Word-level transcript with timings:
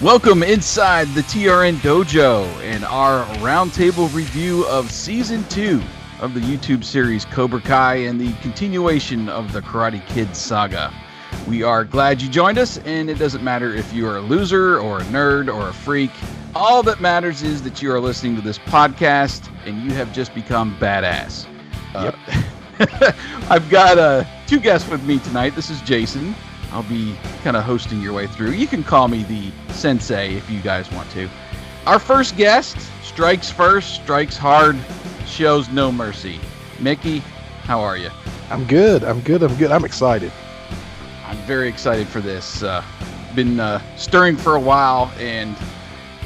Welcome 0.00 0.44
inside 0.44 1.08
the 1.08 1.22
TRN 1.22 1.78
Dojo 1.78 2.44
and 2.62 2.84
our 2.84 3.24
roundtable 3.38 4.14
review 4.14 4.64
of 4.66 4.92
season 4.92 5.42
two 5.48 5.82
of 6.20 6.34
the 6.34 6.40
YouTube 6.40 6.84
series 6.84 7.24
Cobra 7.24 7.60
Kai 7.60 7.96
and 7.96 8.20
the 8.20 8.32
continuation 8.34 9.28
of 9.28 9.52
the 9.52 9.60
Karate 9.60 10.06
Kid 10.06 10.36
saga. 10.36 10.94
We 11.48 11.64
are 11.64 11.84
glad 11.84 12.22
you 12.22 12.28
joined 12.28 12.58
us, 12.58 12.78
and 12.84 13.10
it 13.10 13.18
doesn't 13.18 13.42
matter 13.42 13.74
if 13.74 13.92
you 13.92 14.06
are 14.06 14.18
a 14.18 14.20
loser 14.20 14.78
or 14.78 15.00
a 15.00 15.04
nerd 15.06 15.52
or 15.52 15.68
a 15.68 15.72
freak. 15.72 16.12
All 16.54 16.84
that 16.84 17.00
matters 17.00 17.42
is 17.42 17.60
that 17.64 17.82
you 17.82 17.90
are 17.90 17.98
listening 17.98 18.36
to 18.36 18.40
this 18.40 18.60
podcast 18.60 19.50
and 19.66 19.82
you 19.82 19.90
have 19.94 20.12
just 20.12 20.32
become 20.32 20.76
badass. 20.78 21.48
Yep. 21.94 22.14
Uh, 22.78 23.12
I've 23.50 23.68
got 23.68 23.98
uh, 23.98 24.24
two 24.46 24.60
guests 24.60 24.88
with 24.88 25.02
me 25.02 25.18
tonight. 25.18 25.56
This 25.56 25.70
is 25.70 25.80
Jason. 25.82 26.36
I'll 26.72 26.82
be 26.84 27.16
kind 27.42 27.56
of 27.56 27.64
hosting 27.64 28.00
your 28.00 28.12
way 28.12 28.26
through. 28.26 28.50
You 28.50 28.66
can 28.66 28.84
call 28.84 29.08
me 29.08 29.22
the 29.24 29.50
sensei 29.72 30.34
if 30.34 30.48
you 30.50 30.60
guys 30.60 30.90
want 30.92 31.10
to. 31.12 31.28
Our 31.86 31.98
first 31.98 32.36
guest 32.36 32.76
strikes 33.02 33.50
first, 33.50 34.02
strikes 34.02 34.36
hard, 34.36 34.76
shows 35.26 35.68
no 35.70 35.90
mercy. 35.90 36.38
Mickey, 36.78 37.18
how 37.64 37.80
are 37.80 37.96
you? 37.96 38.10
I'm 38.50 38.64
good. 38.66 39.04
I'm 39.04 39.20
good. 39.20 39.42
I'm 39.42 39.54
good. 39.56 39.70
I'm 39.70 39.84
excited. 39.84 40.32
I'm 41.24 41.36
very 41.38 41.68
excited 41.68 42.08
for 42.08 42.20
this. 42.20 42.62
Uh, 42.62 42.82
been 43.34 43.60
uh, 43.60 43.80
stirring 43.96 44.36
for 44.36 44.56
a 44.56 44.60
while, 44.60 45.12
and 45.18 45.56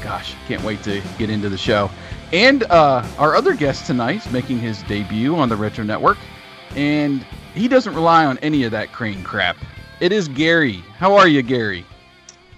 gosh, 0.01 0.35
can't 0.47 0.63
wait 0.63 0.83
to 0.83 1.01
get 1.17 1.29
into 1.29 1.49
the 1.49 1.57
show. 1.57 1.89
And 2.31 2.63
uh, 2.63 3.05
our 3.17 3.35
other 3.35 3.53
guest 3.53 3.85
tonight 3.85 4.25
is 4.25 4.31
making 4.31 4.59
his 4.59 4.81
debut 4.83 5.35
on 5.35 5.49
the 5.49 5.55
Retro 5.55 5.83
Network, 5.83 6.17
and 6.75 7.25
he 7.53 7.67
doesn't 7.67 7.93
rely 7.93 8.25
on 8.25 8.37
any 8.39 8.63
of 8.63 8.71
that 8.71 8.91
crane 8.91 9.23
crap. 9.23 9.57
It 10.03 10.11
is 10.11 10.27
Gary. 10.27 10.83
How 10.97 11.15
are 11.15 11.29
you, 11.29 11.41
Gary? 11.41 11.85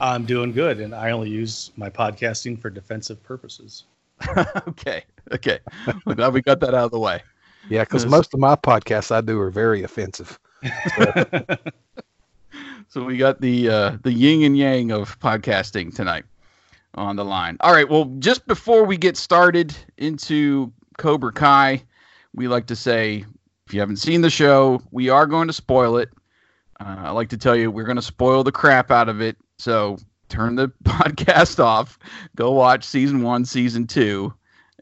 I'm 0.01 0.25
doing 0.25 0.51
good, 0.51 0.79
and 0.79 0.95
I 0.95 1.11
only 1.11 1.29
use 1.29 1.71
my 1.77 1.91
podcasting 1.91 2.59
for 2.59 2.71
defensive 2.71 3.21
purposes. 3.21 3.83
okay, 4.67 5.03
okay. 5.31 5.59
Well, 6.07 6.15
glad 6.15 6.33
we 6.33 6.41
got 6.41 6.59
that 6.61 6.73
out 6.73 6.85
of 6.85 6.91
the 6.91 6.97
way. 6.97 7.21
Yeah, 7.69 7.83
because 7.83 8.07
most 8.07 8.33
of 8.33 8.39
my 8.39 8.55
podcasts 8.55 9.11
I 9.11 9.21
do 9.21 9.39
are 9.39 9.51
very 9.51 9.83
offensive. 9.83 10.39
So, 10.97 11.45
so 12.87 13.03
we 13.03 13.15
got 13.15 13.39
the 13.41 13.69
uh, 13.69 13.97
the 14.01 14.11
yin 14.11 14.41
and 14.41 14.57
yang 14.57 14.91
of 14.91 15.19
podcasting 15.19 15.93
tonight 15.93 16.25
on 16.95 17.15
the 17.15 17.25
line. 17.25 17.57
All 17.59 17.73
right. 17.73 17.87
Well, 17.87 18.05
just 18.17 18.47
before 18.47 18.85
we 18.85 18.97
get 18.97 19.17
started 19.17 19.71
into 19.97 20.73
Cobra 20.97 21.31
Kai, 21.31 21.83
we 22.33 22.47
like 22.47 22.65
to 22.65 22.75
say 22.75 23.23
if 23.67 23.73
you 23.75 23.81
haven't 23.81 23.97
seen 23.97 24.21
the 24.21 24.31
show, 24.31 24.81
we 24.89 25.09
are 25.09 25.27
going 25.27 25.45
to 25.45 25.53
spoil 25.53 25.97
it. 25.97 26.09
Uh, 26.79 26.95
I 26.97 27.09
like 27.11 27.29
to 27.29 27.37
tell 27.37 27.55
you 27.55 27.71
we're 27.71 27.85
going 27.85 27.95
to 27.95 28.01
spoil 28.01 28.43
the 28.43 28.51
crap 28.51 28.91
out 28.91 29.09
of 29.09 29.21
it. 29.21 29.37
So 29.57 29.97
turn 30.29 30.55
the 30.55 30.69
podcast 30.83 31.63
off, 31.63 31.97
go 32.35 32.51
watch 32.51 32.83
season 32.83 33.21
one, 33.21 33.45
season 33.45 33.87
two, 33.87 34.33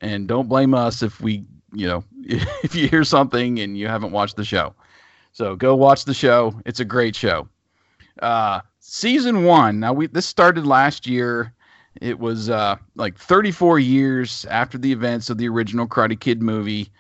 and 0.02 0.28
don't 0.28 0.50
blame 0.50 0.74
us 0.74 1.04
if 1.04 1.22
we, 1.22 1.44
you 1.74 1.88
know, 1.88 2.04
if 2.24 2.76
you 2.76 2.88
hear 2.88 3.04
something 3.04 3.60
and 3.60 3.78
you 3.78 3.88
haven't 3.88 4.12
watched 4.12 4.36
the 4.36 4.46
show. 4.46 4.74
So 5.32 5.56
go 5.56 5.76
watch 5.76 6.06
the 6.06 6.14
show. 6.14 6.60
It's 6.66 6.80
a 6.80 6.86
great 6.86 7.16
show. 7.16 7.48
Uh, 8.22 8.62
season 8.80 9.44
one. 9.44 9.80
Now 9.80 9.94
we 9.94 10.08
this 10.08 10.28
started 10.28 10.68
last 10.68 11.08
year. 11.08 11.54
It 12.02 12.20
was 12.20 12.50
uh, 12.50 12.78
like 12.96 13.18
34 13.18 13.80
years 13.80 14.46
after 14.46 14.78
the 14.78 14.92
events 14.92 15.30
of 15.30 15.38
the 15.38 15.48
original 15.48 15.88
Karate 15.88 16.20
Kid 16.20 16.42
movie, 16.42 16.92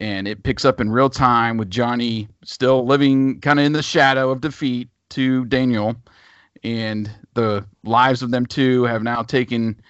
and 0.00 0.26
it 0.28 0.42
picks 0.42 0.64
up 0.64 0.80
in 0.80 0.90
real 0.90 1.10
time 1.10 1.56
with 1.56 1.70
Johnny 1.70 2.28
still 2.44 2.86
living 2.86 3.40
kind 3.40 3.58
of 3.58 3.66
in 3.66 3.72
the 3.72 3.82
shadow 3.82 4.30
of 4.30 4.40
defeat 4.40 4.88
to 5.10 5.44
Daniel, 5.46 5.96
and 6.62 7.10
the 7.34 7.66
lives 7.84 8.22
of 8.22 8.30
them 8.30 8.46
two 8.46 8.84
have 8.84 9.02
now 9.02 9.22
taken 9.22 9.80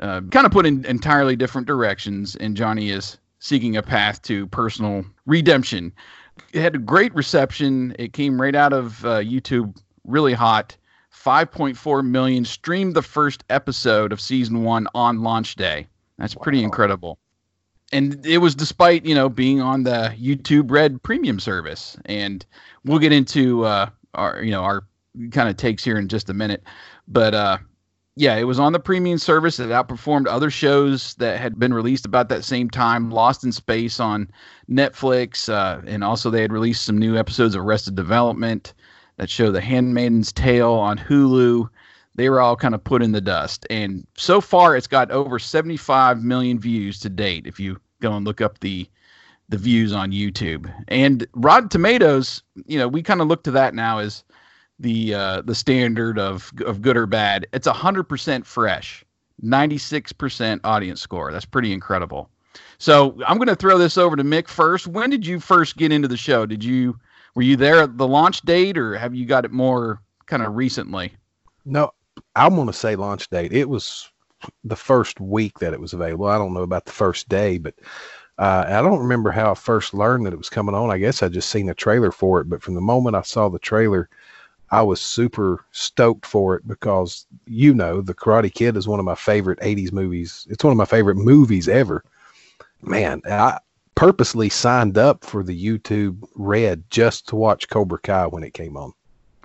uh, 0.00 0.20
kind 0.30 0.46
of 0.46 0.52
put 0.52 0.66
in 0.66 0.84
entirely 0.86 1.36
different 1.36 1.66
directions, 1.66 2.36
and 2.36 2.56
Johnny 2.56 2.90
is 2.90 3.18
seeking 3.38 3.76
a 3.76 3.82
path 3.82 4.22
to 4.22 4.46
personal 4.48 5.04
redemption. 5.26 5.92
It 6.52 6.62
had 6.62 6.74
a 6.74 6.78
great 6.78 7.14
reception. 7.14 7.94
It 7.98 8.12
came 8.12 8.40
right 8.40 8.54
out 8.54 8.72
of 8.72 9.04
uh, 9.04 9.20
YouTube, 9.20 9.76
really 10.04 10.32
hot. 10.32 10.76
5.4 11.14 12.04
million 12.04 12.44
streamed 12.44 12.94
the 12.94 13.02
first 13.02 13.44
episode 13.50 14.12
of 14.12 14.20
season 14.20 14.64
one 14.64 14.88
on 14.94 15.22
launch 15.22 15.54
day. 15.54 15.86
That's 16.18 16.34
pretty 16.34 16.62
incredible. 16.62 17.18
And 17.94 18.26
it 18.26 18.38
was 18.38 18.54
despite, 18.56 19.06
you 19.06 19.14
know, 19.14 19.28
being 19.28 19.60
on 19.60 19.84
the 19.84 20.12
YouTube 20.20 20.70
Red 20.70 21.02
premium 21.02 21.38
service. 21.38 21.96
And 22.06 22.44
we'll 22.84 22.98
get 22.98 23.12
into 23.12 23.64
uh, 23.64 23.88
our, 24.14 24.42
you 24.42 24.50
know, 24.50 24.62
our 24.62 24.84
kind 25.30 25.48
of 25.48 25.56
takes 25.56 25.84
here 25.84 25.96
in 25.96 26.08
just 26.08 26.28
a 26.28 26.34
minute. 26.34 26.64
But 27.06 27.34
uh, 27.34 27.58
yeah, 28.16 28.36
it 28.36 28.44
was 28.44 28.58
on 28.58 28.72
the 28.72 28.80
premium 28.80 29.18
service. 29.18 29.60
It 29.60 29.68
outperformed 29.68 30.26
other 30.26 30.50
shows 30.50 31.14
that 31.14 31.40
had 31.40 31.58
been 31.58 31.72
released 31.72 32.04
about 32.04 32.28
that 32.28 32.44
same 32.44 32.68
time. 32.68 33.10
Lost 33.10 33.44
in 33.44 33.52
Space 33.52 34.00
on 34.00 34.28
Netflix, 34.68 35.48
uh, 35.48 35.80
and 35.86 36.02
also 36.02 36.30
they 36.30 36.42
had 36.42 36.52
released 36.52 36.84
some 36.84 36.98
new 36.98 37.16
episodes 37.16 37.54
of 37.54 37.62
Arrested 37.62 37.94
Development 37.94 38.74
that 39.16 39.30
show 39.30 39.52
The 39.52 39.60
Handmaid's 39.60 40.32
Tale 40.32 40.72
on 40.72 40.98
Hulu. 40.98 41.68
They 42.14 42.28
were 42.28 42.40
all 42.40 42.56
kind 42.56 42.74
of 42.74 42.84
put 42.84 43.02
in 43.02 43.12
the 43.12 43.20
dust. 43.20 43.66
And 43.70 44.06
so 44.16 44.40
far, 44.40 44.76
it's 44.76 44.86
got 44.86 45.10
over 45.10 45.38
75 45.38 46.22
million 46.22 46.58
views 46.58 47.00
to 47.00 47.08
date. 47.08 47.46
If 47.46 47.58
you 47.58 47.80
go 48.00 48.12
and 48.12 48.26
look 48.26 48.40
up 48.40 48.60
the 48.60 48.88
the 49.50 49.58
views 49.58 49.92
on 49.92 50.10
YouTube 50.10 50.72
and 50.88 51.26
Rotten 51.34 51.68
Tomatoes, 51.68 52.42
you 52.64 52.78
know, 52.78 52.88
we 52.88 53.02
kind 53.02 53.20
of 53.20 53.28
look 53.28 53.42
to 53.44 53.50
that 53.50 53.74
now 53.74 53.98
as 53.98 54.24
the 54.78 55.14
uh, 55.14 55.42
the 55.42 55.54
standard 55.54 56.18
of 56.18 56.52
of 56.64 56.82
good 56.82 56.96
or 56.96 57.06
bad. 57.06 57.46
It's 57.52 57.66
hundred 57.66 58.04
percent 58.04 58.46
fresh, 58.46 59.04
ninety 59.42 59.78
six 59.78 60.12
percent 60.12 60.60
audience 60.64 61.00
score. 61.00 61.32
That's 61.32 61.44
pretty 61.44 61.72
incredible. 61.72 62.30
So 62.78 63.18
I'm 63.26 63.36
going 63.36 63.48
to 63.48 63.56
throw 63.56 63.78
this 63.78 63.98
over 63.98 64.16
to 64.16 64.22
Mick 64.24 64.48
first. 64.48 64.86
When 64.86 65.10
did 65.10 65.26
you 65.26 65.40
first 65.40 65.76
get 65.76 65.92
into 65.92 66.08
the 66.08 66.16
show? 66.16 66.46
Did 66.46 66.62
you 66.62 66.98
were 67.34 67.42
you 67.42 67.56
there 67.56 67.82
at 67.82 67.98
the 67.98 68.06
launch 68.06 68.42
date, 68.42 68.78
or 68.78 68.96
have 68.96 69.14
you 69.14 69.26
got 69.26 69.44
it 69.44 69.50
more 69.50 70.00
kind 70.26 70.42
of 70.42 70.54
recently? 70.54 71.12
No, 71.64 71.92
I 72.36 72.48
want 72.48 72.68
to 72.68 72.72
say 72.72 72.96
launch 72.96 73.28
date. 73.30 73.52
It 73.52 73.68
was 73.68 74.10
the 74.64 74.76
first 74.76 75.20
week 75.20 75.58
that 75.60 75.72
it 75.72 75.80
was 75.80 75.92
available. 75.92 76.26
I 76.26 76.38
don't 76.38 76.54
know 76.54 76.62
about 76.62 76.84
the 76.84 76.92
first 76.92 77.28
day, 77.28 77.58
but 77.58 77.74
uh, 78.38 78.64
I 78.66 78.82
don't 78.82 78.98
remember 78.98 79.30
how 79.30 79.52
I 79.52 79.54
first 79.54 79.94
learned 79.94 80.26
that 80.26 80.32
it 80.32 80.38
was 80.38 80.50
coming 80.50 80.74
on. 80.74 80.90
I 80.90 80.98
guess 80.98 81.22
I 81.22 81.28
just 81.28 81.50
seen 81.50 81.68
a 81.68 81.74
trailer 81.74 82.10
for 82.10 82.40
it, 82.40 82.48
but 82.48 82.62
from 82.62 82.74
the 82.74 82.80
moment 82.80 83.16
I 83.16 83.22
saw 83.22 83.48
the 83.48 83.58
trailer, 83.58 84.08
I 84.70 84.82
was 84.82 85.00
super 85.00 85.64
stoked 85.70 86.26
for 86.26 86.56
it 86.56 86.66
because 86.66 87.26
you 87.46 87.74
know 87.74 88.00
the 88.00 88.14
Karate 88.14 88.52
Kid 88.52 88.76
is 88.76 88.88
one 88.88 88.98
of 88.98 89.04
my 89.04 89.14
favorite 89.14 89.60
'80s 89.60 89.92
movies. 89.92 90.46
It's 90.50 90.64
one 90.64 90.72
of 90.72 90.76
my 90.76 90.84
favorite 90.84 91.16
movies 91.16 91.68
ever. 91.68 92.04
Man, 92.82 93.22
I 93.24 93.58
purposely 93.94 94.48
signed 94.48 94.98
up 94.98 95.24
for 95.24 95.44
the 95.44 95.64
YouTube 95.64 96.26
Red 96.34 96.82
just 96.90 97.28
to 97.28 97.36
watch 97.36 97.68
Cobra 97.68 97.98
Kai 98.00 98.26
when 98.26 98.42
it 98.42 98.54
came 98.54 98.76
on. 98.76 98.92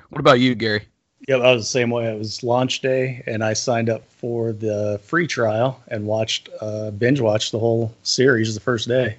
What 0.09 0.19
about 0.19 0.39
you, 0.39 0.55
Gary? 0.55 0.87
Yep, 1.29 1.41
I 1.41 1.51
was 1.53 1.61
the 1.61 1.69
same 1.69 1.91
way. 1.91 2.11
It 2.11 2.17
was 2.17 2.41
launch 2.41 2.81
day, 2.81 3.21
and 3.27 3.43
I 3.43 3.53
signed 3.53 3.87
up 3.87 4.03
for 4.09 4.51
the 4.51 4.99
free 5.03 5.27
trial 5.27 5.79
and 5.89 6.07
watched 6.07 6.49
uh, 6.59 6.89
binge 6.89 7.21
watched 7.21 7.51
the 7.51 7.59
whole 7.59 7.93
series 8.01 8.55
the 8.55 8.59
first 8.59 8.87
day. 8.87 9.15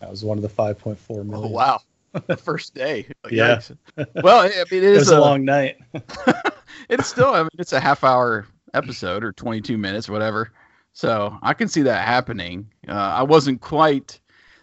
That 0.00 0.08
was 0.08 0.24
one 0.24 0.38
of 0.38 0.42
the 0.42 0.48
5.4 0.48 0.96
million. 1.26 1.34
Oh 1.34 1.48
wow, 1.48 1.80
the 2.26 2.38
first 2.38 2.74
day. 2.74 3.06
yeah. 3.30 3.60
well, 4.22 4.40
I 4.40 4.64
mean, 4.70 4.82
it 4.82 4.82
is 4.82 4.96
it 4.96 4.98
was 5.00 5.10
a, 5.10 5.18
a 5.18 5.20
long 5.20 5.44
night. 5.44 5.76
it's 6.88 7.08
still. 7.08 7.34
I 7.34 7.42
mean, 7.42 7.50
it's 7.58 7.74
a 7.74 7.80
half 7.80 8.02
hour 8.02 8.46
episode 8.72 9.22
or 9.22 9.32
22 9.32 9.76
minutes, 9.76 10.08
whatever. 10.08 10.52
So 10.94 11.36
I 11.42 11.52
can 11.52 11.68
see 11.68 11.82
that 11.82 12.08
happening. 12.08 12.66
Uh, 12.88 12.92
I 12.92 13.24
wasn't 13.24 13.60
quite 13.60 14.18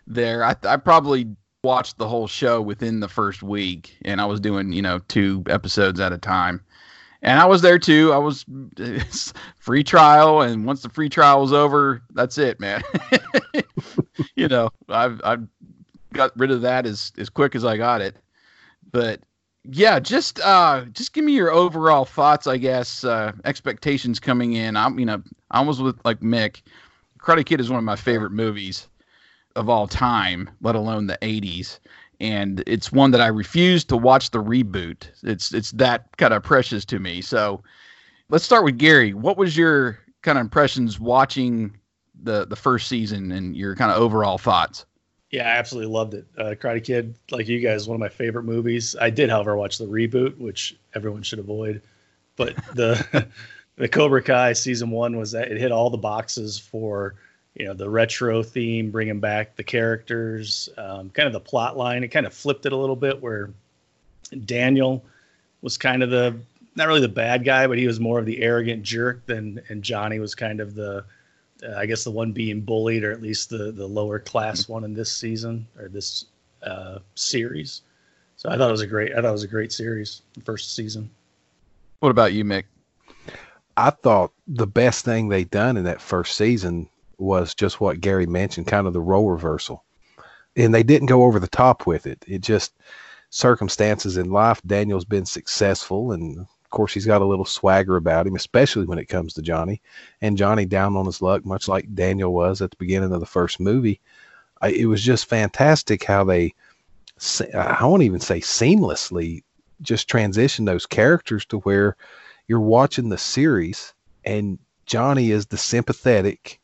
there. 0.08 0.44
I, 0.44 0.56
I 0.64 0.78
probably 0.78 1.28
watched 1.64 2.00
the 2.00 2.08
whole 2.08 2.26
show 2.26 2.64
within 2.64 3.00
the 3.00 3.08
first 3.08 3.44
week, 3.44 3.96
and 4.06 4.20
I 4.20 4.26
was 4.26 4.40
doing 4.40 4.74
you 4.74 4.82
know 4.82 4.98
two 5.08 5.44
episodes 5.46 6.00
at 6.00 6.12
a 6.12 6.18
time. 6.18 6.62
And 7.22 7.40
I 7.40 7.46
was 7.46 7.62
there 7.62 7.80
too. 7.80 8.14
I 8.14 8.18
was 8.18 8.46
free 9.60 9.84
trial, 9.84 10.42
and 10.42 10.66
once 10.66 10.82
the 10.82 10.90
free 10.90 11.10
trial 11.10 11.42
was 11.42 11.52
over, 11.52 12.02
that's 12.14 12.38
it, 12.38 12.60
man. 12.60 12.82
you 14.36 14.48
know, 14.48 14.70
I've 14.88 15.20
I've 15.24 15.48
got 16.14 16.38
rid 16.38 16.52
of 16.52 16.62
that 16.62 16.86
as 16.86 17.12
as 17.18 17.30
quick 17.30 17.56
as 17.56 17.66
I 17.66 17.78
got 17.78 18.02
it. 18.02 18.16
But 18.92 19.20
yeah, 19.66 20.00
just 20.00 20.40
uh, 20.40 20.86
just 20.94 21.14
give 21.14 21.26
me 21.26 21.34
your 21.34 21.52
overall 21.52 22.06
thoughts, 22.06 22.48
I 22.48 22.58
guess. 22.58 23.04
Uh, 23.04 23.34
expectations 23.44 24.20
coming 24.20 24.54
in. 24.54 24.78
I'm 24.78 24.98
you 24.98 25.06
know 25.06 25.22
I 25.52 25.62
was 25.62 25.82
with 25.82 26.00
like 26.06 26.22
Mick. 26.22 26.62
Karate 27.20 27.46
Kid 27.46 27.60
is 27.60 27.70
one 27.70 27.80
of 27.80 27.84
my 27.84 27.98
favorite 27.98 28.32
movies 28.32 28.88
of 29.58 29.70
all 29.70 29.88
time, 29.88 30.50
let 30.62 30.76
alone 30.76 31.08
the 31.08 31.18
80s. 31.22 31.80
And 32.20 32.64
it's 32.68 32.92
one 32.92 33.12
that 33.12 33.22
I 33.22 33.28
refuse 33.28 33.86
to 33.86 33.98
watch 33.98 34.32
the 34.32 34.44
reboot. 34.44 35.08
It's 35.24 35.54
it's 35.54 35.72
that 35.72 36.16
kind 36.18 36.34
of 36.34 36.44
precious 36.44 36.84
to 36.86 37.00
me. 37.00 37.22
So 37.22 37.64
let's 38.30 38.44
start 38.44 38.66
with 38.66 38.78
Gary. 38.78 39.14
What 39.14 39.38
was 39.38 39.56
your 39.56 40.00
kind 40.22 40.38
of 40.38 40.42
impressions 40.42 41.00
watching 41.00 41.78
the 42.22 42.46
the 42.46 42.56
first 42.56 42.88
season 42.88 43.32
and 43.32 43.56
your 43.56 43.76
kind 43.76 43.92
of 43.92 43.98
overall 43.98 44.38
thoughts? 44.38 44.86
Yeah, 45.32 45.44
I 45.44 45.58
absolutely 45.58 45.94
loved 45.94 46.16
it. 46.16 46.26
Uh, 46.38 46.56
Karate 46.56 46.84
Kid, 46.84 47.16
like 47.30 47.48
you 47.48 47.60
guys, 47.60 47.88
one 47.88 47.96
of 47.96 48.00
my 48.00 48.10
favorite 48.10 48.44
movies. 48.44 48.96
I 49.00 49.12
did, 49.12 49.30
however, 49.30 49.56
watch 49.56 49.78
the 49.78 49.86
reboot, 49.86 50.38
which 50.40 50.76
everyone 50.96 51.22
should 51.22 51.40
avoid. 51.40 51.82
But 52.36 52.56
the 52.74 53.28
the 53.76 53.88
Cobra 53.88 54.24
Kai 54.24 54.54
season 54.54 54.90
one 54.90 55.18
was 55.18 55.32
that 55.32 55.52
it 55.52 55.60
hit 55.60 55.72
all 55.72 55.90
the 55.90 55.98
boxes 55.98 56.58
for 56.58 57.16
you 57.60 57.66
know 57.66 57.74
the 57.74 57.90
retro 57.90 58.42
theme, 58.42 58.90
bringing 58.90 59.20
back 59.20 59.56
the 59.58 59.64
characters, 59.64 60.70
um, 60.78 61.10
kind 61.10 61.28
of 61.28 61.34
the 61.34 61.40
plot 61.42 61.78
line. 61.78 62.04
It 62.04 62.08
kind 62.08 62.26
of 62.26 62.34
flipped 62.34 62.66
it 62.66 62.72
a 62.72 62.78
little 62.78 62.96
bit 62.96 63.22
where 63.22 63.52
Daniel 64.46 65.04
was 65.62 65.78
kind 65.78 66.02
of 66.02 66.10
the 66.10 66.40
not 66.76 66.88
really 66.88 67.02
the 67.02 67.10
bad 67.10 67.44
guy, 67.44 67.68
but 67.68 67.78
he 67.78 67.86
was 67.86 68.00
more 68.00 68.18
of 68.18 68.26
the 68.26 68.42
arrogant 68.42 68.84
jerk 68.84 69.26
than 69.26 69.62
and 69.68 69.84
Johnny 69.84 70.20
was 70.20 70.34
kind 70.34 70.62
of 70.62 70.74
the 70.74 71.04
uh, 71.62 71.76
I 71.76 71.86
guess 71.86 72.06
the 72.06 72.12
one 72.12 72.32
being 72.32 72.62
bullied 72.62 73.04
or 73.04 73.12
at 73.12 73.22
least 73.22 73.50
the 73.50 73.74
the 73.74 73.86
lower 73.86 74.20
class 74.20 74.70
one 74.70 74.86
in 74.86 74.94
this 74.94 75.12
season 75.12 75.68
or 75.78 75.90
this 75.90 76.26
uh, 76.64 77.00
series. 77.16 77.82
So 78.38 78.50
I 78.50 78.58
thought 78.58 78.70
it 78.70 78.72
was 78.72 78.82
a 78.82 78.88
great 78.88 79.12
I 79.12 79.16
thought 79.16 79.26
it 79.26 79.32
was 79.34 79.44
a 79.44 79.48
great 79.48 79.74
series, 79.74 80.22
first 80.46 80.78
season. 80.78 81.10
What 82.00 82.10
about 82.10 82.32
you, 82.32 82.46
Mick? 82.46 82.64
I 83.76 83.90
thought 83.90 84.32
the 84.48 84.68
best 84.68 85.04
thing 85.04 85.28
they'd 85.28 85.50
done 85.50 85.76
in 85.76 85.84
that 85.84 86.00
first 86.00 86.38
season 86.38 86.90
was 87.20 87.54
just 87.56 87.80
what 87.80 88.02
Gary 88.02 88.26
mentioned, 88.26 88.68
kind 88.68 88.88
of 88.88 88.94
the 88.94 89.02
role 89.02 89.30
reversal. 89.30 89.84
And 90.56 90.74
they 90.74 90.84
didn't 90.84 91.08
go 91.08 91.24
over 91.24 91.40
the 91.40 91.48
top 91.48 91.86
with 91.86 92.08
it. 92.08 92.24
It 92.28 92.42
just 92.42 92.74
circumstances 93.30 94.18
in 94.18 94.32
life. 94.32 94.62
Daniel's 94.66 95.06
been 95.06 95.26
successful, 95.26 96.12
and 96.12 96.40
of 96.40 96.70
course, 96.70 96.94
he's 96.94 97.06
got 97.06 97.22
a 97.22 97.26
little 97.26 97.46
swagger 97.46 97.96
about 97.96 98.28
him, 98.28 98.36
especially 98.36 98.86
when 98.86 99.00
it 99.00 99.06
comes 99.06 99.34
to 99.34 99.42
Johnny. 99.42 99.82
And 100.22 100.38
Johnny 100.38 100.66
down 100.66 100.96
on 100.96 101.06
his 101.06 101.22
luck, 101.22 101.46
much 101.46 101.68
like 101.68 101.94
Daniel 101.94 102.34
was 102.34 102.62
at 102.62 102.72
the 102.72 102.78
beginning 102.78 103.14
of 103.14 103.20
the 103.20 103.26
first 103.26 103.60
movie. 103.60 104.02
I, 104.62 104.70
it 104.70 104.86
was 104.86 105.04
just 105.04 105.28
fantastic 105.28 106.04
how 106.04 106.24
they, 106.24 106.54
I 107.54 107.86
won't 107.86 108.04
even 108.04 108.20
say 108.20 108.40
seamlessly, 108.40 109.44
just 109.82 110.10
transition 110.10 110.66
those 110.66 110.86
characters 110.86 111.46
to 111.46 111.60
where 111.60 111.96
you're 112.48 112.60
watching 112.60 113.10
the 113.10 113.18
series 113.18 113.94
and 114.26 114.60
Johnny 114.86 115.32
is 115.32 115.46
the 115.46 115.58
sympathetic 115.58 116.60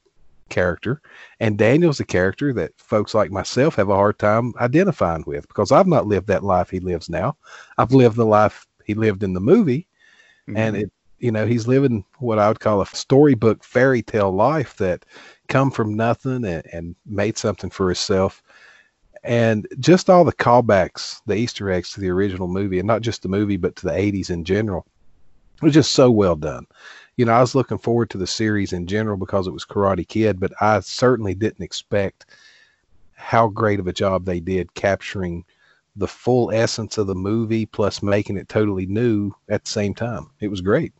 character 0.49 1.01
and 1.39 1.57
Daniel's 1.57 1.99
a 1.99 2.05
character 2.05 2.53
that 2.53 2.71
folks 2.77 3.13
like 3.13 3.31
myself 3.31 3.75
have 3.75 3.89
a 3.89 3.95
hard 3.95 4.19
time 4.19 4.53
identifying 4.59 5.23
with 5.25 5.47
because 5.47 5.71
I've 5.71 5.87
not 5.87 6.07
lived 6.07 6.27
that 6.27 6.43
life 6.43 6.69
he 6.69 6.79
lives 6.79 7.09
now. 7.09 7.35
I've 7.77 7.93
lived 7.93 8.15
the 8.15 8.25
life 8.25 8.67
he 8.85 8.93
lived 8.93 9.23
in 9.23 9.33
the 9.33 9.39
movie 9.39 9.87
mm-hmm. 10.47 10.57
and 10.57 10.77
it 10.77 10.91
you 11.19 11.31
know 11.31 11.45
he's 11.45 11.67
living 11.67 12.03
what 12.19 12.39
I 12.39 12.47
would 12.47 12.59
call 12.59 12.81
a 12.81 12.85
storybook 12.85 13.63
fairy 13.63 14.01
tale 14.01 14.31
life 14.31 14.77
that 14.77 15.05
come 15.47 15.71
from 15.71 15.95
nothing 15.95 16.45
and, 16.45 16.63
and 16.71 16.95
made 17.05 17.37
something 17.37 17.69
for 17.69 17.87
himself 17.87 18.43
and 19.25 19.67
just 19.79 20.07
all 20.07 20.23
the 20.23 20.31
callbacks, 20.31 21.21
the 21.25 21.33
Easter 21.33 21.71
eggs 21.71 21.91
to 21.91 21.99
the 21.99 22.09
original 22.09 22.47
movie, 22.47 22.77
and 22.77 22.87
not 22.87 23.01
just 23.01 23.23
the 23.23 23.27
movie, 23.27 23.57
but 23.57 23.75
to 23.77 23.87
the 23.87 23.91
80s 23.91 24.29
in 24.29 24.45
general. 24.45 24.85
It 25.55 25.63
was 25.63 25.73
just 25.73 25.93
so 25.93 26.11
well 26.11 26.35
done. 26.35 26.67
You 27.17 27.25
know, 27.25 27.33
I 27.33 27.41
was 27.41 27.55
looking 27.55 27.77
forward 27.77 28.09
to 28.09 28.17
the 28.17 28.27
series 28.27 28.73
in 28.73 28.87
general 28.87 29.17
because 29.17 29.47
it 29.47 29.53
was 29.53 29.65
Karate 29.65 30.07
Kid, 30.07 30.39
but 30.39 30.51
I 30.61 30.79
certainly 30.81 31.33
didn't 31.33 31.63
expect 31.63 32.25
how 33.13 33.47
great 33.47 33.79
of 33.79 33.87
a 33.87 33.93
job 33.93 34.25
they 34.25 34.39
did 34.39 34.73
capturing 34.73 35.45
the 35.95 36.07
full 36.07 36.51
essence 36.51 36.97
of 36.97 37.07
the 37.07 37.15
movie 37.15 37.65
plus 37.65 38.03
making 38.03 38.37
it 38.37 38.49
totally 38.49 38.85
new 38.85 39.31
at 39.47 39.63
the 39.63 39.69
same 39.69 39.93
time. 39.93 40.29
It 40.41 40.49
was 40.49 40.59
great. 40.59 40.91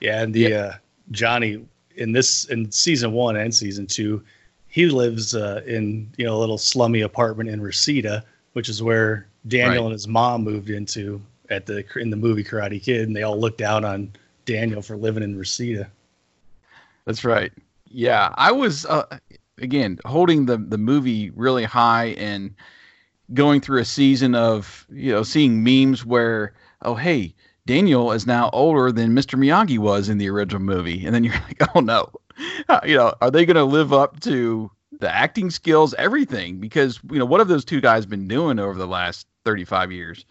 Yeah, 0.00 0.22
and 0.22 0.34
the 0.34 0.40
yeah. 0.40 0.56
Uh, 0.56 0.74
Johnny 1.10 1.64
in 1.96 2.12
this 2.12 2.44
in 2.46 2.70
season 2.70 3.12
1 3.12 3.36
and 3.36 3.54
season 3.54 3.86
2, 3.86 4.22
he 4.68 4.86
lives 4.86 5.34
uh, 5.34 5.62
in, 5.66 6.10
you 6.16 6.24
know, 6.24 6.36
a 6.36 6.38
little 6.38 6.58
slummy 6.58 7.02
apartment 7.02 7.48
in 7.48 7.60
Reseda, 7.60 8.24
which 8.54 8.68
is 8.68 8.82
where 8.82 9.26
Daniel 9.46 9.84
right. 9.84 9.84
and 9.84 9.92
his 9.92 10.08
mom 10.08 10.42
moved 10.42 10.70
into 10.70 11.20
at 11.50 11.66
the 11.66 11.84
in 11.96 12.10
the 12.10 12.16
movie 12.16 12.42
Karate 12.42 12.82
Kid, 12.82 13.06
and 13.06 13.14
they 13.14 13.22
all 13.22 13.38
look 13.38 13.58
down 13.58 13.84
on 13.84 14.12
Daniel 14.44 14.82
for 14.82 14.96
living 14.96 15.22
in 15.22 15.36
Reseda. 15.36 15.90
That's 17.04 17.24
right. 17.24 17.52
Yeah, 17.88 18.32
I 18.34 18.52
was 18.52 18.86
uh, 18.86 19.18
again 19.58 19.98
holding 20.04 20.46
the 20.46 20.56
the 20.56 20.78
movie 20.78 21.30
really 21.30 21.64
high 21.64 22.06
and 22.18 22.54
going 23.32 23.60
through 23.60 23.80
a 23.80 23.84
season 23.84 24.34
of 24.34 24.86
you 24.90 25.12
know 25.12 25.22
seeing 25.22 25.62
memes 25.62 26.04
where 26.04 26.54
oh 26.82 26.94
hey 26.94 27.34
Daniel 27.66 28.12
is 28.12 28.26
now 28.26 28.50
older 28.52 28.92
than 28.92 29.14
Mr. 29.14 29.38
Miyagi 29.38 29.78
was 29.78 30.08
in 30.08 30.18
the 30.18 30.28
original 30.28 30.60
movie, 30.60 31.06
and 31.06 31.14
then 31.14 31.24
you're 31.24 31.34
like 31.48 31.76
oh 31.76 31.80
no, 31.80 32.10
you 32.84 32.96
know 32.96 33.14
are 33.20 33.30
they 33.30 33.46
going 33.46 33.56
to 33.56 33.64
live 33.64 33.92
up 33.92 34.20
to 34.20 34.70
the 35.00 35.14
acting 35.14 35.50
skills, 35.50 35.94
everything? 35.94 36.58
Because 36.58 37.00
you 37.10 37.18
know 37.18 37.24
what 37.24 37.40
have 37.40 37.48
those 37.48 37.64
two 37.64 37.80
guys 37.80 38.06
been 38.06 38.28
doing 38.28 38.58
over 38.58 38.78
the 38.78 38.86
last 38.86 39.26
35 39.44 39.92
years? 39.92 40.24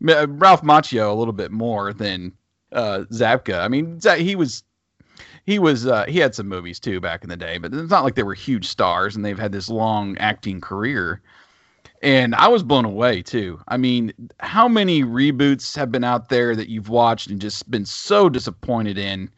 Ralph 0.00 0.62
Macchio 0.62 1.10
a 1.10 1.14
little 1.14 1.32
bit 1.32 1.50
more 1.50 1.92
than 1.92 2.32
uh, 2.72 3.04
Zabka. 3.12 3.60
I 3.60 3.68
mean, 3.68 4.00
he 4.18 4.36
was 4.36 4.62
he 5.46 5.58
was 5.58 5.86
uh, 5.86 6.04
he 6.06 6.18
had 6.18 6.34
some 6.34 6.48
movies 6.48 6.78
too 6.78 7.00
back 7.00 7.22
in 7.22 7.30
the 7.30 7.36
day, 7.36 7.58
but 7.58 7.72
it's 7.72 7.90
not 7.90 8.04
like 8.04 8.14
they 8.14 8.22
were 8.22 8.34
huge 8.34 8.66
stars 8.66 9.16
and 9.16 9.24
they've 9.24 9.38
had 9.38 9.52
this 9.52 9.68
long 9.68 10.16
acting 10.18 10.60
career. 10.60 11.20
And 12.00 12.34
I 12.36 12.46
was 12.46 12.62
blown 12.62 12.84
away 12.84 13.22
too. 13.22 13.60
I 13.66 13.76
mean, 13.76 14.12
how 14.38 14.68
many 14.68 15.02
reboots 15.02 15.76
have 15.76 15.90
been 15.90 16.04
out 16.04 16.28
there 16.28 16.54
that 16.54 16.68
you've 16.68 16.90
watched 16.90 17.28
and 17.28 17.40
just 17.40 17.68
been 17.70 17.86
so 17.86 18.28
disappointed 18.28 18.98
in? 18.98 19.30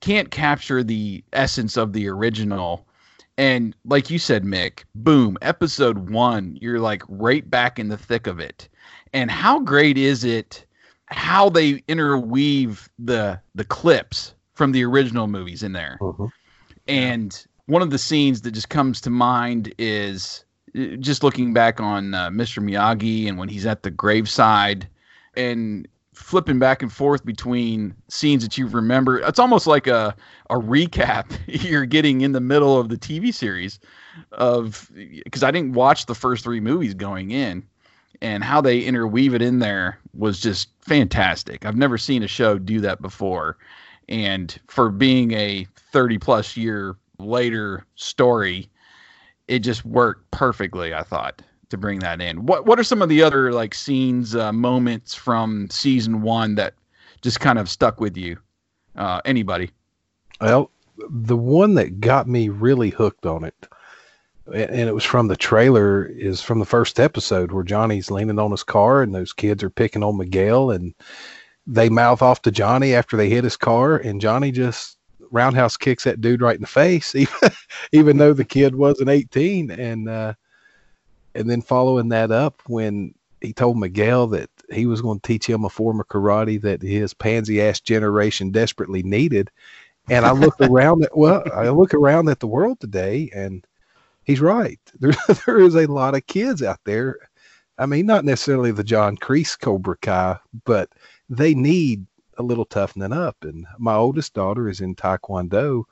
Can't 0.00 0.30
capture 0.32 0.82
the 0.82 1.22
essence 1.32 1.76
of 1.76 1.92
the 1.92 2.08
original. 2.08 2.88
And 3.38 3.76
like 3.84 4.10
you 4.10 4.18
said, 4.18 4.42
Mick, 4.42 4.80
boom, 4.96 5.38
episode 5.42 6.10
one, 6.10 6.58
you're 6.60 6.80
like 6.80 7.02
right 7.08 7.48
back 7.48 7.78
in 7.78 7.88
the 7.88 7.96
thick 7.96 8.26
of 8.26 8.40
it 8.40 8.68
and 9.12 9.30
how 9.30 9.60
great 9.60 9.98
is 9.98 10.24
it 10.24 10.64
how 11.12 11.48
they 11.48 11.82
interweave 11.88 12.88
the 12.98 13.40
the 13.54 13.64
clips 13.64 14.34
from 14.54 14.72
the 14.72 14.84
original 14.84 15.26
movies 15.26 15.62
in 15.62 15.72
there 15.72 15.98
uh-huh. 16.00 16.26
and 16.88 17.46
one 17.66 17.82
of 17.82 17.90
the 17.90 17.98
scenes 17.98 18.42
that 18.42 18.50
just 18.52 18.68
comes 18.68 19.00
to 19.00 19.10
mind 19.10 19.72
is 19.78 20.44
just 21.00 21.22
looking 21.22 21.52
back 21.52 21.80
on 21.80 22.14
uh, 22.14 22.30
Mr. 22.30 22.62
Miyagi 22.62 23.28
and 23.28 23.38
when 23.38 23.48
he's 23.48 23.66
at 23.66 23.82
the 23.82 23.90
graveside 23.90 24.88
and 25.34 25.86
flipping 26.14 26.58
back 26.58 26.82
and 26.82 26.92
forth 26.92 27.24
between 27.24 27.94
scenes 28.08 28.42
that 28.42 28.58
you 28.58 28.66
remember. 28.66 29.18
It's 29.20 29.38
almost 29.38 29.66
like 29.66 29.86
a 29.86 30.14
a 30.50 30.56
recap 30.56 31.38
you're 31.46 31.86
getting 31.86 32.20
in 32.20 32.32
the 32.32 32.40
middle 32.40 32.78
of 32.78 32.88
the 32.88 32.96
TV 32.96 33.32
series 33.32 33.80
of 34.32 34.90
because 35.24 35.42
I 35.42 35.50
didn't 35.50 35.72
watch 35.72 36.06
the 36.06 36.14
first 36.14 36.44
three 36.44 36.60
movies 36.60 36.94
going 36.94 37.30
in 37.30 37.66
and 38.20 38.44
how 38.44 38.60
they 38.60 38.80
interweave 38.80 39.34
it 39.34 39.42
in 39.42 39.58
there 39.58 39.98
was 40.14 40.40
just 40.40 40.68
fantastic. 40.80 41.64
I've 41.64 41.76
never 41.76 41.98
seen 41.98 42.22
a 42.22 42.28
show 42.28 42.58
do 42.58 42.80
that 42.80 43.00
before. 43.00 43.56
And 44.08 44.58
for 44.68 44.90
being 44.90 45.32
a 45.32 45.66
30 45.92 46.18
plus 46.18 46.56
year 46.56 46.96
later 47.18 47.86
story, 47.94 48.68
it 49.48 49.60
just 49.60 49.84
worked 49.84 50.30
perfectly, 50.30 50.94
I 50.94 51.02
thought, 51.02 51.42
to 51.70 51.78
bring 51.78 52.00
that 52.00 52.20
in. 52.20 52.46
What 52.46 52.66
what 52.66 52.78
are 52.78 52.84
some 52.84 53.02
of 53.02 53.08
the 53.08 53.22
other 53.22 53.52
like 53.52 53.74
scenes, 53.74 54.34
uh, 54.34 54.52
moments 54.52 55.14
from 55.14 55.68
season 55.70 56.22
1 56.22 56.56
that 56.56 56.74
just 57.22 57.40
kind 57.40 57.58
of 57.58 57.68
stuck 57.68 58.00
with 58.00 58.16
you? 58.16 58.38
Uh, 58.96 59.20
anybody? 59.24 59.70
Well, 60.40 60.70
the 61.08 61.36
one 61.36 61.74
that 61.74 62.00
got 62.00 62.28
me 62.28 62.48
really 62.48 62.90
hooked 62.90 63.26
on 63.26 63.44
it 63.44 63.54
and 64.46 64.88
it 64.88 64.94
was 64.94 65.04
from 65.04 65.28
the 65.28 65.36
trailer 65.36 66.04
is 66.04 66.42
from 66.42 66.58
the 66.58 66.64
first 66.64 66.98
episode 66.98 67.52
where 67.52 67.64
Johnny's 67.64 68.10
leaning 68.10 68.38
on 68.38 68.50
his 68.50 68.64
car 68.64 69.02
and 69.02 69.14
those 69.14 69.32
kids 69.32 69.62
are 69.62 69.70
picking 69.70 70.02
on 70.02 70.16
Miguel 70.16 70.70
and 70.70 70.94
they 71.66 71.88
mouth 71.88 72.22
off 72.22 72.42
to 72.42 72.50
Johnny 72.50 72.94
after 72.94 73.16
they 73.16 73.28
hit 73.28 73.44
his 73.44 73.56
car 73.56 73.96
and 73.96 74.20
Johnny 74.20 74.50
just 74.50 74.98
roundhouse 75.30 75.76
kicks 75.76 76.04
that 76.04 76.20
dude 76.20 76.42
right 76.42 76.56
in 76.56 76.60
the 76.60 76.66
face 76.66 77.14
even 77.14 77.50
even 77.92 78.16
though 78.18 78.32
the 78.32 78.44
kid 78.44 78.74
wasn't 78.74 79.08
18 79.08 79.70
and 79.70 80.08
uh 80.08 80.34
and 81.34 81.48
then 81.48 81.62
following 81.62 82.08
that 82.10 82.30
up 82.30 82.62
when 82.66 83.14
he 83.40 83.52
told 83.52 83.78
Miguel 83.78 84.26
that 84.28 84.50
he 84.70 84.86
was 84.86 85.02
going 85.02 85.20
to 85.20 85.26
teach 85.26 85.46
him 85.46 85.64
a 85.64 85.68
form 85.68 86.00
of 86.00 86.08
karate 86.08 86.60
that 86.62 86.82
his 86.82 87.12
pansy 87.12 87.60
ass 87.60 87.80
generation 87.80 88.50
desperately 88.50 89.02
needed. 89.02 89.50
And 90.08 90.24
I 90.24 90.32
look 90.32 90.54
around 90.60 91.04
at 91.04 91.16
well 91.16 91.42
I 91.52 91.68
look 91.70 91.94
around 91.94 92.28
at 92.28 92.40
the 92.40 92.46
world 92.46 92.80
today 92.80 93.30
and 93.34 93.66
he's 94.24 94.40
right. 94.40 94.78
There, 95.00 95.12
there 95.46 95.60
is 95.60 95.76
a 95.76 95.86
lot 95.86 96.14
of 96.14 96.26
kids 96.26 96.62
out 96.62 96.80
there. 96.84 97.16
I 97.78 97.86
mean, 97.86 98.06
not 98.06 98.24
necessarily 98.24 98.70
the 98.70 98.84
John 98.84 99.16
Kreese 99.16 99.58
Cobra 99.58 99.96
Kai, 99.96 100.38
but 100.64 100.90
they 101.28 101.54
need 101.54 102.06
a 102.38 102.42
little 102.42 102.64
toughening 102.64 103.12
up. 103.12 103.36
And 103.42 103.66
my 103.78 103.94
oldest 103.94 104.34
daughter 104.34 104.68
is 104.68 104.80
in 104.80 104.94
Taekwondo, 104.94 105.84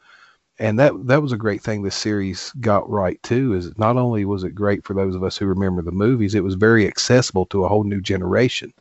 and 0.58 0.78
that 0.78 0.92
that 1.06 1.22
was 1.22 1.32
a 1.32 1.38
great 1.38 1.62
thing 1.62 1.82
this 1.82 1.96
series 1.96 2.52
got 2.60 2.88
right 2.88 3.20
too. 3.22 3.54
Is 3.54 3.76
not 3.78 3.96
only 3.96 4.24
was 4.24 4.44
it 4.44 4.54
great 4.54 4.84
for 4.84 4.94
those 4.94 5.14
of 5.14 5.24
us 5.24 5.36
who 5.36 5.46
remember 5.46 5.82
the 5.82 5.90
movies, 5.90 6.34
it 6.34 6.44
was 6.44 6.54
very 6.54 6.86
accessible 6.86 7.46
to 7.46 7.64
a 7.64 7.68
whole 7.68 7.84
new 7.84 8.00
generation 8.00 8.72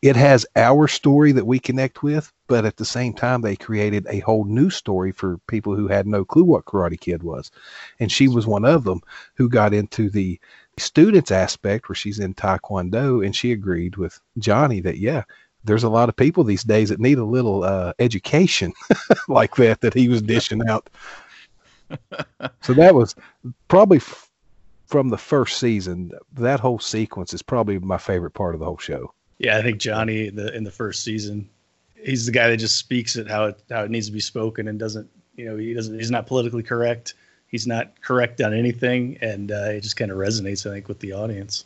it 0.00 0.14
has 0.14 0.46
our 0.54 0.86
story 0.86 1.32
that 1.32 1.46
we 1.46 1.58
connect 1.58 2.02
with, 2.02 2.32
but 2.46 2.64
at 2.64 2.76
the 2.76 2.84
same 2.84 3.12
time, 3.12 3.40
they 3.40 3.56
created 3.56 4.06
a 4.08 4.20
whole 4.20 4.44
new 4.44 4.70
story 4.70 5.10
for 5.10 5.38
people 5.48 5.74
who 5.74 5.88
had 5.88 6.06
no 6.06 6.24
clue 6.24 6.44
what 6.44 6.66
Karate 6.66 6.98
Kid 6.98 7.22
was. 7.22 7.50
And 7.98 8.10
she 8.10 8.28
was 8.28 8.46
one 8.46 8.64
of 8.64 8.84
them 8.84 9.00
who 9.34 9.48
got 9.48 9.74
into 9.74 10.08
the 10.08 10.38
students 10.76 11.32
aspect 11.32 11.88
where 11.88 11.96
she's 11.96 12.20
in 12.20 12.34
Taekwondo 12.34 13.24
and 13.24 13.34
she 13.34 13.50
agreed 13.50 13.96
with 13.96 14.20
Johnny 14.38 14.80
that, 14.80 14.98
yeah, 14.98 15.24
there's 15.64 15.84
a 15.84 15.88
lot 15.88 16.08
of 16.08 16.14
people 16.14 16.44
these 16.44 16.62
days 16.62 16.90
that 16.90 17.00
need 17.00 17.18
a 17.18 17.24
little 17.24 17.64
uh, 17.64 17.92
education 17.98 18.72
like 19.28 19.56
that 19.56 19.80
that 19.80 19.94
he 19.94 20.08
was 20.08 20.22
dishing 20.22 20.62
out. 20.68 20.88
so 22.60 22.72
that 22.74 22.94
was 22.94 23.16
probably 23.66 23.98
f- 23.98 24.30
from 24.86 25.08
the 25.08 25.18
first 25.18 25.58
season. 25.58 26.12
That 26.34 26.60
whole 26.60 26.78
sequence 26.78 27.34
is 27.34 27.42
probably 27.42 27.80
my 27.80 27.98
favorite 27.98 28.30
part 28.30 28.54
of 28.54 28.60
the 28.60 28.66
whole 28.66 28.78
show. 28.78 29.12
Yeah, 29.38 29.56
I 29.58 29.62
think 29.62 29.78
Johnny 29.78 30.30
the 30.30 30.54
in 30.54 30.64
the 30.64 30.70
first 30.70 31.02
season, 31.04 31.48
he's 31.94 32.26
the 32.26 32.32
guy 32.32 32.48
that 32.50 32.56
just 32.56 32.76
speaks 32.78 33.16
it 33.16 33.28
how 33.28 33.44
it 33.46 33.62
how 33.70 33.84
it 33.84 33.90
needs 33.90 34.06
to 34.06 34.12
be 34.12 34.20
spoken 34.20 34.68
and 34.68 34.78
doesn't 34.78 35.08
you 35.36 35.44
know 35.48 35.56
he 35.56 35.74
doesn't 35.74 35.98
he's 35.98 36.10
not 36.10 36.26
politically 36.26 36.62
correct. 36.62 37.14
He's 37.46 37.66
not 37.66 38.00
correct 38.02 38.40
on 38.42 38.52
anything, 38.52 39.16
and 39.22 39.50
uh, 39.50 39.70
it 39.70 39.80
just 39.80 39.96
kind 39.96 40.10
of 40.10 40.18
resonates, 40.18 40.68
I 40.68 40.74
think, 40.74 40.86
with 40.88 40.98
the 41.00 41.12
audience. 41.12 41.64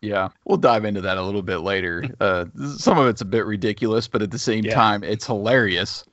Yeah, 0.00 0.30
we'll 0.46 0.56
dive 0.56 0.86
into 0.86 1.02
that 1.02 1.18
a 1.18 1.22
little 1.22 1.42
bit 1.42 1.58
later. 1.58 2.04
Uh, 2.20 2.46
some 2.78 2.96
of 2.98 3.06
it's 3.06 3.20
a 3.20 3.26
bit 3.26 3.44
ridiculous, 3.44 4.08
but 4.08 4.22
at 4.22 4.30
the 4.30 4.38
same 4.38 4.64
Yeah. 4.64 4.74
time, 4.74 5.04
it's 5.04 5.26
hilarious 5.26 6.06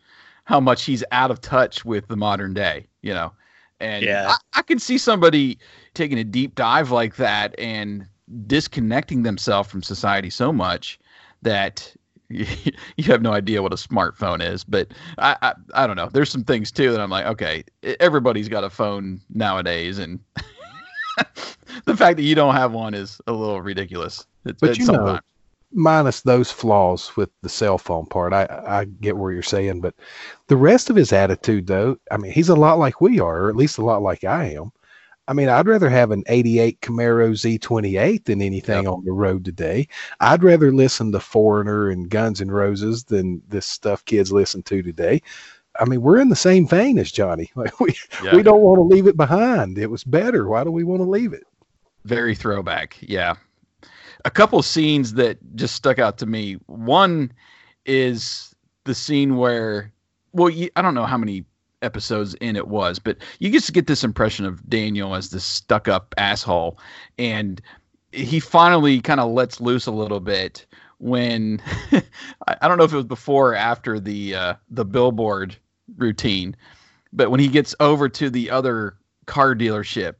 how 0.43 0.59
much 0.59 0.83
he's 0.83 1.05
out 1.13 1.31
of 1.31 1.39
touch 1.39 1.85
with 1.85 2.07
the 2.09 2.17
modern 2.17 2.53
day. 2.53 2.85
You 3.01 3.13
know, 3.13 3.31
and 3.79 4.03
Yeah. 4.03 4.33
I, 4.53 4.59
I 4.59 4.61
can 4.63 4.77
see 4.77 4.97
somebody 4.97 5.57
taking 5.93 6.19
a 6.19 6.25
deep 6.25 6.55
dive 6.55 6.91
like 6.91 7.15
that 7.15 7.57
and 7.57 8.05
disconnecting 8.45 9.23
themselves 9.23 9.69
from 9.69 9.81
society 9.81 10.29
so 10.29 10.51
much 10.51 10.99
that 11.41 11.93
you 12.29 12.45
have 13.05 13.21
no 13.21 13.31
idea 13.31 13.61
what 13.61 13.73
a 13.73 13.77
smartphone 13.77 14.41
is. 14.41 14.63
But 14.63 14.89
I, 15.17 15.37
I, 15.41 15.53
I 15.73 15.87
don't 15.87 15.95
know. 15.95 16.09
There's 16.11 16.29
some 16.29 16.43
things 16.43 16.71
too 16.71 16.91
that 16.91 16.99
I'm 16.99 17.09
like, 17.09 17.25
okay, 17.25 17.63
everybody's 17.99 18.49
got 18.49 18.63
a 18.63 18.69
phone 18.69 19.21
nowadays, 19.29 19.97
and 19.97 20.19
the 21.85 21.95
fact 21.95 22.17
that 22.17 22.23
you 22.23 22.35
don't 22.35 22.55
have 22.55 22.73
one 22.73 22.93
is 22.93 23.21
a 23.27 23.33
little 23.33 23.61
ridiculous. 23.61 24.25
It's, 24.45 24.59
But 24.59 24.77
you 24.77 24.85
know, 24.85 25.19
minus 25.71 26.21
those 26.21 26.51
flaws 26.51 27.15
with 27.15 27.29
the 27.41 27.49
cell 27.49 27.77
phone 27.77 28.05
part. 28.05 28.33
I 28.33 28.45
I 28.67 28.85
get 28.85 29.17
where 29.17 29.31
you're 29.31 29.41
saying, 29.41 29.81
but 29.81 29.95
the 30.47 30.57
rest 30.57 30.89
of 30.89 30.95
his 30.95 31.13
attitude, 31.13 31.67
though, 31.67 31.97
I 32.11 32.17
mean, 32.17 32.31
he's 32.31 32.49
a 32.49 32.55
lot 32.55 32.79
like 32.79 32.99
we 32.99 33.19
are, 33.19 33.43
or 33.43 33.49
at 33.49 33.55
least 33.55 33.77
a 33.77 33.85
lot 33.85 34.01
like 34.01 34.23
I 34.23 34.51
am. 34.51 34.71
I 35.27 35.33
mean, 35.33 35.49
I'd 35.49 35.67
rather 35.67 35.89
have 35.89 36.11
an 36.11 36.23
'88 36.27 36.79
Camaro 36.81 37.31
Z28 37.31 38.25
than 38.25 38.41
anything 38.41 38.83
Yep. 38.85 38.93
on 38.93 39.03
the 39.05 39.11
road 39.11 39.43
today. 39.45 39.87
I'd 40.19 40.43
rather 40.43 40.71
listen 40.71 41.11
to 41.11 41.19
Foreigner 41.19 41.89
and 41.89 42.09
Guns 42.09 42.39
N' 42.41 42.49
Roses 42.51 43.03
than 43.03 43.41
this 43.47 43.65
stuff 43.65 44.05
kids 44.05 44.31
listen 44.31 44.63
to 44.63 44.81
today. 44.81 45.21
I 45.79 45.85
mean, 45.85 46.01
we're 46.01 46.19
in 46.19 46.29
the 46.29 46.35
same 46.35 46.67
vein 46.67 46.97
as 46.97 47.11
Johnny. 47.11 47.51
Like 47.55 47.79
we 47.79 47.93
Yeah. 48.23 48.35
we 48.35 48.41
don't 48.43 48.61
want 48.61 48.79
to 48.79 48.83
leave 48.83 49.05
it 49.07 49.17
behind. 49.17 49.77
It 49.77 49.91
was 49.91 50.03
better. 50.03 50.47
Why 50.47 50.63
do 50.63 50.71
we 50.71 50.83
want 50.83 51.01
to 51.01 51.09
leave 51.09 51.33
it? 51.33 51.43
Very 52.05 52.33
throwback. 52.33 52.97
Yeah. 53.01 53.35
A 54.25 54.31
couple 54.31 54.61
scenes 54.63 55.13
that 55.13 55.37
just 55.55 55.75
stuck 55.75 55.99
out 55.99 56.17
to 56.19 56.25
me. 56.25 56.53
One 56.65 57.31
is 57.85 58.55
the 58.85 58.95
scene 58.95 59.35
where, 59.37 59.91
well, 60.33 60.51
I 60.75 60.81
don't 60.81 60.95
know 60.95 61.05
how 61.05 61.17
many 61.17 61.45
episodes 61.81 62.33
in 62.35 62.55
it 62.55 62.67
was, 62.67 62.99
but 62.99 63.17
you 63.39 63.51
just 63.51 63.73
get 63.73 63.87
this 63.87 64.03
impression 64.03 64.45
of 64.45 64.67
Daniel 64.69 65.15
as 65.15 65.29
this 65.29 65.43
stuck 65.43 65.87
up 65.87 66.13
asshole. 66.17 66.79
And 67.17 67.61
he 68.11 68.39
finally 68.39 69.01
kind 69.01 69.19
of 69.19 69.31
lets 69.31 69.61
loose 69.61 69.85
a 69.85 69.91
little 69.91 70.19
bit 70.19 70.65
when 70.99 71.61
I, 72.47 72.67
don't 72.67 72.77
know 72.77 72.83
if 72.83 72.93
it 72.93 72.97
was 72.97 73.05
before 73.05 73.51
or 73.51 73.55
after 73.55 73.99
the 73.99 74.35
uh, 74.35 74.53
the 74.69 74.85
billboard 74.85 75.55
routine, 75.97 76.55
but 77.13 77.29
when 77.29 77.39
he 77.39 77.47
gets 77.47 77.75
over 77.79 78.09
to 78.09 78.29
the 78.29 78.49
other 78.49 78.97
car 79.25 79.55
dealership 79.55 80.15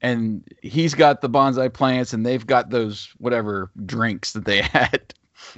and 0.00 0.42
he's 0.62 0.94
got 0.94 1.20
the 1.20 1.28
bonsai 1.28 1.72
plants 1.72 2.12
and 2.12 2.24
they've 2.24 2.46
got 2.46 2.70
those 2.70 3.12
whatever 3.18 3.70
drinks 3.84 4.32
that 4.32 4.44
they 4.44 4.62
had 4.62 5.14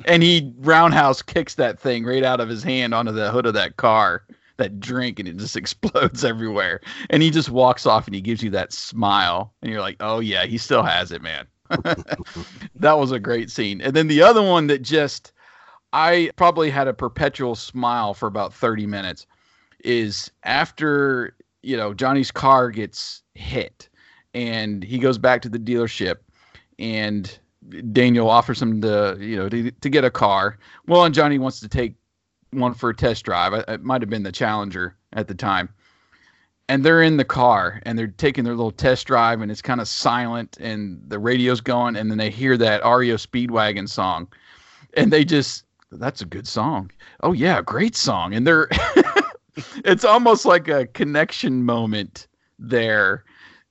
and 0.06 0.22
he 0.22 0.52
roundhouse 0.58 1.22
kicks 1.22 1.54
that 1.54 1.78
thing 1.78 2.04
right 2.04 2.24
out 2.24 2.40
of 2.40 2.48
his 2.48 2.62
hand 2.62 2.94
onto 2.94 3.12
the 3.12 3.30
hood 3.30 3.46
of 3.46 3.54
that 3.54 3.76
car 3.76 4.24
that 4.56 4.80
drink 4.80 5.18
and 5.18 5.28
it 5.28 5.36
just 5.36 5.56
explodes 5.64 6.24
everywhere. 6.24 6.80
And 7.10 7.22
he 7.22 7.30
just 7.30 7.50
walks 7.50 7.86
off 7.86 8.06
and 8.06 8.14
he 8.14 8.20
gives 8.20 8.42
you 8.42 8.50
that 8.50 8.72
smile 8.72 9.52
and 9.62 9.70
you're 9.70 9.80
like 9.80 9.96
oh 10.00 10.20
yeah 10.20 10.46
he 10.46 10.58
still 10.58 10.82
has 10.82 11.12
it 11.12 11.22
man. 11.22 11.46
That 12.76 12.98
was 12.98 13.12
a 13.12 13.18
great 13.18 13.50
scene. 13.50 13.80
And 13.80 13.96
then 13.96 14.08
the 14.08 14.22
other 14.22 14.42
one 14.42 14.66
that 14.68 14.82
just 14.82 15.32
i 15.92 16.30
probably 16.36 16.70
had 16.70 16.88
a 16.88 16.94
perpetual 16.94 17.54
smile 17.54 18.14
for 18.14 18.26
about 18.26 18.52
30 18.52 18.86
minutes 18.86 19.26
is 19.84 20.30
after 20.42 21.36
you 21.62 21.76
know 21.76 21.94
johnny's 21.94 22.32
car 22.32 22.70
gets 22.70 23.22
hit 23.34 23.88
and 24.34 24.82
he 24.82 24.98
goes 24.98 25.18
back 25.18 25.40
to 25.42 25.48
the 25.48 25.58
dealership 25.58 26.16
and 26.78 27.38
Daniel 27.92 28.28
offers 28.28 28.60
him 28.60 28.80
to 28.82 29.16
you 29.18 29.36
know 29.36 29.48
to, 29.48 29.70
to 29.70 29.88
get 29.88 30.04
a 30.04 30.10
car. 30.10 30.58
Well, 30.86 31.04
and 31.04 31.14
Johnny 31.14 31.38
wants 31.38 31.60
to 31.60 31.68
take 31.68 31.94
one 32.54 32.74
for 32.74 32.90
a 32.90 32.96
test 32.96 33.24
drive. 33.24 33.52
It- 33.52 33.82
might 33.82 34.02
have 34.02 34.10
been 34.10 34.22
the 34.22 34.32
Challenger 34.32 34.96
at 35.12 35.28
the 35.28 35.34
time. 35.34 35.68
And 36.68 36.82
they're 36.82 37.02
in 37.02 37.18
the 37.18 37.24
car 37.24 37.80
and 37.84 37.98
they're 37.98 38.06
taking 38.06 38.44
their 38.44 38.54
little 38.54 38.70
test 38.70 39.06
drive 39.06 39.42
and 39.42 39.50
it's 39.50 39.60
kind 39.60 39.82
of 39.82 39.88
silent 39.88 40.56
and 40.58 41.02
the 41.08 41.18
radio's 41.18 41.60
going 41.60 41.94
and 41.94 42.10
then 42.10 42.16
they 42.16 42.30
hear 42.30 42.56
that 42.56 42.82
REO 42.82 43.16
Speedwagon 43.16 43.86
song 43.86 44.28
and 44.94 45.12
they 45.12 45.24
just 45.26 45.64
that's 45.92 46.22
a 46.22 46.26
good 46.26 46.48
song. 46.48 46.90
Oh 47.22 47.32
yeah, 47.32 47.60
great 47.60 47.94
song. 47.94 48.32
And 48.32 48.46
they're 48.46 48.68
it's 49.84 50.04
almost 50.04 50.46
like 50.46 50.68
a 50.68 50.86
connection 50.86 51.64
moment 51.64 52.28
there 52.58 53.24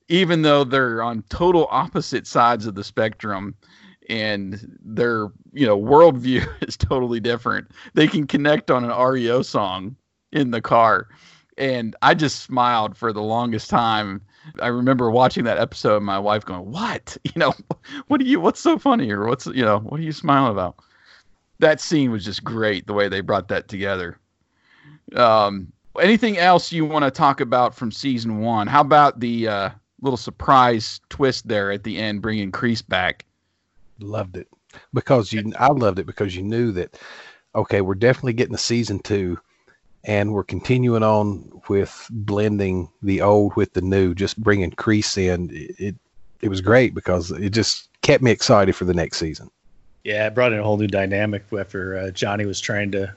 even 0.08 0.42
though 0.42 0.64
they're 0.64 1.02
on 1.02 1.24
total 1.30 1.66
opposite 1.70 2.26
sides 2.26 2.66
of 2.66 2.74
the 2.74 2.84
spectrum 2.84 3.54
and 4.08 4.78
their 4.82 5.28
you 5.52 5.66
know 5.66 5.80
worldview 5.80 6.46
is 6.66 6.76
totally 6.76 7.20
different. 7.20 7.70
They 7.94 8.06
can 8.06 8.26
connect 8.26 8.70
on 8.70 8.84
an 8.84 8.90
reo 8.90 9.42
song 9.42 9.96
in 10.32 10.50
the 10.50 10.60
car. 10.60 11.08
And 11.56 11.94
i 12.02 12.14
just 12.14 12.42
smiled 12.42 12.96
for 12.96 13.12
the 13.12 13.22
longest 13.22 13.70
time. 13.70 14.20
I 14.60 14.66
remember 14.66 15.10
watching 15.10 15.44
that 15.44 15.58
episode 15.58 15.98
and 15.98 16.06
my 16.06 16.18
wife 16.18 16.44
going 16.44 16.70
what? 16.70 17.16
You 17.24 17.38
know 17.40 17.54
what 18.08 18.20
are 18.20 18.24
you 18.24 18.40
what's 18.40 18.60
so 18.60 18.78
funny 18.78 19.10
or 19.10 19.26
what's 19.26 19.46
you 19.46 19.64
know 19.64 19.78
what 19.78 20.00
are 20.00 20.04
you 20.04 20.12
smiling 20.12 20.52
about? 20.52 20.76
That 21.60 21.80
scene 21.80 22.10
was 22.10 22.24
just 22.24 22.42
great 22.42 22.86
the 22.86 22.92
way 22.92 23.08
they 23.08 23.20
brought 23.20 23.48
that 23.48 23.68
together. 23.68 24.18
Um 25.14 25.72
anything 26.00 26.38
else 26.38 26.72
you 26.72 26.84
want 26.84 27.04
to 27.04 27.10
talk 27.10 27.40
about 27.40 27.74
from 27.74 27.92
season 27.92 28.40
one? 28.40 28.66
How 28.66 28.80
about 28.80 29.20
the 29.20 29.48
uh 29.48 29.70
little 30.04 30.16
surprise 30.16 31.00
twist 31.08 31.48
there 31.48 31.72
at 31.72 31.82
the 31.82 31.98
end, 31.98 32.22
bringing 32.22 32.52
Kreese 32.52 32.86
back. 32.86 33.24
Loved 34.00 34.36
it 34.36 34.48
because 34.92 35.32
you. 35.32 35.52
I 35.58 35.68
loved 35.68 35.98
it 35.98 36.06
because 36.06 36.34
you 36.34 36.42
knew 36.42 36.72
that. 36.72 36.98
Okay, 37.54 37.80
we're 37.80 37.94
definitely 37.94 38.32
getting 38.32 38.54
a 38.54 38.58
season 38.58 38.98
two, 38.98 39.38
and 40.04 40.32
we're 40.32 40.44
continuing 40.44 41.04
on 41.04 41.62
with 41.68 42.08
blending 42.10 42.88
the 43.02 43.20
old 43.20 43.54
with 43.54 43.72
the 43.72 43.80
new. 43.80 44.14
Just 44.14 44.42
bringing 44.42 44.72
Kreese 44.72 45.16
in. 45.16 45.50
It 45.52 45.76
it, 45.78 45.94
it 46.42 46.48
was 46.48 46.60
great 46.60 46.94
because 46.94 47.30
it 47.30 47.50
just 47.50 47.88
kept 48.02 48.22
me 48.22 48.30
excited 48.30 48.74
for 48.74 48.84
the 48.84 48.94
next 48.94 49.18
season. 49.18 49.50
Yeah, 50.02 50.26
it 50.26 50.34
brought 50.34 50.52
in 50.52 50.58
a 50.58 50.62
whole 50.62 50.76
new 50.76 50.88
dynamic 50.88 51.44
after 51.58 51.96
uh, 51.96 52.10
Johnny 52.10 52.44
was 52.44 52.60
trying 52.60 52.90
to 52.92 53.14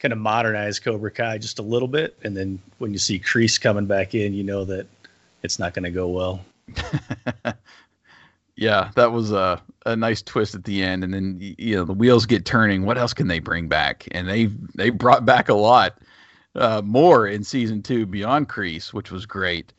kind 0.00 0.12
of 0.12 0.18
modernize 0.18 0.78
Cobra 0.78 1.10
Kai 1.10 1.38
just 1.38 1.58
a 1.58 1.62
little 1.62 1.88
bit, 1.88 2.18
and 2.24 2.36
then 2.36 2.60
when 2.78 2.92
you 2.92 2.98
see 2.98 3.18
Kreese 3.18 3.60
coming 3.60 3.86
back 3.86 4.14
in, 4.14 4.34
you 4.34 4.42
know 4.42 4.64
that 4.64 4.86
it's 5.42 5.58
not 5.58 5.72
going 5.72 5.84
to 5.84 5.90
go 5.90 6.08
well. 6.08 6.44
yeah, 8.60 8.90
that 8.94 9.10
was 9.10 9.32
a 9.32 9.60
a 9.86 9.96
nice 9.96 10.20
twist 10.20 10.54
at 10.54 10.64
the 10.64 10.82
end, 10.82 11.02
and 11.02 11.14
then 11.14 11.38
you 11.40 11.74
know 11.74 11.84
the 11.84 11.94
wheels 11.94 12.26
get 12.26 12.44
turning. 12.44 12.84
What 12.84 12.98
else 12.98 13.14
can 13.14 13.26
they 13.26 13.38
bring 13.38 13.68
back? 13.68 14.06
And 14.12 14.28
they 14.28 14.50
they 14.76 14.90
brought 14.90 15.24
back 15.24 15.48
a 15.48 15.54
lot 15.54 15.98
uh, 16.54 16.82
more 16.84 17.26
in 17.26 17.42
season 17.42 17.82
two 17.82 18.04
beyond 18.04 18.50
Kreese, 18.50 18.92
which 18.92 19.10
was 19.10 19.24
great. 19.24 19.72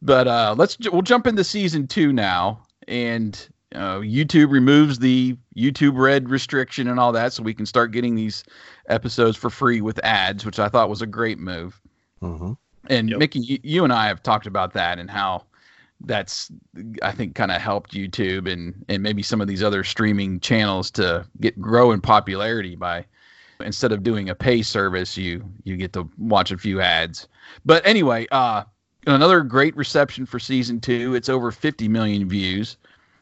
But 0.00 0.28
uh, 0.28 0.54
let's 0.56 0.78
we'll 0.90 1.02
jump 1.02 1.26
into 1.26 1.42
season 1.42 1.88
two 1.88 2.12
now, 2.12 2.64
and 2.86 3.48
uh, 3.74 3.98
YouTube 3.98 4.52
removes 4.52 5.00
the 5.00 5.36
YouTube 5.56 5.98
Red 5.98 6.30
restriction 6.30 6.86
and 6.86 7.00
all 7.00 7.10
that, 7.10 7.32
so 7.32 7.42
we 7.42 7.54
can 7.54 7.66
start 7.66 7.90
getting 7.90 8.14
these 8.14 8.44
episodes 8.88 9.36
for 9.36 9.50
free 9.50 9.80
with 9.80 9.98
ads, 10.04 10.46
which 10.46 10.60
I 10.60 10.68
thought 10.68 10.88
was 10.88 11.02
a 11.02 11.06
great 11.06 11.40
move. 11.40 11.80
hmm 12.20 12.52
And 12.88 13.10
Yep. 13.10 13.18
Mickey, 13.18 13.40
you, 13.40 13.58
you 13.64 13.84
and 13.84 13.92
I 13.92 14.06
have 14.06 14.22
talked 14.22 14.46
about 14.46 14.74
that 14.74 15.00
and 15.00 15.10
how 15.10 15.44
that's 16.02 16.50
I 17.02 17.12
think 17.12 17.34
kind 17.34 17.50
of 17.50 17.60
helped 17.60 17.92
YouTube 17.92 18.50
and 18.50 18.84
and 18.88 19.02
maybe 19.02 19.22
some 19.22 19.40
of 19.40 19.48
these 19.48 19.62
other 19.62 19.82
streaming 19.84 20.40
channels 20.40 20.90
to 20.92 21.26
get 21.40 21.60
grow 21.60 21.92
in 21.92 22.00
popularity 22.00 22.76
by 22.76 23.04
instead 23.64 23.92
of 23.92 24.02
doing 24.02 24.28
a 24.28 24.34
pay 24.34 24.62
service, 24.62 25.16
you 25.16 25.44
you 25.64 25.76
get 25.76 25.92
to 25.94 26.08
watch 26.18 26.50
a 26.50 26.58
few 26.58 26.80
ads. 26.80 27.28
But 27.64 27.84
anyway, 27.86 28.26
uh, 28.30 28.64
another 29.06 29.42
great 29.42 29.76
reception 29.76 30.26
for 30.26 30.38
season 30.38 30.80
two. 30.80 31.14
It's 31.14 31.28
over 31.28 31.50
50 31.50 31.88
million 31.88 32.28
views 32.28 32.76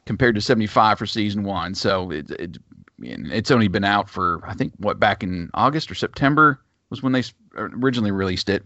compared 0.05 0.35
to 0.35 0.41
75 0.41 0.99
for 0.99 1.07
season 1.07 1.45
one. 1.45 1.75
So 1.75 2.11
it, 2.11 2.31
it 2.33 2.59
it's 2.99 3.51
only 3.51 3.69
been 3.69 3.85
out 3.85 4.09
for 4.09 4.41
I 4.47 4.55
think 4.55 4.73
what 4.79 4.99
back 4.99 5.23
in 5.23 5.51
August 5.55 5.91
or 5.91 5.95
September 5.95 6.61
was 6.91 7.03
when 7.03 7.13
they 7.13 7.23
originally 7.57 8.11
released 8.11 8.49
it. 8.49 8.65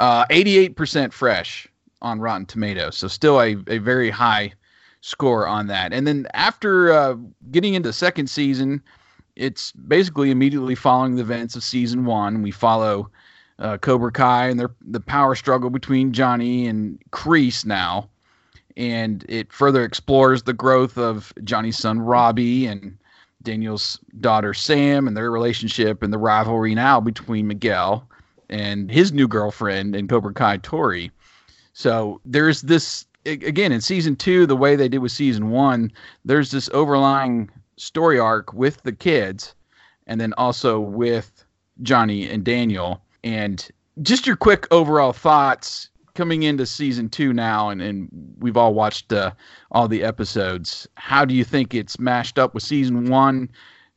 Uh, 0.00 0.26
88% 0.26 1.12
fresh 1.12 1.68
on 2.04 2.20
Rotten 2.20 2.46
Tomatoes, 2.46 2.96
so 2.96 3.08
still 3.08 3.40
a, 3.40 3.56
a 3.66 3.78
very 3.78 4.10
high 4.10 4.52
score 5.00 5.48
on 5.48 5.66
that. 5.66 5.92
And 5.92 6.06
then 6.06 6.26
after 6.34 6.92
uh, 6.92 7.16
getting 7.50 7.74
into 7.74 7.92
second 7.92 8.28
season, 8.28 8.82
it's 9.36 9.72
basically 9.72 10.30
immediately 10.30 10.74
following 10.74 11.16
the 11.16 11.22
events 11.22 11.56
of 11.56 11.64
season 11.64 12.04
one. 12.04 12.42
We 12.42 12.50
follow 12.50 13.10
uh, 13.58 13.78
Cobra 13.78 14.12
Kai 14.12 14.48
and 14.48 14.60
their 14.60 14.70
the 14.82 15.00
power 15.00 15.34
struggle 15.34 15.70
between 15.70 16.12
Johnny 16.12 16.66
and 16.66 16.98
Kreese 17.10 17.64
now, 17.64 18.08
and 18.76 19.24
it 19.28 19.52
further 19.52 19.82
explores 19.82 20.42
the 20.42 20.52
growth 20.52 20.98
of 20.98 21.32
Johnny's 21.42 21.78
son 21.78 22.00
Robbie 22.00 22.66
and 22.66 22.96
Daniel's 23.42 23.98
daughter 24.20 24.54
Sam 24.54 25.06
and 25.06 25.16
their 25.16 25.30
relationship 25.30 26.02
and 26.02 26.12
the 26.12 26.18
rivalry 26.18 26.74
now 26.74 27.00
between 27.00 27.46
Miguel 27.46 28.08
and 28.48 28.90
his 28.90 29.12
new 29.12 29.28
girlfriend 29.28 29.94
and 29.96 30.08
Cobra 30.08 30.32
Kai 30.32 30.58
Tori. 30.58 31.10
So 31.74 32.20
there's 32.24 32.62
this 32.62 33.04
again 33.26 33.72
in 33.72 33.80
season 33.80 34.16
two, 34.16 34.46
the 34.46 34.56
way 34.56 34.76
they 34.76 34.88
did 34.88 34.98
with 34.98 35.12
season 35.12 35.50
one. 35.50 35.92
There's 36.24 36.50
this 36.50 36.70
overlying 36.72 37.50
story 37.76 38.18
arc 38.18 38.54
with 38.54 38.82
the 38.84 38.92
kids, 38.92 39.54
and 40.06 40.20
then 40.20 40.32
also 40.34 40.80
with 40.80 41.44
Johnny 41.82 42.28
and 42.30 42.44
Daniel. 42.44 43.02
And 43.24 43.68
just 44.02 44.26
your 44.26 44.36
quick 44.36 44.66
overall 44.70 45.12
thoughts 45.12 45.90
coming 46.14 46.44
into 46.44 46.64
season 46.64 47.08
two 47.08 47.32
now, 47.32 47.70
and, 47.70 47.82
and 47.82 48.08
we've 48.38 48.56
all 48.56 48.72
watched 48.72 49.12
uh, 49.12 49.32
all 49.72 49.88
the 49.88 50.04
episodes. 50.04 50.86
How 50.94 51.24
do 51.24 51.34
you 51.34 51.44
think 51.44 51.74
it's 51.74 51.98
mashed 51.98 52.38
up 52.38 52.54
with 52.54 52.62
season 52.62 53.06
one? 53.06 53.48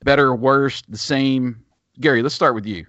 Better, 0.03 0.27
or 0.27 0.35
worse, 0.35 0.81
the 0.89 0.97
same? 0.97 1.63
Gary, 1.99 2.23
let's 2.23 2.35
start 2.35 2.55
with 2.55 2.65
you. 2.65 2.85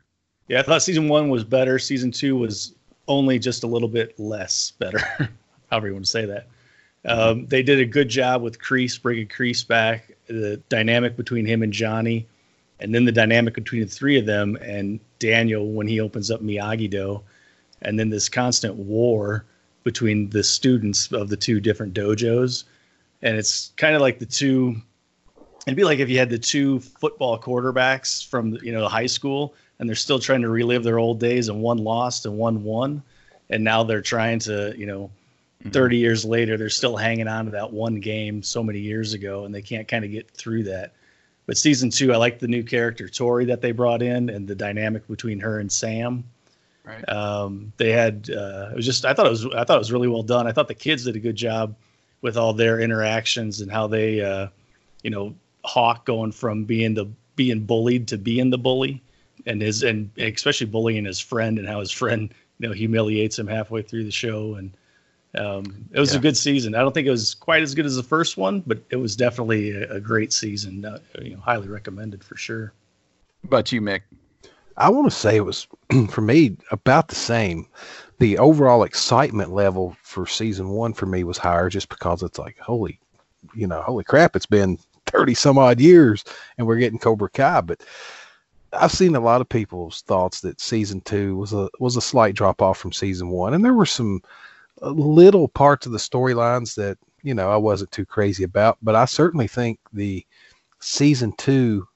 Yeah, 0.49 0.61
I 0.61 0.63
thought 0.63 0.83
season 0.83 1.09
one 1.09 1.29
was 1.29 1.45
better. 1.45 1.79
Season 1.79 2.11
two 2.11 2.37
was 2.37 2.75
only 3.09 3.39
just 3.39 3.65
a 3.65 3.67
little 3.67 3.89
bit 3.89 4.19
less 4.19 4.73
better, 4.79 5.01
however 5.71 5.89
you 5.89 5.93
want 5.95 6.05
to 6.05 6.11
say 6.11 6.27
that. 6.27 6.47
Um, 7.05 7.47
they 7.47 7.63
did 7.63 7.81
a 7.81 7.87
good 7.87 8.09
job 8.09 8.43
with 8.43 8.61
Kreese, 8.61 9.01
bringing 9.01 9.29
Kreese 9.29 9.67
back, 9.67 10.13
the 10.27 10.61
dynamic 10.69 11.17
between 11.17 11.47
him 11.47 11.63
and 11.63 11.73
Johnny, 11.73 12.27
and 12.81 12.95
then 12.95 13.05
the 13.05 13.13
dynamic 13.13 13.55
between 13.55 13.83
the 13.83 13.89
three 13.89 14.19
of 14.19 14.27
them 14.27 14.57
and 14.57 15.01
Daniel 15.19 15.73
when 15.73 15.89
he 15.89 16.01
opens 16.01 16.31
up 16.31 16.43
Miyagi 16.43 16.91
Do 16.91 17.23
and 17.83 17.99
then 17.99 18.11
this 18.11 18.29
constant 18.29 18.75
war 18.77 19.45
between 19.85 20.31
the 20.31 20.45
students 20.45 21.11
of 21.13 21.29
the 21.29 21.37
two 21.37 21.61
different 21.61 21.95
dojos 21.95 22.65
and 23.23 23.37
it's 23.37 23.73
kind 23.77 23.95
of 23.95 24.01
like 24.01 24.19
the 24.19 24.27
two 24.27 24.77
it'd 25.67 25.77
be 25.77 25.85
like 25.85 25.99
if 25.99 26.09
you 26.09 26.19
had 26.19 26.31
the 26.31 26.39
two 26.39 26.81
football 26.81 27.39
quarterbacks 27.39 28.27
from 28.27 28.55
you 28.63 28.73
know 28.73 28.81
the 28.81 28.89
high 28.89 29.07
school 29.07 29.55
and 29.79 29.89
they're 29.89 29.97
still 29.97 30.19
trying 30.19 30.43
to 30.43 30.49
relive 30.49 30.85
their 30.85 30.99
old 30.99 31.21
days 31.21 31.49
and 31.49 31.61
one 31.61 31.79
lost 31.79 32.27
and 32.27 32.37
one 32.37 32.65
won 32.65 33.03
and 33.51 33.63
now 33.63 33.83
they're 33.83 34.03
trying 34.03 34.39
to 34.39 34.75
you 34.77 34.87
know 34.87 35.11
mm-hmm. 35.61 35.71
30 35.71 35.97
years 35.97 36.25
later 36.25 36.57
they're 36.57 36.69
still 36.69 36.97
hanging 36.97 37.29
on 37.29 37.47
to 37.47 37.51
that 37.51 37.73
one 37.73 38.01
game 38.01 38.43
so 38.43 38.63
many 38.63 38.79
years 38.79 39.15
ago 39.15 39.45
and 39.45 39.55
they 39.55 39.63
can't 39.63 39.89
kind 39.89 40.05
of 40.05 40.11
get 40.11 40.31
through 40.31 40.63
that 40.65 40.93
but 41.47 41.57
season 41.57 41.91
two 41.91 42.13
i 42.13 42.17
like 42.17 42.39
the 42.39 42.49
new 42.49 42.63
character 42.63 43.09
tori 43.09 43.45
that 43.45 43.61
they 43.61 43.73
brought 43.73 44.03
in 44.03 44.29
and 44.29 44.47
the 44.47 44.55
dynamic 44.55 45.07
between 45.09 45.41
her 45.41 45.59
and 45.61 45.71
sam 45.71 46.25
Right. 46.89 47.07
Um, 47.07 47.73
they 47.77 47.93
had 47.93 48.31
uh, 48.31 48.71
it 48.73 48.77
was 48.77 48.87
just 48.87 49.05
I 49.05 49.13
thought 49.13 49.27
it 49.27 49.31
was 49.31 49.45
I 49.45 49.65
thought 49.65 49.77
it 49.77 49.79
was 49.79 49.93
really 49.93 50.09
well 50.09 50.23
done. 50.23 50.47
I 50.47 50.53
thought 50.53 50.69
the 50.69 50.75
kids 50.75 51.05
did 51.05 51.17
a 51.17 51.19
good 51.19 51.37
job 51.37 51.75
with 52.23 52.39
all 52.39 52.55
their 52.55 52.81
interactions 52.81 53.61
and 53.61 53.71
how 53.71 53.89
they 53.89 54.23
uh, 54.23 54.49
you 55.03 55.11
know 55.11 55.35
Hawk 55.65 56.07
going 56.07 56.33
from 56.33 56.65
being 56.65 56.95
the 56.95 57.05
being 57.37 57.61
bullied 57.61 58.09
to 58.09 58.17
being 58.17 58.49
the 58.49 58.57
bully 58.57 59.03
and 59.47 59.63
his 59.63 59.83
and 59.83 60.11
especially 60.19 60.67
bullying 60.67 61.05
his 61.05 61.21
friend 61.21 61.59
and 61.59 61.69
how 61.69 61.81
his 61.81 61.91
friend 61.91 62.33
you 62.59 62.69
know 62.69 62.75
humiliates 62.75 63.39
him 63.39 63.47
halfway 63.47 63.83
through 63.83 64.05
the 64.05 64.11
show 64.11 64.55
and 64.55 64.77
um, 65.37 65.89
it 65.93 66.01
was 66.01 66.13
yeah. 66.13 66.19
a 66.19 66.23
good 66.23 66.37
season. 66.37 66.75
I 66.75 66.79
don't 66.79 66.93
think 66.93 67.07
it 67.07 67.11
was 67.11 67.35
quite 67.35 67.63
as 67.63 67.75
good 67.75 67.85
as 67.85 67.97
the 67.97 68.03
first 68.03 68.37
one, 68.37 68.63
but 68.67 68.79
it 68.91 68.97
was 68.97 69.15
definitely 69.15 69.71
a, 69.71 69.97
a 69.97 70.01
great 70.01 70.33
season. 70.33 70.85
Uh, 70.85 70.99
you 71.21 71.35
know, 71.35 71.41
highly 71.41 71.69
recommended 71.69 72.25
for 72.25 72.37
sure. 72.37 72.73
But 73.45 73.71
you, 73.71 73.81
Mick? 73.81 74.01
I 74.77 74.89
want 74.89 75.11
to 75.11 75.17
say 75.17 75.37
it 75.37 75.45
was 75.45 75.67
for 76.09 76.21
me 76.21 76.57
about 76.71 77.09
the 77.09 77.15
same. 77.15 77.67
The 78.19 78.39
overall 78.39 78.83
excitement 78.83 79.53
level 79.53 79.97
for 80.03 80.27
season 80.27 80.71
one 80.71 80.93
for 80.93 81.07
me 81.07 81.25
was 81.25 81.39
higher 81.39 81.69
just 81.69 81.89
because 81.89 82.23
it's 82.23 82.39
like, 82.39 82.59
holy, 82.59 82.99
you 83.55 83.67
know, 83.67 83.83
holy 83.83 84.05
crap, 84.05 84.35
it's 84.35 84.47
been 84.47 84.79
30 85.07 85.35
some 85.35 85.59
odd 85.59 85.81
years 85.81 86.25
and 86.57 86.67
we're 86.67 86.79
getting 86.79 86.99
Cobra 86.99 87.31
Kai. 87.31 87.61
But 87.61 87.83
I've 88.73 88.93
seen 88.93 89.17
a 89.17 89.21
lot 89.21 89.41
of 89.41 89.49
people's 89.49 90.03
thoughts 90.03 90.41
that 90.43 90.61
season 90.61 91.01
two 91.01 91.37
was 91.37 91.53
a 91.53 91.69
was 91.79 91.97
a 91.97 92.03
slight 92.03 92.35
drop 92.35 92.61
off 92.61 92.79
from 92.79 92.93
season 92.93 93.31
one, 93.31 93.55
and 93.55 93.65
there 93.65 93.75
were 93.75 93.87
some 93.87 94.23
uh, 94.83 94.91
little 94.91 95.49
parts 95.49 95.87
of 95.87 95.93
the 95.93 95.99
storylines 95.99 96.75
that 96.75 96.99
you 97.23 97.35
know 97.35 97.51
I 97.51 97.57
wasn't 97.57 97.93
too 97.93 98.05
crazy 98.05 98.45
about, 98.45 98.79
but 98.83 98.95
I 98.95 99.07
certainly 99.07 99.49
think 99.49 99.79
the 99.93 100.25
season 100.81 101.33
two, 101.39 101.89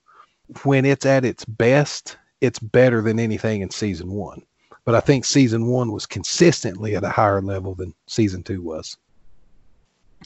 when 0.62 0.84
it's 0.84 1.06
at 1.06 1.24
its 1.24 1.44
best, 1.44 2.16
it's 2.40 2.58
better 2.58 3.02
than 3.02 3.20
anything 3.20 3.60
in 3.60 3.70
season 3.70 4.10
one. 4.10 4.42
But 4.84 4.94
I 4.94 5.00
think 5.00 5.24
season 5.24 5.66
one 5.66 5.92
was 5.92 6.06
consistently 6.06 6.96
at 6.96 7.04
a 7.04 7.10
higher 7.10 7.40
level 7.40 7.74
than 7.74 7.94
season 8.06 8.42
two 8.42 8.62
was. 8.62 8.96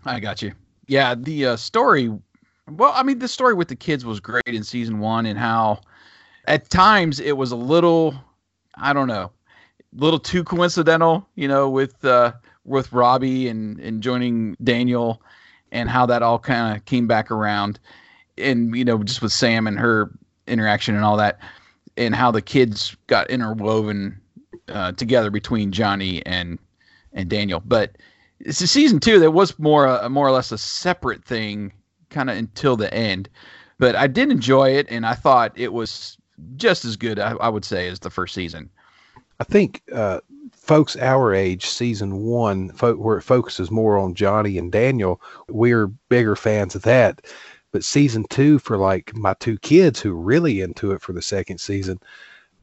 I 0.05 0.21
got 0.21 0.43
you. 0.43 0.53
Yeah, 0.87 1.15
the 1.15 1.47
uh, 1.47 1.57
story. 1.57 2.11
Well, 2.69 2.93
I 2.95 3.03
mean, 3.03 3.19
the 3.19 3.29
story 3.29 3.55
with 3.55 3.69
the 3.69 3.77
kids 3.77 4.05
was 4.05 4.21
great 4.21 4.47
in 4.47 4.63
season 4.63 4.99
one, 4.99 5.27
and 5.27 5.39
how 5.39 5.81
at 6.47 6.71
times 6.71 7.21
it 7.21 7.37
was 7.37 7.53
a 7.53 7.57
little, 7.57 8.15
I 8.77 8.93
don't 8.93 9.09
know, 9.09 9.31
a 9.97 10.01
little 10.01 10.21
too 10.21 10.45
coincidental. 10.45 11.27
You 11.35 11.49
know, 11.49 11.69
with 11.69 12.05
uh, 12.05 12.33
with 12.65 12.93
Robbie 12.93 13.49
and 13.49 13.79
and 13.81 14.03
joining 14.03 14.57
Daniel, 14.63 15.23
and 15.73 15.89
how 15.89 16.07
that 16.07 16.23
all 16.23 16.39
kind 16.39 16.77
of 16.77 16.85
came 16.85 17.07
back 17.07 17.31
around, 17.31 17.79
and 18.39 18.77
you 18.77 18.85
know, 18.85 19.03
just 19.03 19.23
with 19.23 19.33
Sam 19.33 19.67
and 19.67 19.79
her 19.79 20.11
interaction 20.47 20.95
and 20.95 21.05
all 21.05 21.17
that 21.17 21.41
and 21.97 22.15
how 22.15 22.31
the 22.31 22.43
kids 22.43 22.97
got 23.07 23.31
interwoven 23.31 24.21
uh, 24.69 24.93
together 24.93 25.31
between 25.31 25.73
Johnny 25.73 26.25
and 26.27 26.59
and 27.13 27.29
Daniel. 27.29 27.61
But 27.65 27.97
it's 28.41 28.61
a 28.61 28.67
season 28.67 29.01
two 29.01 29.19
that 29.21 29.31
was 29.31 29.59
more 29.59 29.87
a, 29.87 30.09
more 30.09 30.27
or 30.27 30.33
less 30.33 30.53
a 30.53 30.59
separate 30.59 31.25
thing, 31.25 31.73
kind 32.11 32.31
of 32.31 32.37
until 32.37 32.77
the 32.77 32.93
end. 32.93 33.29
But 33.79 33.95
I 33.95 34.07
did 34.07 34.31
enjoy 34.31 34.71
it, 34.71 34.87
and 34.91 35.07
I 35.07 35.15
thought 35.15 35.53
it 35.57 35.73
was 35.73 36.19
just 36.57 36.85
as 36.85 36.97
good, 36.97 37.19
I, 37.19 37.33
I 37.33 37.49
would 37.49 37.65
say, 37.65 37.89
as 37.89 38.01
the 38.01 38.11
first 38.11 38.35
season. 38.35 38.71
I 39.39 39.45
think 39.45 39.83
uh, 39.93 40.21
folks 40.53 40.97
our 40.97 41.35
age, 41.35 41.67
season 41.67 42.23
one, 42.25 42.71
fo- 42.73 42.97
where 42.97 43.19
it 43.19 43.23
focuses 43.23 43.71
more 43.71 43.99
on 43.99 44.15
Johnny 44.15 44.59
and 44.59 44.73
Daniel, 44.73 45.21
we're 45.49 45.89
bigger 46.09 46.37
fans 46.37 46.75
of 46.75 46.83
that. 46.83 47.27
But 47.73 47.85
season 47.85 48.25
two 48.31 48.59
for 48.59 48.79
like 48.79 49.15
my 49.15 49.35
two 49.39 49.59
kids 49.59 50.01
who 50.01 50.13
are 50.13 50.23
really 50.23 50.63
into 50.63 50.93
it 50.93 51.03
for 51.03 51.13
the 51.13 51.21
second 51.21 51.59
season, 51.59 52.01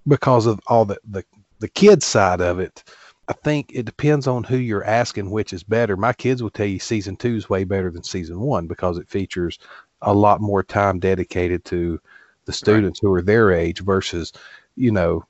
because 0.07 0.45
of 0.45 0.59
all 0.67 0.85
the 0.85 0.97
the 1.07 1.23
the 1.59 1.67
kids 1.67 2.05
side 2.05 2.41
of 2.41 2.59
it, 2.59 2.83
I 3.27 3.33
think 3.33 3.71
it 3.73 3.85
depends 3.85 4.27
on 4.27 4.43
who 4.43 4.57
you're 4.57 4.83
asking 4.83 5.29
which 5.29 5.53
is 5.53 5.63
better. 5.63 5.95
My 5.95 6.13
kids 6.13 6.41
will 6.41 6.49
tell 6.49 6.65
you 6.65 6.79
season 6.79 7.15
two 7.15 7.35
is 7.35 7.49
way 7.49 7.63
better 7.63 7.91
than 7.91 8.03
season 8.03 8.39
one 8.39 8.65
because 8.65 8.97
it 8.97 9.09
features 9.09 9.59
a 10.01 10.13
lot 10.13 10.41
more 10.41 10.63
time 10.63 10.99
dedicated 10.99 11.63
to 11.65 12.01
the 12.45 12.53
students 12.53 13.01
right. 13.01 13.07
who 13.07 13.13
are 13.13 13.21
their 13.21 13.51
age 13.51 13.81
versus, 13.81 14.33
you 14.75 14.91
know, 14.91 15.23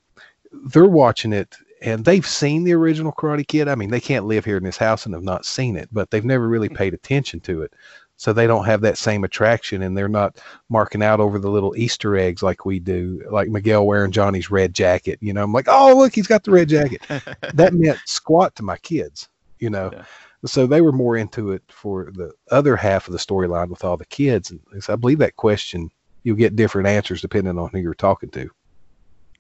they're 0.52 0.86
watching 0.86 1.34
it 1.34 1.56
and 1.82 2.06
they've 2.06 2.26
seen 2.26 2.64
the 2.64 2.74
original 2.74 3.12
Karate 3.12 3.48
Kid. 3.48 3.68
I 3.68 3.76
mean, 3.76 3.92
they 3.92 4.00
can't 4.00 4.26
live 4.26 4.46
here 4.46 4.58
in 4.58 4.64
this 4.64 4.78
house 4.78 5.06
and 5.06 5.14
have 5.14 5.24
not 5.24 5.46
seen 5.46 5.76
it, 5.76 5.90
but 5.92 6.12
they've 6.12 6.24
never 6.24 6.48
really 6.48 6.70
mm. 6.70 6.76
paid 6.76 6.94
attention 6.94 7.40
to 7.42 7.62
it 7.62 7.74
so 8.16 8.32
they 8.32 8.48
don't 8.48 8.66
have 8.66 8.82
that 8.82 8.98
same 8.98 9.24
attraction 9.24 9.82
and 9.82 9.98
they're 9.98 10.08
not 10.08 10.40
marking 10.70 11.04
out 11.04 11.20
over 11.20 11.40
the 11.40 11.50
little 11.50 11.76
Easter 11.76 12.16
eggs 12.16 12.44
like 12.44 12.66
we 12.66 12.80
do, 12.80 13.22
like 13.30 13.50
Miguel 13.50 13.86
wearing 13.86 14.12
Johnny's 14.12 14.52
red 14.52 14.74
jacket. 14.74 15.20
You 15.22 15.34
know, 15.34 15.44
I'm 15.44 15.54
like, 15.54 15.68
oh, 15.68 15.94
look, 15.98 16.14
he's 16.16 16.28
got 16.28 16.44
the 16.44 16.52
red 16.52 16.70
jacket. 16.70 17.02
that 17.54 17.74
meant 17.74 18.00
squat 18.06 18.56
to 18.56 18.64
my 18.64 18.78
kids, 18.78 19.30
you 19.60 19.70
know. 19.70 19.90
Yeah. 19.92 20.06
So 20.46 20.68
they 20.68 20.82
were 20.82 20.92
more 20.92 21.18
into 21.18 21.52
it 21.52 21.64
for 21.70 22.12
the 22.14 22.32
other 22.52 22.76
half 22.76 23.08
of 23.08 23.14
the 23.14 23.18
storyline 23.18 23.70
with 23.70 23.84
all 23.84 23.98
the 23.98 24.06
kids. 24.06 24.52
And 24.52 24.62
I 24.90 24.96
believe 24.96 25.20
that 25.20 25.38
question, 25.38 25.90
you'll 26.24 26.36
get 26.36 26.56
different 26.56 26.88
answers 26.88 27.22
depending 27.22 27.58
on 27.58 27.70
who 27.70 27.80
you're 27.80 27.94
talking 27.94 28.30
to. 28.30 28.50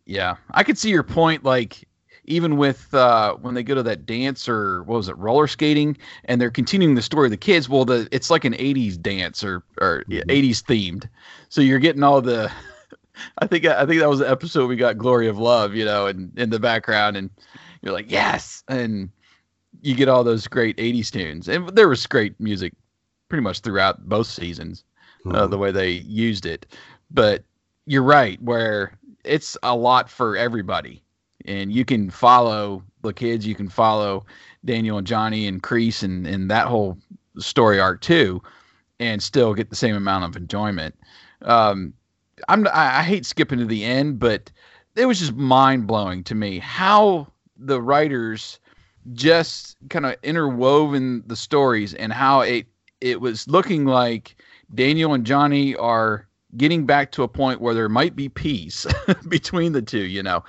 Yeah, 0.06 0.36
I 0.52 0.63
could 0.63 0.78
see 0.78 0.89
your 0.89 1.04
point. 1.04 1.43
Like 1.43 1.88
even 2.26 2.58
with 2.58 2.93
uh, 2.93 3.36
when 3.36 3.54
they 3.54 3.63
go 3.63 3.76
to 3.76 3.84
that 3.84 4.06
dance 4.06 4.48
or 4.48 4.84
what 4.84 4.98
was 4.98 5.10
it, 5.10 5.17
roller 5.17 5.48
skating, 5.48 5.98
and 6.26 6.39
they're 6.39 6.52
continuing 6.52 6.96
the 6.96 7.02
story 7.02 7.28
of 7.28 7.32
the 7.32 7.38
kids. 7.38 7.67
Well, 7.67 7.86
the 7.86 8.08
it's 8.12 8.30
like 8.30 8.46
an 8.46 8.54
'80s 8.54 9.02
dance 9.02 9.43
or 9.43 9.63
or 9.82 10.04
mm-hmm. 10.08 10.30
'80s 10.30 10.63
themed, 10.63 11.10
so 11.50 11.62
you're 11.62 11.80
getting 11.80 12.04
all 12.04 12.22
the. 12.22 12.52
I 13.38 13.46
think 13.46 13.65
I 13.65 13.86
think 13.86 14.00
that 14.02 14.10
was 14.10 14.19
the 14.19 14.30
episode 14.30 14.67
we 14.67 14.76
got 14.76 14.98
"Glory 14.98 15.28
of 15.28 15.38
Love," 15.38 15.76
you 15.76 15.86
know, 15.86 16.08
and 16.08 16.38
in 16.38 16.50
the 16.50 16.60
background, 16.60 17.15
and 17.15 17.30
you're 17.82 17.93
like, 17.93 18.12
yes, 18.12 18.63
and 18.67 19.10
you 19.82 19.96
get 19.96 20.10
all 20.10 20.24
those 20.24 20.48
great 20.48 20.78
'80s 20.78 21.12
tunes, 21.12 21.48
and 21.48 21.69
there 21.69 21.89
was 21.89 22.06
great 22.08 22.39
music 22.39 22.74
pretty 23.30 23.43
much 23.43 23.60
throughout 23.60 24.08
both 24.08 24.28
seasons, 24.28 24.84
mm-hmm. 25.26 25.36
uh, 25.36 25.48
the 25.48 25.58
way 25.58 25.72
they 25.72 25.90
used 25.92 26.46
it. 26.46 26.66
But 27.12 27.44
you're 27.86 28.04
right, 28.04 28.42
where 28.42 28.98
it's 29.24 29.58
a 29.64 29.76
lot 29.76 30.10
for 30.10 30.36
everybody 30.36 31.04
and 31.46 31.72
you 31.72 31.86
can 31.86 32.10
follow 32.10 32.84
the 33.02 33.14
kids. 33.14 33.46
You 33.46 33.56
can 33.56 33.70
follow 33.70 34.26
Daniel 34.66 34.98
and 34.98 35.08
Johnny 35.08 35.48
and 35.48 35.62
Kreese 35.62 36.04
and 36.04 36.26
and 36.26 36.50
that 36.50 36.68
whole 36.68 36.98
story 37.38 37.80
arc 37.80 38.02
too, 38.02 38.42
and 39.00 39.22
still 39.22 39.54
get 39.54 39.70
the 39.70 39.76
same 39.76 39.96
amount 39.96 40.26
of 40.26 40.36
enjoyment. 40.36 40.96
Um, 41.42 41.94
I'm 42.48 42.68
I, 42.68 43.00
I 43.00 43.04
hate 43.04 43.26
skipping 43.26 43.60
to 43.60 43.66
the 43.66 43.84
end, 43.84 44.20
but 44.20 44.52
it 44.96 45.06
was 45.06 45.20
just 45.20 45.36
mind 45.36 45.88
blowing 45.88 46.24
to 46.26 46.36
me 46.36 46.60
how 46.60 47.28
the 47.58 47.82
writers 47.82 48.60
just 49.14 49.76
kind 49.90 50.06
of 50.06 50.16
interwoven 50.24 51.24
the 51.28 51.36
stories 51.36 51.94
and 51.94 52.14
how 52.14 52.42
it 52.42 52.66
it 53.04 53.20
was 53.20 53.48
looking 53.48 53.86
like 53.86 54.38
Daniel 54.74 55.13
and 55.13 55.26
Johnny 55.26 55.76
are 55.76 56.26
getting 56.56 56.86
back 56.86 57.12
to 57.12 57.24
a 57.24 57.28
point 57.28 57.60
where 57.60 57.74
there 57.74 57.89
might 57.89 58.16
be 58.16 58.30
peace 58.30 58.86
between 59.28 59.74
the 59.74 59.82
two. 59.82 60.06
You 60.06 60.24
know, 60.24 60.44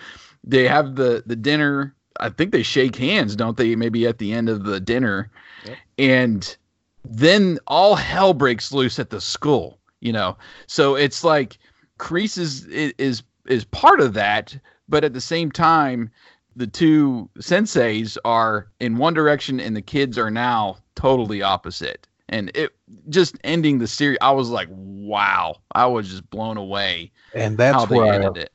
they 0.44 0.66
have 0.68 0.94
the 0.94 1.24
the 1.26 1.36
dinner. 1.36 1.94
I 2.20 2.30
think 2.30 2.52
they 2.52 2.62
shake 2.62 2.94
hands, 2.94 3.34
don't 3.34 3.56
they? 3.56 3.74
Maybe 3.74 4.06
at 4.06 4.18
the 4.18 4.32
end 4.32 4.48
of 4.48 4.64
the 4.64 4.78
dinner, 4.78 5.30
yep. 5.66 5.76
and 5.98 6.56
then 7.04 7.58
all 7.66 7.96
hell 7.96 8.32
breaks 8.32 8.70
loose 8.70 9.00
at 9.00 9.10
the 9.10 9.20
school. 9.20 9.78
You 10.00 10.12
know, 10.12 10.36
so 10.68 10.94
it's 10.94 11.24
like 11.24 11.58
Kreese 11.98 12.38
is 12.38 12.66
is 12.66 13.24
is 13.46 13.64
part 13.64 14.00
of 14.00 14.14
that, 14.14 14.56
but 14.88 15.02
at 15.02 15.12
the 15.12 15.20
same 15.20 15.50
time, 15.50 16.08
the 16.54 16.68
two 16.68 17.28
senseis 17.40 18.16
are 18.24 18.68
in 18.78 18.96
one 18.96 19.12
direction, 19.12 19.58
and 19.58 19.74
the 19.74 19.82
kids 19.82 20.16
are 20.16 20.30
now 20.30 20.76
totally 20.94 21.42
opposite 21.42 22.06
and 22.28 22.50
it 22.54 22.72
just 23.08 23.36
ending 23.44 23.78
the 23.78 23.86
series 23.86 24.18
i 24.20 24.30
was 24.30 24.50
like 24.50 24.68
wow. 25.04 25.56
I 25.74 25.86
was 25.86 26.08
just 26.08 26.28
blown 26.30 26.56
away 26.56 27.12
and 27.34 27.58
that's 27.58 27.88
where 27.90 28.26
I, 28.26 28.46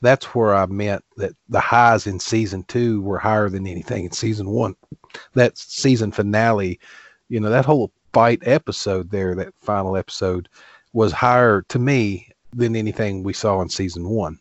that's 0.00 0.26
where 0.34 0.54
i 0.54 0.66
meant 0.66 1.04
that 1.16 1.32
the 1.48 1.60
highs 1.60 2.06
in 2.06 2.20
season 2.20 2.62
two 2.64 3.00
were 3.02 3.18
higher 3.18 3.48
than 3.48 3.66
anything 3.66 4.04
in 4.04 4.12
season 4.12 4.50
one. 4.50 4.76
That 5.34 5.58
season 5.58 6.12
finale 6.12 6.78
you 7.28 7.40
know 7.40 7.50
that 7.50 7.64
whole 7.64 7.90
fight 8.12 8.40
episode 8.42 9.10
there 9.10 9.34
that 9.34 9.52
final 9.60 9.96
episode 9.96 10.48
was 10.92 11.12
higher 11.12 11.62
to 11.68 11.78
me 11.78 12.28
than 12.52 12.76
anything 12.76 13.22
we 13.22 13.32
saw 13.32 13.60
in 13.60 13.68
season 13.68 14.08
one. 14.08 14.38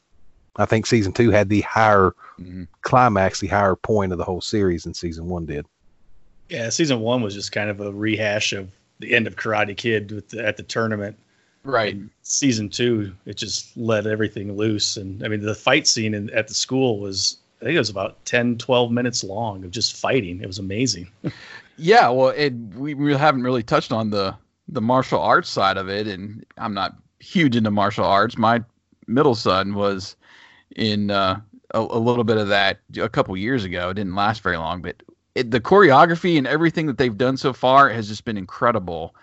I 0.56 0.66
think 0.66 0.86
season 0.86 1.12
two 1.12 1.30
had 1.30 1.50
the 1.50 1.62
higher 1.62 2.16
mm-hmm. 2.40 2.64
climax 2.82 3.40
the 3.40 3.48
higher 3.48 3.76
point 3.76 4.12
of 4.12 4.18
the 4.18 4.24
whole 4.24 4.42
series 4.42 4.84
than 4.84 4.94
season 4.94 5.28
one 5.28 5.46
did 5.46 5.66
yeah, 6.50 6.70
season 6.70 7.00
one 7.02 7.22
was 7.22 7.34
just 7.34 7.52
kind 7.52 7.70
of 7.70 7.80
a 7.82 7.92
rehash 7.92 8.54
of 8.54 8.70
the 9.00 9.14
end 9.14 9.28
of 9.28 9.36
Karate 9.36 9.76
Kid 9.76 10.24
the, 10.30 10.46
at 10.46 10.58
the 10.58 10.64
tournament. 10.64 11.18
Right. 11.64 11.96
And 11.96 12.10
season 12.22 12.70
two, 12.70 13.14
it 13.26 13.36
just 13.36 13.76
let 13.76 14.08
everything 14.08 14.56
loose. 14.56 14.98
And 14.98 15.24
I 15.24 15.28
mean, 15.28 15.42
the 15.42 15.56
fight 15.56 15.88
scene 15.88 16.14
in, 16.14 16.30
at 16.32 16.48
the 16.48 16.54
school 16.54 17.00
was, 17.00 17.38
I 17.62 17.66
think 17.66 17.76
it 17.76 17.80
was 17.80 17.90
about 17.90 18.24
10, 18.26 18.58
12 18.58 18.92
minutes 18.92 19.24
long 19.24 19.64
of 19.64 19.72
just 19.72 19.96
fighting. 19.96 20.42
It 20.42 20.48
was 20.48 20.60
amazing. 20.60 21.12
yeah. 21.78 22.10
Well, 22.10 22.30
it, 22.30 22.54
we, 22.76 22.94
we 22.94 23.14
haven't 23.14 23.44
really 23.44 23.64
touched 23.64 23.92
on 23.92 24.10
the, 24.10 24.36
the 24.70 24.82
martial 24.82 25.20
arts 25.20 25.50
side 25.50 25.78
of 25.78 25.90
it. 25.90 26.08
And 26.08 26.46
I'm 26.58 26.74
not 26.74 26.96
huge 27.20 27.56
into 27.56 27.72
martial 27.72 28.06
arts. 28.06 28.38
My 28.38 28.64
middle 29.08 29.36
son 29.36 29.74
was 29.74 30.16
in 30.76 31.12
uh, 31.12 31.42
a, 31.74 31.80
a 31.80 32.00
little 32.00 32.24
bit 32.24 32.38
of 32.38 32.48
that 32.48 32.80
a 32.98 33.10
couple 33.10 33.36
years 33.36 33.66
ago. 33.66 33.90
It 33.90 33.96
didn't 33.96 34.16
last 34.16 34.42
very 34.42 34.58
long, 34.58 34.82
but 34.82 35.04
it, 35.38 35.52
the 35.52 35.62
choreography 35.62 36.38
and 36.38 36.48
everything 36.48 36.88
that 36.88 36.98
they've 36.98 37.18
done 37.18 37.38
so 37.38 37.54
far 37.54 37.90
has 37.90 38.08
just 38.08 38.26
been 38.26 38.38
incredible. 38.38 39.16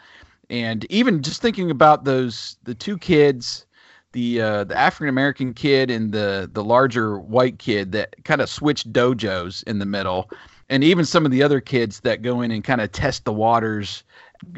And 0.49 0.87
even 0.91 1.23
just 1.23 1.43
thinking 1.43 1.71
about 1.71 2.05
those 2.05 2.57
the 2.63 2.75
two 2.75 2.99
kids, 2.99 3.67
the 4.13 4.41
uh, 4.41 4.65
the 4.65 4.77
African 4.77 5.09
American 5.09 5.53
kid 5.55 5.91
and 5.91 6.13
the 6.13 6.49
the 6.53 6.63
larger 6.63 7.19
white 7.19 7.59
kid 7.59 7.93
that 7.93 8.15
kind 8.25 8.41
of 8.41 8.49
switch 8.49 8.85
dojos 8.85 9.65
in 9.65 9.79
the 9.79 9.87
middle, 9.87 10.31
and 10.69 10.85
even 10.85 11.05
some 11.05 11.25
of 11.25 11.33
the 11.33 11.43
other 11.43 11.61
kids 11.61 12.01
that 12.01 12.23
go 12.23 12.43
in 12.43 12.51
and 12.51 12.63
kind 12.63 12.81
of 12.81 12.93
test 12.93 13.25
the 13.25 13.33
waters 13.33 14.05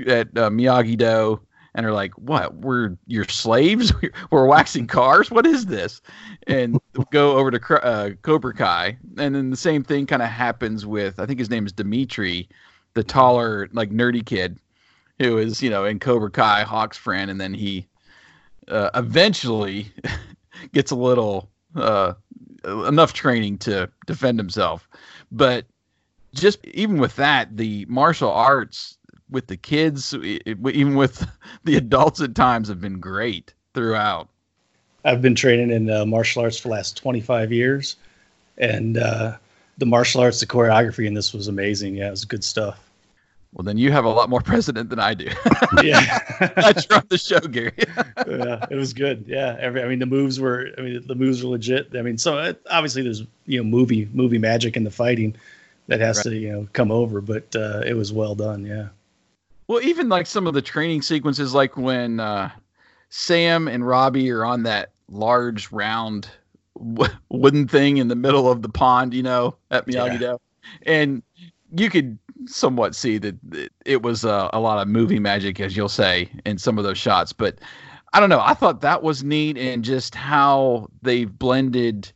at 0.06 0.28
uh, 0.36 0.50
Miyagi 0.50 0.96
Do 0.98 1.40
and 1.76 1.84
are 1.84 1.92
like, 1.92 2.12
"What? 2.14 2.54
We're 2.56 2.96
your 3.06 3.26
slaves? 3.28 3.92
We're 4.30 4.46
waxing 4.46 4.88
cars? 4.88 5.30
What 5.30 5.46
is 5.46 5.66
this?" 5.66 6.00
And 6.48 6.80
go 7.10 7.36
over 7.36 7.50
to 7.52 7.84
uh, 7.84 8.10
Cobra 8.22 8.54
Kai, 8.54 8.98
and 9.18 9.34
then 9.34 9.50
the 9.50 9.56
same 9.56 9.84
thing 9.84 10.06
kind 10.06 10.22
of 10.22 10.28
happens 10.28 10.84
with 10.86 11.20
I 11.20 11.26
think 11.26 11.38
his 11.38 11.50
name 11.50 11.66
is 11.66 11.72
Demetri, 11.72 12.48
the 12.94 13.04
taller 13.04 13.68
like 13.72 13.90
nerdy 13.90 14.24
kid, 14.24 14.58
who 15.18 15.38
is 15.38 15.62
you 15.62 15.70
know 15.70 15.84
in 15.84 16.00
Cobra 16.00 16.30
Kai 16.30 16.62
Hawk's 16.62 16.96
friend, 16.96 17.30
and 17.30 17.40
then 17.40 17.52
he 17.54 17.86
uh, 18.68 18.90
eventually 18.94 19.92
gets 20.72 20.90
a 20.90 20.96
little 20.96 21.50
uh, 21.76 22.14
enough 22.64 23.12
training 23.12 23.58
to 23.58 23.88
defend 24.06 24.38
himself, 24.38 24.88
but 25.30 25.66
just 26.34 26.64
even 26.66 26.98
with 26.98 27.16
that, 27.16 27.56
the 27.56 27.86
martial 27.88 28.30
arts 28.30 28.96
with 29.30 29.46
the 29.46 29.56
kids, 29.56 30.14
even 30.14 30.94
with 30.94 31.26
the 31.64 31.76
adults 31.76 32.20
at 32.20 32.34
times, 32.34 32.68
have 32.68 32.80
been 32.80 33.00
great 33.00 33.54
throughout. 33.74 34.28
I've 35.04 35.22
been 35.22 35.34
training 35.34 35.70
in 35.70 35.90
uh, 35.90 36.04
martial 36.04 36.42
arts 36.42 36.58
for 36.58 36.68
the 36.68 36.74
last 36.74 36.96
25 36.96 37.52
years, 37.52 37.96
and 38.58 38.98
uh, 38.98 39.36
the 39.78 39.86
martial 39.86 40.20
arts, 40.20 40.40
the 40.40 40.46
choreography 40.46 41.06
in 41.06 41.14
this 41.14 41.32
was 41.32 41.48
amazing. 41.48 41.94
Yeah, 41.94 42.08
it 42.08 42.10
was 42.10 42.24
good 42.24 42.42
stuff. 42.42 42.80
Well, 43.52 43.64
then 43.64 43.78
you 43.78 43.90
have 43.90 44.04
a 44.04 44.10
lot 44.10 44.28
more 44.28 44.40
precedent 44.40 44.90
than 44.90 44.98
I 44.98 45.14
do. 45.14 45.28
yeah, 45.82 46.18
that's 46.56 46.84
from 46.84 47.04
the 47.08 47.16
show, 47.16 47.40
Gary. 47.40 47.72
yeah, 47.78 48.66
it 48.70 48.76
was 48.76 48.92
good. 48.92 49.24
Yeah, 49.26 49.56
every 49.58 49.82
I 49.82 49.88
mean 49.88 49.98
the 49.98 50.06
moves 50.06 50.38
were 50.38 50.72
I 50.76 50.82
mean 50.82 51.06
the 51.06 51.14
moves 51.14 51.42
were 51.42 51.50
legit. 51.50 51.94
I 51.96 52.02
mean, 52.02 52.18
so 52.18 52.36
it, 52.38 52.60
obviously 52.70 53.02
there's 53.02 53.22
you 53.46 53.58
know 53.58 53.64
movie 53.64 54.10
movie 54.12 54.38
magic 54.38 54.76
in 54.76 54.84
the 54.84 54.90
fighting 54.90 55.36
that 55.86 56.00
has 56.00 56.18
right. 56.18 56.24
to 56.24 56.36
you 56.36 56.52
know 56.52 56.68
come 56.74 56.90
over, 56.90 57.22
but 57.22 57.54
uh, 57.56 57.82
it 57.86 57.94
was 57.94 58.12
well 58.12 58.34
done. 58.34 58.66
Yeah. 58.66 58.88
Well, 59.68 59.82
even 59.82 60.08
like 60.08 60.26
some 60.26 60.46
of 60.46 60.54
the 60.54 60.62
training 60.62 61.02
sequences, 61.02 61.54
like 61.54 61.76
when 61.76 62.20
uh, 62.20 62.50
Sam 63.08 63.68
and 63.68 63.86
Robbie 63.86 64.30
are 64.30 64.44
on 64.44 64.62
that 64.64 64.92
large 65.08 65.70
round 65.72 66.28
w- 66.78 67.12
wooden 67.30 67.66
thing 67.66 67.96
in 67.96 68.08
the 68.08 68.16
middle 68.16 68.50
of 68.50 68.62
the 68.62 68.68
pond, 68.68 69.12
you 69.14 69.22
know, 69.22 69.56
at 69.70 69.86
Miyagi 69.86 70.18
Do, 70.18 70.24
yeah. 70.24 70.36
and 70.86 71.22
you 71.76 71.90
could 71.90 72.18
somewhat 72.46 72.94
see 72.94 73.18
that 73.18 73.34
it 73.84 74.02
was 74.02 74.24
uh, 74.24 74.50
a 74.52 74.60
lot 74.60 74.80
of 74.80 74.88
movie 74.88 75.18
magic, 75.18 75.58
as 75.60 75.76
you'll 75.76 75.88
say, 75.88 76.30
in 76.44 76.58
some 76.58 76.78
of 76.78 76.84
those 76.84 76.98
shots. 76.98 77.32
But 77.32 77.58
I 78.12 78.20
don't 78.20 78.30
know. 78.30 78.40
I 78.40 78.54
thought 78.54 78.80
that 78.82 79.02
was 79.02 79.24
neat, 79.24 79.58
and 79.58 79.84
just 79.84 80.14
how 80.14 80.88
they've 81.02 81.36
blended 81.36 82.12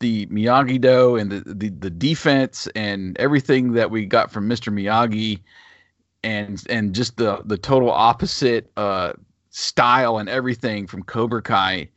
the 0.00 0.26
Miyagi 0.26 0.80
Do 0.80 1.16
and 1.16 1.30
the, 1.30 1.40
the 1.54 1.68
the 1.68 1.90
defense 1.90 2.68
and 2.74 3.18
everything 3.18 3.72
that 3.72 3.90
we 3.90 4.06
got 4.06 4.30
from 4.30 4.48
Mr. 4.48 4.72
Miyagi 4.72 5.40
and 6.22 6.62
and 6.68 6.94
just 6.94 7.16
the 7.16 7.42
the 7.44 7.58
total 7.58 7.90
opposite 7.90 8.70
uh, 8.76 9.12
style 9.50 10.18
and 10.18 10.28
everything 10.28 10.86
from 10.86 11.02
Cobra 11.02 11.42
Kai 11.42 11.88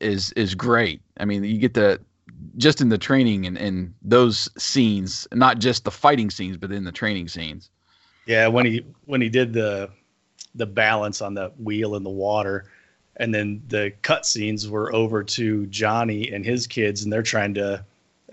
is 0.00 0.32
is 0.32 0.54
great. 0.54 1.00
I 1.18 1.24
mean, 1.24 1.44
you 1.44 1.58
get 1.58 1.74
the 1.74 2.00
just 2.56 2.80
in 2.80 2.88
the 2.88 2.98
training 2.98 3.46
and, 3.46 3.56
and 3.56 3.94
those 4.02 4.48
scenes, 4.62 5.26
not 5.32 5.58
just 5.58 5.84
the 5.84 5.90
fighting 5.90 6.30
scenes, 6.30 6.56
but 6.56 6.72
in 6.72 6.84
the 6.84 6.92
training 6.92 7.28
scenes. 7.28 7.70
Yeah, 8.26 8.48
when 8.48 8.66
he 8.66 8.84
when 9.04 9.20
he 9.20 9.28
did 9.28 9.52
the 9.52 9.90
the 10.54 10.66
balance 10.66 11.20
on 11.20 11.34
the 11.34 11.50
wheel 11.58 11.96
in 11.96 12.02
the 12.02 12.10
water, 12.10 12.70
and 13.16 13.34
then 13.34 13.62
the 13.68 13.92
cut 14.02 14.26
scenes 14.26 14.68
were 14.68 14.92
over 14.94 15.22
to 15.22 15.66
Johnny 15.66 16.30
and 16.32 16.44
his 16.44 16.66
kids, 16.66 17.02
and 17.02 17.12
they're 17.12 17.22
trying 17.22 17.54
to 17.54 17.84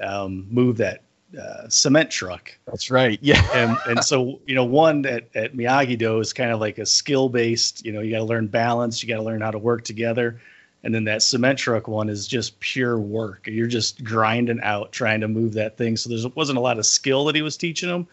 um, 0.02 0.48
move 0.50 0.78
that 0.78 1.04
uh, 1.40 1.70
cement 1.70 2.12
truck. 2.12 2.58
That's 2.66 2.92
right. 2.92 3.20
Yeah. 3.22 3.46
and 3.54 3.78
and 3.88 4.04
so 4.04 4.40
you 4.46 4.56
know, 4.56 4.66
one 4.66 5.06
at 5.06 5.36
at 5.36 5.54
Miyagi 5.54 5.98
Do 5.98 6.20
is 6.20 6.34
kind 6.34 6.52
of 6.52 6.60
like 6.60 6.78
a 6.78 6.86
skill 6.86 7.30
based. 7.30 7.86
You 7.86 7.92
know, 7.92 8.02
you 8.02 8.12
got 8.12 8.20
to 8.20 8.26
learn 8.26 8.48
balance. 8.48 9.02
You 9.02 9.10
got 9.10 9.18
to 9.18 9.24
learn 9.24 9.42
how 9.42 9.52
to 9.52 9.60
work 9.60 9.84
together. 9.84 10.42
And 10.84 10.96
then 10.96 11.04
that 11.04 11.22
cement 11.22 11.60
truck 11.60 11.88
one 11.88 12.10
is 12.10 12.28
just 12.28 12.60
pure 12.60 13.00
work. 13.00 13.46
You're 13.46 13.68
just 13.68 14.04
grinding 14.04 14.62
out 14.62 14.92
trying 14.92 15.22
to 15.22 15.28
move 15.28 15.54
that 15.54 15.78
thing. 15.78 15.96
So 15.96 16.10
there 16.10 16.32
wasn't 16.34 16.58
a 16.58 16.62
lot 16.62 16.80
of 16.80 16.88
skill 16.88 17.26
that 17.26 17.36
he 17.36 17.44
was 17.44 17.56
teaching 17.56 17.88
them. 17.88 18.08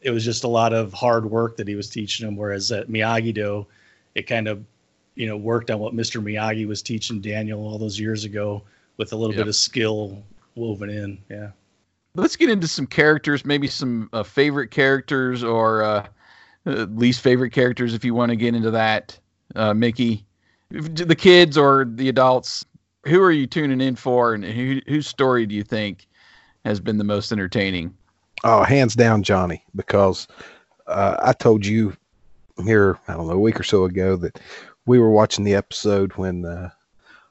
It 0.00 0.10
was 0.10 0.24
just 0.24 0.44
a 0.44 0.48
lot 0.48 0.72
of 0.72 0.92
hard 0.92 1.28
work 1.28 1.56
that 1.56 1.66
he 1.66 1.74
was 1.74 1.90
teaching 1.90 2.24
them. 2.24 2.36
Whereas 2.36 2.70
at 2.70 2.88
Miyagi 2.88 3.34
Do, 3.34 3.66
it 4.14 4.28
kind 4.28 4.46
of, 4.46 4.64
you 5.16 5.26
know, 5.26 5.36
worked 5.36 5.70
on 5.72 5.80
what 5.80 5.96
Mr. 5.96 6.22
Miyagi 6.22 6.66
was 6.66 6.80
teaching 6.80 7.20
Daniel 7.20 7.60
all 7.60 7.78
those 7.78 7.98
years 7.98 8.24
ago 8.24 8.62
with 8.98 9.12
a 9.12 9.16
little 9.16 9.34
yep. 9.34 9.42
bit 9.42 9.48
of 9.48 9.56
skill 9.56 10.22
woven 10.54 10.90
in. 10.90 11.18
Yeah 11.28 11.50
let's 12.14 12.36
get 12.36 12.50
into 12.50 12.68
some 12.68 12.86
characters, 12.86 13.44
maybe 13.44 13.66
some 13.66 14.08
uh, 14.12 14.22
favorite 14.22 14.70
characters 14.70 15.42
or 15.42 15.82
uh, 15.82 16.06
uh, 16.66 16.86
least 16.90 17.20
favorite 17.20 17.50
characters, 17.50 17.94
if 17.94 18.04
you 18.04 18.14
want 18.14 18.30
to 18.30 18.36
get 18.36 18.54
into 18.54 18.70
that. 18.70 19.18
Uh, 19.54 19.74
Mickey, 19.74 20.24
the 20.70 21.16
kids 21.16 21.58
or 21.58 21.84
the 21.86 22.08
adults, 22.08 22.64
who 23.06 23.20
are 23.22 23.32
you 23.32 23.46
tuning 23.46 23.80
in 23.80 23.96
for, 23.96 24.34
and 24.34 24.44
who, 24.44 24.80
whose 24.86 25.06
story 25.06 25.46
do 25.46 25.54
you 25.54 25.62
think 25.62 26.06
has 26.64 26.80
been 26.80 26.98
the 26.98 27.04
most 27.04 27.32
entertaining? 27.32 27.94
Oh, 28.44 28.62
hands 28.62 28.94
down, 28.94 29.22
Johnny, 29.22 29.64
because 29.74 30.26
uh, 30.86 31.16
I 31.22 31.32
told 31.32 31.66
you 31.66 31.96
here, 32.64 32.98
I 33.08 33.14
don't 33.14 33.26
know, 33.26 33.34
a 33.34 33.38
week 33.38 33.58
or 33.58 33.64
so 33.64 33.84
ago 33.84 34.16
that 34.16 34.40
we 34.86 34.98
were 34.98 35.10
watching 35.10 35.44
the 35.44 35.54
episode 35.54 36.12
when 36.14 36.44
uh, 36.44 36.70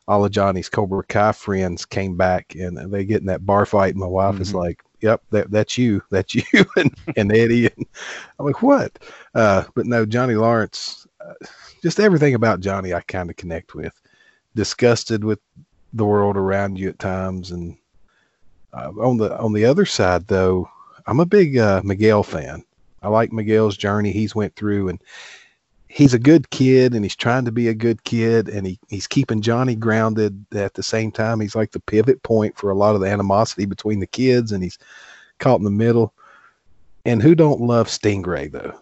all 0.07 0.25
of 0.25 0.31
Johnny's 0.31 0.69
Cobra 0.69 1.03
Kai 1.03 1.31
friends 1.31 1.85
came 1.85 2.17
back 2.17 2.55
and 2.55 2.77
they 2.91 3.05
get 3.05 3.21
in 3.21 3.27
that 3.27 3.45
bar 3.45 3.65
fight. 3.65 3.93
And 3.93 3.99
my 3.99 4.07
wife 4.07 4.33
mm-hmm. 4.33 4.41
is 4.41 4.53
like, 4.53 4.81
"Yep, 5.01 5.21
that 5.31 5.51
that's 5.51 5.77
you, 5.77 6.01
that's 6.09 6.35
you," 6.35 6.43
and, 6.75 6.93
and 7.15 7.31
Eddie. 7.35 7.67
And 7.67 7.85
I'm 8.39 8.45
like, 8.45 8.61
"What?" 8.61 8.99
Uh, 9.35 9.63
but 9.75 9.85
no, 9.85 10.05
Johnny 10.05 10.35
Lawrence. 10.35 11.07
Uh, 11.19 11.33
just 11.81 11.99
everything 11.99 12.35
about 12.35 12.59
Johnny, 12.61 12.93
I 12.93 13.01
kind 13.01 13.29
of 13.29 13.35
connect 13.35 13.75
with. 13.75 13.93
disgusted 14.55 15.23
with 15.23 15.39
the 15.93 16.05
world 16.05 16.37
around 16.37 16.77
you 16.77 16.89
at 16.89 16.99
times. 16.99 17.51
And 17.51 17.77
uh, 18.73 18.91
on 18.99 19.17
the 19.17 19.37
on 19.37 19.53
the 19.53 19.65
other 19.65 19.85
side, 19.85 20.27
though, 20.27 20.69
I'm 21.05 21.19
a 21.19 21.25
big 21.25 21.57
uh, 21.57 21.81
Miguel 21.83 22.23
fan. 22.23 22.63
I 23.01 23.07
like 23.07 23.31
Miguel's 23.31 23.77
journey 23.77 24.11
he's 24.11 24.35
went 24.35 24.55
through, 24.55 24.89
and 24.89 25.01
he's 25.91 26.13
a 26.13 26.19
good 26.19 26.49
kid, 26.49 26.93
and 26.93 27.03
he's 27.03 27.15
trying 27.15 27.45
to 27.45 27.51
be 27.51 27.67
a 27.67 27.73
good 27.73 28.03
kid, 28.03 28.47
and 28.47 28.65
he, 28.65 28.79
he's 28.89 29.07
keeping 29.07 29.41
Johnny 29.41 29.75
grounded. 29.75 30.45
At 30.53 30.73
the 30.73 30.83
same 30.83 31.11
time, 31.11 31.39
he's 31.39 31.55
like 31.55 31.71
the 31.71 31.79
pivot 31.79 32.23
point 32.23 32.57
for 32.57 32.71
a 32.71 32.75
lot 32.75 32.95
of 32.95 33.01
the 33.01 33.07
animosity 33.07 33.65
between 33.65 33.99
the 33.99 34.07
kids, 34.07 34.51
and 34.51 34.63
he's 34.63 34.79
caught 35.39 35.59
in 35.59 35.65
the 35.65 35.71
middle. 35.71 36.13
And 37.05 37.21
who 37.21 37.35
don't 37.35 37.61
love 37.61 37.87
Stingray 37.87 38.51
though? 38.51 38.79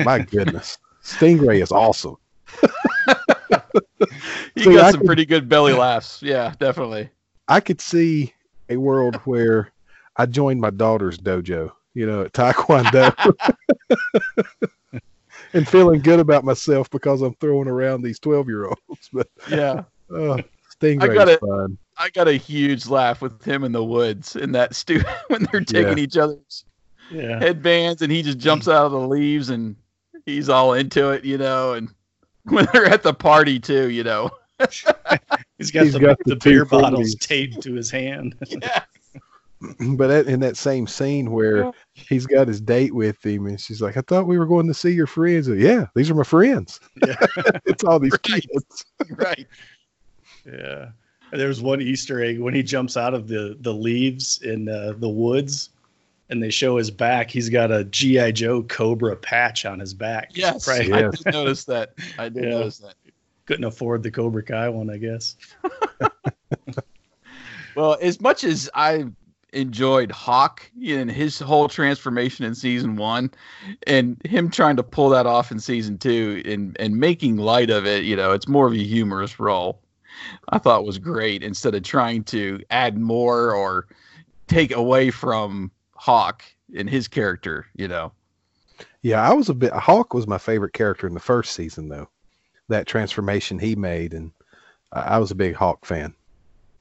My 0.00 0.18
goodness, 0.30 0.78
Stingray 1.02 1.62
is 1.62 1.70
awesome. 1.70 2.16
he 4.54 4.64
See, 4.64 4.74
got 4.74 4.84
I 4.86 4.90
some 4.90 5.00
could, 5.00 5.06
pretty 5.06 5.26
good 5.26 5.48
belly 5.48 5.74
laughs. 5.74 6.22
Yeah, 6.22 6.54
definitely. 6.58 7.08
I 7.46 7.60
could 7.60 7.80
see 7.80 8.34
a 8.68 8.76
world 8.76 9.16
where 9.24 9.72
I 10.16 10.26
joined 10.26 10.60
my 10.60 10.70
daughter's 10.70 11.18
dojo, 11.18 11.72
you 11.94 12.06
know, 12.06 12.22
at 12.22 12.32
Taekwondo. 12.32 13.14
and 15.52 15.68
feeling 15.68 16.00
good 16.00 16.20
about 16.20 16.44
myself 16.44 16.90
because 16.90 17.22
I'm 17.22 17.34
throwing 17.34 17.68
around 17.68 18.02
these 18.02 18.18
12 18.18 18.48
year 18.48 18.66
olds. 18.66 18.80
But 19.12 19.28
yeah, 19.50 19.84
uh, 20.10 20.42
Stingray 20.80 21.10
I 21.10 21.14
got 21.14 21.28
a, 21.28 21.38
fun. 21.38 21.78
I 21.96 22.10
got 22.10 22.28
a 22.28 22.34
huge 22.34 22.86
laugh 22.86 23.22
with 23.22 23.42
him 23.42 23.64
in 23.64 23.72
the 23.72 23.84
woods 23.84 24.36
in 24.36 24.52
that 24.52 24.74
stew 24.74 25.02
when 25.28 25.46
they're 25.50 25.60
taking 25.60 25.98
yeah. 25.98 26.04
each 26.04 26.16
other's 26.16 26.64
yeah. 27.10 27.38
headbands 27.38 28.02
and 28.02 28.12
he 28.12 28.22
just 28.22 28.38
jumps 28.38 28.68
out 28.68 28.86
of 28.86 28.92
the 28.92 29.00
leaves 29.00 29.50
and 29.50 29.76
he's 30.26 30.48
all 30.48 30.74
into 30.74 31.10
it, 31.10 31.24
you 31.24 31.38
know, 31.38 31.72
and 31.72 31.88
when 32.44 32.66
they're 32.72 32.86
at 32.86 33.02
the 33.02 33.14
party 33.14 33.58
too, 33.58 33.90
you 33.90 34.04
know. 34.04 34.30
he's 34.58 35.70
got 35.70 35.84
he's 35.84 35.92
the, 35.92 36.00
got 36.00 36.18
the, 36.24 36.34
the 36.34 36.36
beer 36.36 36.64
bottles 36.64 37.14
taped 37.14 37.62
to 37.62 37.74
his 37.74 37.90
hand. 37.90 38.34
yeah. 38.48 38.82
But 39.96 40.10
at, 40.10 40.26
in 40.26 40.40
that 40.40 40.56
same 40.56 40.86
scene 40.86 41.30
where 41.30 41.72
he's 41.94 42.26
got 42.26 42.48
his 42.48 42.60
date 42.60 42.94
with 42.94 43.24
him, 43.24 43.46
and 43.46 43.60
she's 43.60 43.82
like, 43.82 43.96
"I 43.96 44.02
thought 44.02 44.26
we 44.26 44.38
were 44.38 44.46
going 44.46 44.68
to 44.68 44.74
see 44.74 44.90
your 44.90 45.06
friends." 45.06 45.48
Like, 45.48 45.58
yeah, 45.58 45.86
these 45.94 46.10
are 46.10 46.14
my 46.14 46.22
friends. 46.22 46.78
Yeah. 47.04 47.16
it's 47.66 47.82
all 47.84 47.98
these 47.98 48.12
right. 48.30 48.42
kids. 48.42 48.84
right. 49.10 49.46
Yeah. 50.46 50.90
There's 51.32 51.60
one 51.60 51.80
Easter 51.80 52.22
egg 52.22 52.38
when 52.38 52.54
he 52.54 52.62
jumps 52.62 52.96
out 52.96 53.14
of 53.14 53.26
the 53.26 53.56
the 53.60 53.74
leaves 53.74 54.40
in 54.42 54.68
uh, 54.68 54.94
the 54.96 55.08
woods 55.08 55.70
and 56.30 56.42
they 56.42 56.50
show 56.50 56.76
his 56.76 56.90
back, 56.90 57.30
he's 57.30 57.48
got 57.48 57.70
a 57.70 57.84
GI 57.84 58.32
Joe 58.32 58.62
Cobra 58.62 59.16
patch 59.16 59.64
on 59.64 59.78
his 59.78 59.94
back. 59.94 60.30
Yes, 60.34 60.68
right. 60.68 60.86
Yes. 60.86 61.22
I 61.26 61.30
did 61.30 61.32
notice 61.32 61.64
that. 61.64 61.94
I 62.18 62.28
did 62.28 62.44
yeah. 62.44 62.50
notice 62.50 62.78
that. 62.78 62.94
Couldn't 63.46 63.64
afford 63.64 64.02
the 64.02 64.10
Cobra 64.10 64.42
Kai 64.42 64.68
one, 64.68 64.90
I 64.90 64.98
guess. 64.98 65.36
well, 67.74 67.96
as 68.02 68.20
much 68.20 68.44
as 68.44 68.68
I 68.74 69.06
enjoyed 69.52 70.10
Hawk 70.10 70.70
and 70.86 71.10
his 71.10 71.38
whole 71.38 71.68
transformation 71.68 72.44
in 72.44 72.54
season 72.54 72.96
one, 72.96 73.30
and 73.86 74.20
him 74.24 74.50
trying 74.50 74.76
to 74.76 74.82
pull 74.82 75.08
that 75.10 75.26
off 75.26 75.50
in 75.50 75.60
season 75.60 75.98
two, 75.98 76.42
and 76.44 76.76
and 76.78 76.96
making 76.96 77.36
light 77.36 77.70
of 77.70 77.86
it, 77.86 78.04
you 78.04 78.16
know, 78.16 78.32
it's 78.32 78.48
more 78.48 78.66
of 78.66 78.72
a 78.72 78.76
humorous 78.76 79.40
role. 79.40 79.80
I 80.48 80.58
thought 80.58 80.84
was 80.84 80.98
great 80.98 81.42
instead 81.42 81.74
of 81.74 81.82
trying 81.82 82.24
to 82.24 82.60
add 82.70 82.98
more 82.98 83.54
or 83.54 83.86
take 84.48 84.74
away 84.74 85.10
from 85.10 85.70
Hawk 85.94 86.42
in 86.72 86.86
his 86.86 87.08
character, 87.08 87.66
you 87.76 87.88
know. 87.88 88.12
Yeah, 89.02 89.28
I 89.28 89.32
was 89.32 89.48
a 89.48 89.54
bit 89.54 89.72
Hawk 89.72 90.14
was 90.14 90.26
my 90.26 90.38
favorite 90.38 90.72
character 90.72 91.06
in 91.06 91.14
the 91.14 91.20
first 91.20 91.54
season 91.54 91.88
though. 91.88 92.08
That 92.68 92.86
transformation 92.86 93.58
he 93.58 93.76
made 93.76 94.12
and 94.12 94.32
I 94.92 95.18
was 95.18 95.30
a 95.30 95.36
big 95.36 95.54
Hawk 95.54 95.84
fan. 95.84 96.14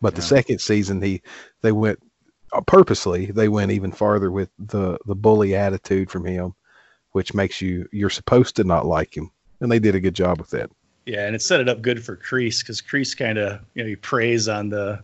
But 0.02 0.14
yeah. 0.14 0.18
the 0.18 0.22
second 0.24 0.60
season 0.60 1.02
he 1.02 1.22
they 1.62 1.72
went 1.72 2.00
purposely 2.66 3.28
they 3.28 3.50
went 3.50 3.72
even 3.72 3.92
farther 3.92 4.32
with 4.32 4.50
the 4.58 4.98
the 5.06 5.16
bully 5.16 5.56
attitude 5.56 6.10
from 6.10 6.26
him 6.26 6.54
which 7.12 7.34
makes 7.34 7.62
you 7.62 7.88
you're 7.92 8.10
supposed 8.10 8.56
to 8.56 8.64
not 8.64 8.86
like 8.86 9.16
him 9.16 9.32
and 9.62 9.72
they 9.72 9.80
did 9.80 9.96
a 9.96 10.00
good 10.00 10.16
job 10.16 10.40
with 10.40 10.50
that. 10.52 10.70
Yeah, 11.06 11.26
and 11.26 11.36
it 11.36 11.42
set 11.42 11.62
it 11.62 11.70
up 11.70 11.82
good 11.82 12.04
for 12.04 12.18
Kreese 12.18 12.60
because 12.60 12.82
Kreese 12.82 13.18
kind 13.18 13.38
of 13.38 13.62
you 13.74 13.84
know 13.84 13.90
he 13.90 13.96
preys 13.96 14.48
on 14.48 14.70
the 14.70 15.02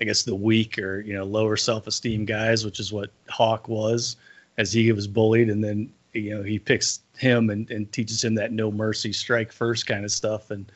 I 0.00 0.04
guess 0.04 0.22
the 0.22 0.34
weak 0.34 0.78
or 0.78 1.00
you 1.00 1.14
know 1.14 1.24
lower 1.24 1.56
self 1.56 1.86
esteem 1.86 2.24
guys, 2.24 2.64
which 2.64 2.80
is 2.80 2.92
what 2.92 3.10
Hawk 3.28 3.68
was 3.68 4.16
as 4.58 4.72
he 4.72 4.92
was 4.92 5.06
bullied, 5.06 5.50
and 5.50 5.62
then 5.62 5.92
you 6.12 6.36
know 6.36 6.42
he 6.42 6.58
picks 6.58 7.00
him 7.16 7.50
and, 7.50 7.70
and 7.70 7.90
teaches 7.92 8.22
him 8.22 8.34
that 8.36 8.52
no 8.52 8.70
mercy, 8.70 9.12
strike 9.12 9.52
first 9.52 9.86
kind 9.86 10.04
of 10.04 10.12
stuff, 10.12 10.50
and 10.50 10.70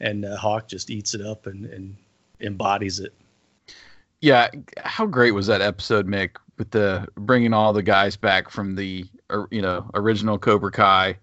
and 0.00 0.24
uh, 0.24 0.36
Hawk 0.36 0.68
just 0.68 0.90
eats 0.90 1.14
it 1.14 1.20
up 1.20 1.46
and, 1.46 1.66
and 1.66 1.96
embodies 2.40 3.00
it. 3.00 3.14
Yeah, 4.20 4.48
how 4.78 5.06
great 5.06 5.32
was 5.32 5.46
that 5.46 5.60
episode, 5.60 6.06
Mick, 6.06 6.36
with 6.56 6.70
the 6.72 7.06
bringing 7.14 7.52
all 7.52 7.72
the 7.72 7.82
guys 7.82 8.16
back 8.16 8.50
from 8.50 8.74
the 8.74 9.04
you 9.50 9.62
know 9.62 9.88
original 9.94 10.38
Cobra 10.38 10.72
Kai, 10.72 11.16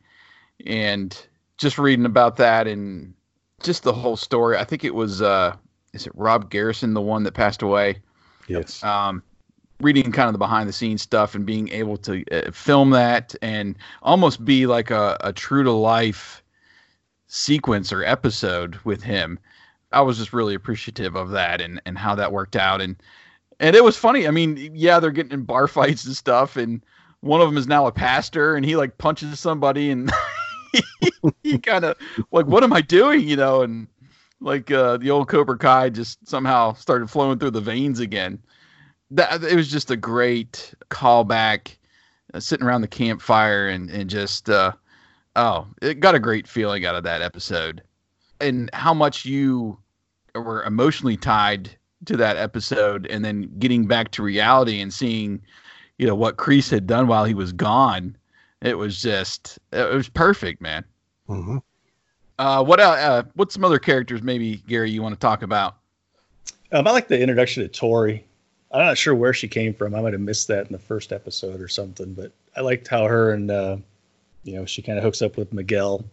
and 0.66 1.28
just 1.58 1.78
reading 1.78 2.06
about 2.06 2.38
that 2.38 2.68
and 2.68 3.14
just 3.62 3.84
the 3.84 3.94
whole 3.94 4.18
story. 4.18 4.58
I 4.58 4.64
think 4.64 4.84
it 4.84 4.96
was 4.96 5.22
uh, 5.22 5.56
is 5.94 6.06
it 6.06 6.14
Rob 6.16 6.50
Garrison, 6.50 6.94
the 6.94 7.02
one 7.02 7.24
that 7.24 7.34
passed 7.34 7.62
away? 7.62 7.98
Yes. 8.48 8.84
Um, 8.84 9.24
reading 9.82 10.12
kind 10.12 10.28
of 10.28 10.34
the 10.34 10.40
behind 10.40 10.70
the 10.70 10.74
scenes 10.74 11.02
stuff 11.02 11.36
and 11.36 11.46
being 11.46 11.70
able 11.70 11.98
to 11.98 12.24
uh, 12.32 12.52
film 12.52 12.92
that 12.92 13.36
and 13.42 13.76
almost 14.04 14.46
be 14.46 14.68
like 14.68 14.92
a, 14.92 15.18
a 15.22 15.34
true 15.34 15.64
to 15.64 15.72
life 15.72 16.44
sequence 17.28 17.92
or 17.92 18.04
episode 18.04 18.76
with 18.84 19.04
him. 19.04 19.40
I 19.96 20.02
was 20.02 20.18
just 20.18 20.34
really 20.34 20.54
appreciative 20.54 21.16
of 21.16 21.32
that 21.32 21.62
and, 21.62 21.82
and 21.86 21.98
how 21.98 22.16
that 22.16 22.32
worked 22.32 22.56
out. 22.56 22.82
And, 22.82 22.96
and 23.60 23.76
it 23.76 23.84
was 23.84 23.98
funny. 23.98 24.28
I 24.28 24.32
mean, 24.32 24.72
yeah, 24.74 25.00
they're 25.00 25.12
getting 25.12 25.32
in 25.32 25.44
bar 25.44 25.68
fights 25.70 26.06
and 26.06 26.16
stuff. 26.16 26.58
And 26.58 26.86
one 27.22 27.42
of 27.42 27.48
them 27.48 27.58
is 27.58 27.68
now 27.68 27.88
a 27.88 27.92
pastor 27.92 28.56
and 28.56 28.66
he 28.66 28.76
like 28.76 28.98
punches 28.98 29.40
somebody 29.40 29.90
and 29.90 30.12
he, 31.02 31.12
he 31.42 31.58
kind 31.58 31.86
of 31.86 31.98
like, 32.32 32.46
what 32.46 32.64
am 32.64 32.74
I 32.74 32.82
doing? 32.82 33.28
You 33.28 33.38
know? 33.38 33.62
And, 33.64 33.88
like 34.42 34.72
uh, 34.72 34.98
the 34.98 35.12
old 35.12 35.28
Cobra 35.28 35.58
Kai 35.58 35.90
just 35.90 36.28
somehow 36.28 36.74
started 36.74 37.10
flowing 37.10 37.40
through 37.40 37.52
the 37.52 37.62
veins 37.62 38.00
again. 38.00 38.40
That 39.12 39.44
it 39.44 39.56
was 39.56 39.70
just 39.70 39.92
a 39.92 39.98
great 39.98 40.74
callback, 40.90 41.76
uh, 42.34 42.40
sitting 42.40 42.66
around 42.66 42.82
the 42.82 42.88
campfire 42.88 43.68
and 43.68 43.90
and 43.90 44.10
just 44.10 44.50
uh, 44.50 44.74
oh, 45.36 45.68
it 45.82 46.00
got 46.00 46.16
a 46.16 46.20
great 46.20 46.48
feeling 46.48 46.86
out 46.86 46.96
of 46.96 47.04
that 47.04 47.22
episode, 47.22 47.82
and 48.40 48.70
how 48.74 48.94
much 48.94 49.26
you 49.26 49.78
were 50.42 50.64
emotionally 50.64 51.18
tied 51.18 51.70
to 52.06 52.18
that 52.18 52.38
episode, 52.38 53.08
and 53.08 53.24
then 53.24 53.52
getting 53.58 53.88
back 53.88 54.12
to 54.12 54.24
reality 54.24 54.80
and 54.82 54.94
seeing, 54.94 55.42
you 55.98 56.06
know, 56.06 56.16
what 56.16 56.38
Kreese 56.38 56.70
had 56.70 56.88
done 56.88 57.08
while 57.08 57.26
he 57.26 57.34
was 57.34 57.52
gone. 57.52 58.16
It 58.62 58.78
was 58.78 59.02
just 59.02 59.60
it 59.72 59.94
was 59.94 60.10
perfect, 60.10 60.62
man. 60.62 60.84
Mm-hmm. 61.30 61.58
Uh, 62.38 62.64
what 62.64 62.80
uh, 62.80 62.84
uh, 62.84 63.24
what's 63.36 63.54
some 63.54 63.64
other 63.64 63.80
characters 63.80 64.22
maybe 64.22 64.58
Gary 64.68 64.92
you 64.92 65.02
want 65.02 65.16
to 65.16 65.20
talk 65.20 65.42
about? 65.42 65.78
Um, 66.72 66.88
I 66.88 66.92
like 66.92 67.08
the 67.08 67.20
introduction 67.20 67.64
to 67.64 67.70
Tori. 67.70 68.26
I'm 68.72 68.82
not 68.82 68.98
sure 68.98 69.16
where 69.16 69.34
she 69.34 69.48
came 69.48 69.74
from. 69.74 69.96
I 69.96 70.02
might 70.02 70.14
have 70.14 70.22
missed 70.22 70.48
that 70.50 70.66
in 70.66 70.74
the 70.74 70.80
first 70.80 71.14
episode 71.14 71.62
or 71.62 71.68
something, 71.68 72.14
but 72.14 72.32
I 72.58 72.62
liked 72.62 72.88
how 72.88 73.06
her 73.06 73.32
and 73.32 73.50
uh, 73.50 73.78
you 74.44 74.56
know 74.56 74.66
she 74.66 74.82
kind 74.82 74.98
of 74.98 75.04
hooks 75.04 75.22
up 75.22 75.38
with 75.38 75.54
Miguel. 75.54 76.04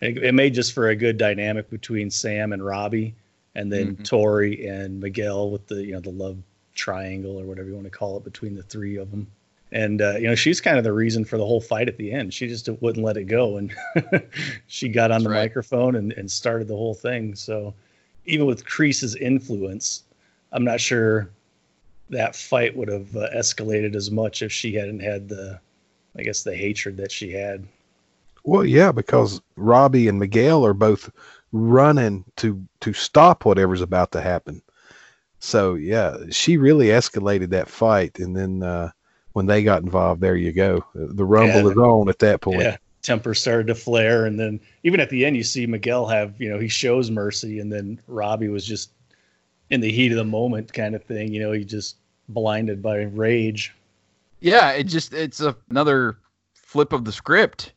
It, 0.00 0.18
it, 0.18 0.32
made 0.32 0.52
just 0.52 0.74
for 0.74 0.88
a 0.88 0.96
good 0.96 1.16
dynamic 1.16 1.70
between 1.70 2.10
Sam 2.10 2.52
and 2.52 2.64
Robbie, 2.64 3.14
and 3.54 3.72
then 3.72 3.94
mm-hmm. 3.94 4.02
Tori 4.02 4.66
and 4.66 5.00
Miguel 5.00 5.50
with 5.50 5.66
the 5.66 5.84
you 5.84 5.92
know 5.92 6.00
the 6.00 6.10
love 6.10 6.38
triangle 6.74 7.40
or 7.40 7.44
whatever 7.44 7.68
you 7.68 7.74
want 7.74 7.84
to 7.84 7.90
call 7.90 8.16
it 8.16 8.24
between 8.24 8.54
the 8.54 8.62
three 8.62 8.96
of 8.96 9.10
them 9.10 9.26
and 9.74 10.00
uh, 10.00 10.16
you 10.16 10.26
know 10.26 10.34
she's 10.34 10.60
kind 10.60 10.78
of 10.78 10.84
the 10.84 10.92
reason 10.92 11.24
for 11.24 11.36
the 11.36 11.44
whole 11.44 11.60
fight 11.60 11.88
at 11.88 11.96
the 11.98 12.12
end 12.12 12.32
she 12.32 12.46
just 12.46 12.68
wouldn't 12.80 13.04
let 13.04 13.16
it 13.16 13.24
go 13.24 13.56
and 13.58 13.74
she 14.66 14.88
got 14.88 15.10
on 15.10 15.18
That's 15.18 15.24
the 15.24 15.30
right. 15.30 15.42
microphone 15.42 15.96
and, 15.96 16.12
and 16.12 16.30
started 16.30 16.68
the 16.68 16.76
whole 16.76 16.94
thing 16.94 17.34
so 17.34 17.74
even 18.24 18.46
with 18.46 18.64
Kreese's 18.64 19.16
influence 19.16 20.04
i'm 20.52 20.64
not 20.64 20.80
sure 20.80 21.30
that 22.10 22.36
fight 22.36 22.76
would 22.76 22.88
have 22.88 23.14
uh, 23.16 23.28
escalated 23.34 23.94
as 23.94 24.10
much 24.10 24.42
if 24.42 24.52
she 24.52 24.74
hadn't 24.74 25.00
had 25.00 25.28
the 25.28 25.60
i 26.16 26.22
guess 26.22 26.42
the 26.42 26.54
hatred 26.54 26.96
that 26.96 27.10
she 27.10 27.32
had 27.32 27.66
well 28.44 28.64
yeah 28.64 28.92
because 28.92 29.40
robbie 29.56 30.08
and 30.08 30.18
miguel 30.18 30.64
are 30.64 30.74
both 30.74 31.10
running 31.56 32.24
to 32.36 32.62
to 32.80 32.92
stop 32.92 33.44
whatever's 33.44 33.80
about 33.80 34.12
to 34.12 34.20
happen 34.20 34.60
so 35.38 35.74
yeah 35.74 36.16
she 36.30 36.56
really 36.56 36.88
escalated 36.88 37.50
that 37.50 37.68
fight 37.68 38.18
and 38.18 38.36
then 38.36 38.62
uh 38.62 38.90
when 39.34 39.46
they 39.46 39.62
got 39.62 39.82
involved, 39.82 40.20
there 40.20 40.36
you 40.36 40.52
go. 40.52 40.84
The 40.94 41.24
rumble 41.24 41.64
yeah, 41.64 41.70
is 41.70 41.76
on 41.76 42.08
at 42.08 42.20
that 42.20 42.40
point. 42.40 42.62
Yeah, 42.62 42.76
temper 43.02 43.34
started 43.34 43.66
to 43.66 43.74
flare, 43.74 44.26
and 44.26 44.38
then 44.38 44.60
even 44.84 45.00
at 45.00 45.10
the 45.10 45.26
end, 45.26 45.36
you 45.36 45.42
see 45.42 45.66
Miguel 45.66 46.06
have 46.06 46.40
you 46.40 46.48
know 46.48 46.58
he 46.58 46.68
shows 46.68 47.10
mercy, 47.10 47.58
and 47.58 47.70
then 47.70 48.00
Robbie 48.06 48.48
was 48.48 48.64
just 48.64 48.90
in 49.70 49.80
the 49.80 49.92
heat 49.92 50.12
of 50.12 50.18
the 50.18 50.24
moment 50.24 50.72
kind 50.72 50.94
of 50.94 51.04
thing. 51.04 51.32
You 51.32 51.40
know, 51.40 51.52
he 51.52 51.64
just 51.64 51.96
blinded 52.28 52.80
by 52.80 53.02
rage. 53.02 53.74
Yeah, 54.40 54.70
it 54.70 54.84
just 54.84 55.12
it's 55.12 55.40
a, 55.40 55.56
another 55.68 56.16
flip 56.54 56.92
of 56.92 57.04
the 57.04 57.12
script 57.12 57.72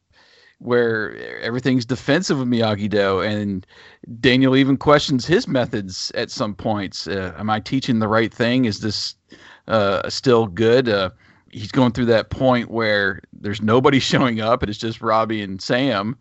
where 0.59 1.39
everything's 1.39 1.85
defensive 1.85 2.39
of 2.39 2.47
Miyagi 2.47 2.89
Do, 2.89 3.19
and 3.21 3.65
Daniel 4.19 4.55
even 4.55 4.77
questions 4.77 5.25
his 5.25 5.47
methods 5.47 6.11
at 6.15 6.31
some 6.31 6.55
points. 6.55 7.07
Uh, 7.07 7.33
am 7.37 7.49
I 7.49 7.59
teaching 7.59 7.99
the 7.99 8.07
right 8.07 8.33
thing? 8.33 8.65
Is 8.65 8.79
this 8.79 9.15
uh, 9.67 10.09
still 10.09 10.47
good? 10.47 10.89
Uh, 10.89 11.11
he's 11.51 11.71
going 11.71 11.91
through 11.91 12.05
that 12.05 12.29
point 12.29 12.71
where 12.71 13.21
there's 13.33 13.61
nobody 13.61 13.99
showing 14.11 14.41
up, 14.41 14.63
and 14.63 14.69
it's 14.69 14.79
just 14.79 15.01
Robbie 15.01 15.41
and 15.41 15.61
Sam 15.61 16.17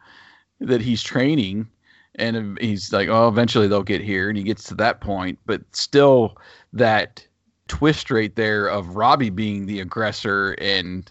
that 0.61 0.81
he's 0.81 1.03
training, 1.03 1.69
and 2.17 2.59
he's 2.61 2.93
like, 2.93 3.09
"Oh, 3.09 3.29
eventually 3.29 3.69
they'll 3.69 3.83
get 3.83 4.03
here," 4.03 4.29
and 4.29 4.37
he 4.37 4.45
gets 4.45 4.65
to 4.65 4.75
that 4.77 5.01
point, 5.01 5.39
but 5.47 5.63
still 5.73 6.37
that 6.75 7.27
twist 7.69 8.11
right 8.11 8.35
there 8.37 8.69
of 8.69 8.97
Robbie 8.97 9.31
being 9.31 9.67
the 9.67 9.81
aggressor 9.81 10.53
and 10.61 11.11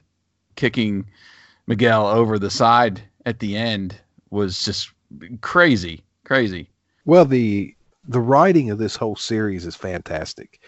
kicking 0.56 1.06
Miguel 1.68 2.08
over 2.08 2.40
the 2.40 2.50
side 2.50 3.02
at 3.26 3.40
the 3.40 3.58
end 3.58 4.00
was 4.30 4.64
just 4.64 4.92
crazy, 5.42 6.04
crazy. 6.24 6.70
Well, 7.06 7.26
the 7.26 7.76
the 8.08 8.20
writing 8.20 8.70
of 8.70 8.78
this 8.78 8.96
whole 8.96 9.16
series 9.16 9.66
is 9.66 9.76
fantastic, 9.76 10.60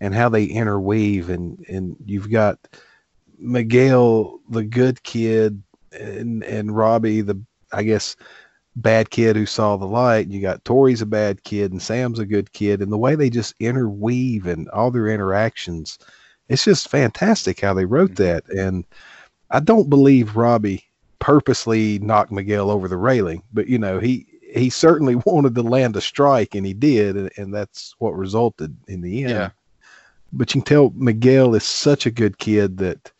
and 0.00 0.14
how 0.14 0.28
they 0.28 0.44
interweave, 0.44 1.30
and 1.30 1.64
and 1.68 1.96
you've 2.04 2.30
got 2.30 2.58
Miguel, 3.38 4.40
the 4.48 4.64
good 4.64 5.02
kid, 5.02 5.62
and 5.92 6.42
and 6.44 6.76
Robbie, 6.76 7.20
the 7.20 7.40
I 7.72 7.82
guess 7.82 8.16
bad 8.76 9.10
kid 9.10 9.34
who 9.34 9.46
saw 9.46 9.76
the 9.76 9.86
light. 9.86 10.28
You 10.28 10.40
got 10.40 10.64
Tori's 10.64 11.02
a 11.02 11.06
bad 11.06 11.42
kid, 11.44 11.72
and 11.72 11.82
Sam's 11.82 12.18
a 12.18 12.26
good 12.26 12.52
kid, 12.52 12.80
and 12.80 12.92
the 12.92 12.98
way 12.98 13.14
they 13.14 13.30
just 13.30 13.54
interweave 13.60 14.46
and 14.46 14.68
all 14.70 14.90
their 14.90 15.08
interactions, 15.08 15.98
it's 16.48 16.64
just 16.64 16.88
fantastic 16.88 17.60
how 17.60 17.74
they 17.74 17.84
wrote 17.84 18.12
mm-hmm. 18.12 18.24
that. 18.24 18.48
And 18.48 18.84
I 19.50 19.60
don't 19.60 19.90
believe 19.90 20.36
Robbie 20.36 20.87
purposely 21.18 21.98
knocked 21.98 22.32
Miguel 22.32 22.70
over 22.70 22.88
the 22.88 22.96
railing, 22.96 23.42
but 23.52 23.68
you 23.68 23.78
know 23.78 23.98
he 23.98 24.26
he 24.52 24.70
certainly 24.70 25.14
wanted 25.26 25.54
to 25.54 25.62
land 25.62 25.96
a 25.96 26.00
strike, 26.00 26.54
and 26.54 26.66
he 26.66 26.74
did, 26.74 27.16
and, 27.16 27.30
and 27.36 27.54
that's 27.54 27.94
what 27.98 28.16
resulted 28.16 28.76
in 28.88 29.00
the 29.00 29.22
end. 29.24 29.30
Yeah. 29.30 29.50
But 30.32 30.54
you 30.54 30.60
can 30.60 30.66
tell 30.66 30.90
Miguel 30.90 31.54
is 31.54 31.64
such 31.64 32.04
a 32.04 32.10
good 32.10 32.38
kid 32.38 32.78
that 32.78 33.10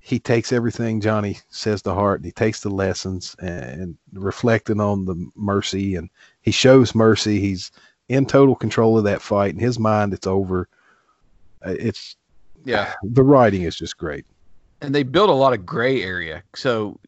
he 0.00 0.18
takes 0.18 0.52
everything 0.52 1.00
Johnny 1.00 1.38
says 1.50 1.82
to 1.82 1.94
heart 1.94 2.18
and 2.18 2.24
he 2.24 2.32
takes 2.32 2.60
the 2.62 2.70
lessons 2.70 3.36
and, 3.38 3.96
reflecting 4.12 4.80
on 4.80 5.04
the 5.04 5.30
mercy 5.36 5.94
and 5.94 6.10
he 6.40 6.50
shows 6.50 6.94
mercy. 6.94 7.38
He's 7.38 7.70
in 8.08 8.26
total 8.26 8.56
control 8.56 8.98
of 8.98 9.04
that 9.04 9.22
fight. 9.22 9.54
In 9.54 9.60
his 9.60 9.78
mind, 9.78 10.12
it's 10.12 10.26
over. 10.26 10.68
Uh, 11.64 11.76
it's 11.78 12.16
yeah. 12.64 12.92
The 13.04 13.22
writing 13.22 13.62
is 13.62 13.76
just 13.76 13.98
great. 13.98 14.26
And 14.80 14.94
they 14.94 15.02
build 15.02 15.30
a 15.30 15.34
lot 15.34 15.52
of 15.52 15.66
gray 15.66 16.02
area. 16.02 16.42
So 16.54 16.98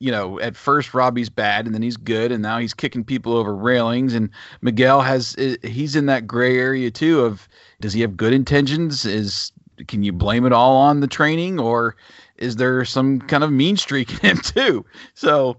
you 0.00 0.10
know, 0.10 0.40
at 0.40 0.56
first 0.56 0.94
Robbie's 0.94 1.28
bad 1.28 1.66
and 1.66 1.74
then 1.74 1.82
he's 1.82 1.98
good 1.98 2.32
and 2.32 2.42
now 2.42 2.58
he's 2.58 2.72
kicking 2.72 3.04
people 3.04 3.36
over 3.36 3.54
railings 3.54 4.14
and 4.14 4.30
Miguel 4.62 5.02
has 5.02 5.36
he's 5.62 5.94
in 5.94 6.06
that 6.06 6.26
gray 6.26 6.58
area 6.58 6.90
too 6.90 7.20
of 7.20 7.46
does 7.80 7.92
he 7.92 8.00
have 8.00 8.16
good 8.16 8.32
intentions 8.32 9.04
is 9.04 9.52
can 9.86 10.02
you 10.02 10.12
blame 10.12 10.46
it 10.46 10.52
all 10.52 10.76
on 10.76 11.00
the 11.00 11.06
training 11.06 11.60
or 11.60 11.96
is 12.36 12.56
there 12.56 12.84
some 12.86 13.20
kind 13.20 13.44
of 13.44 13.52
mean 13.52 13.76
streak 13.76 14.10
in 14.24 14.30
him 14.30 14.38
too? 14.38 14.86
So 15.14 15.58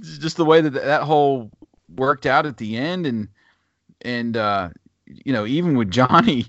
just 0.00 0.36
the 0.36 0.44
way 0.44 0.60
that 0.60 0.74
that 0.74 1.02
whole 1.02 1.50
worked 1.96 2.26
out 2.26 2.44
at 2.44 2.58
the 2.58 2.76
end 2.76 3.06
and 3.06 3.28
and 4.02 4.36
uh 4.36 4.68
you 5.06 5.32
know 5.32 5.46
even 5.46 5.78
with 5.78 5.90
Johnny 5.90 6.46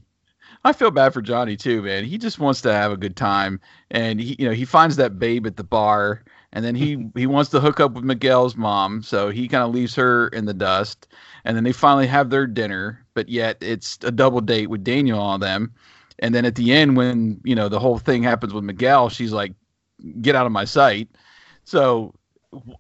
I 0.66 0.74
feel 0.74 0.92
bad 0.92 1.14
for 1.14 1.22
Johnny 1.22 1.56
too, 1.56 1.82
man. 1.82 2.04
He 2.04 2.18
just 2.18 2.40
wants 2.40 2.62
to 2.62 2.74
have 2.74 2.92
a 2.92 2.98
good 2.98 3.16
time 3.16 3.60
and 3.92 4.20
he 4.20 4.36
you 4.40 4.46
know 4.46 4.54
he 4.54 4.66
finds 4.66 4.96
that 4.98 5.20
babe 5.20 5.48
at 5.48 5.58
the 5.58 5.64
bar 5.64 6.24
and 6.52 6.66
then 6.66 6.76
he 6.76 7.10
he 7.16 7.26
wants 7.28 7.50
to 7.52 7.60
hook 7.60 7.80
up 7.80 7.94
with 7.94 8.04
Miguel's 8.04 8.56
mom, 8.56 9.02
so 9.02 9.30
he 9.30 9.48
kind 9.48 9.64
of 9.64 9.74
leaves 9.74 9.96
her 9.96 10.28
in 10.30 10.46
the 10.46 10.54
dust 10.54 11.08
and 11.46 11.56
then 11.56 11.64
they 11.64 11.72
finally 11.72 12.08
have 12.08 12.30
their 12.30 12.48
dinner, 12.48 13.06
but 13.14 13.30
yet 13.30 13.58
it's 13.62 13.98
a 14.04 14.12
double 14.12 14.42
date 14.42 14.70
with 14.70 14.84
Daniel 14.84 15.20
on 15.20 15.40
them. 15.40 15.74
And 16.20 16.36
then 16.36 16.44
at 16.44 16.56
the 16.56 16.74
end 16.74 16.98
when, 16.98 17.40
you 17.44 17.56
know, 17.56 17.70
the 17.70 17.80
whole 17.80 17.98
thing 17.98 18.24
happens 18.24 18.54
with 18.54 18.64
Miguel, 18.64 19.10
she's 19.10 19.32
like 19.32 19.54
get 20.22 20.36
out 20.36 20.46
of 20.46 20.52
my 20.52 20.66
sight. 20.66 21.10
So, 21.64 22.14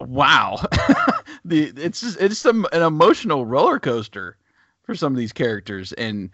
wow, 0.01 0.57
the 1.45 1.71
it's 1.77 2.01
just, 2.01 2.19
it's 2.19 2.39
some 2.39 2.65
an 2.73 2.81
emotional 2.81 3.45
roller 3.45 3.79
coaster 3.79 4.37
for 4.83 4.95
some 4.95 5.13
of 5.13 5.17
these 5.17 5.31
characters, 5.31 5.93
and 5.93 6.29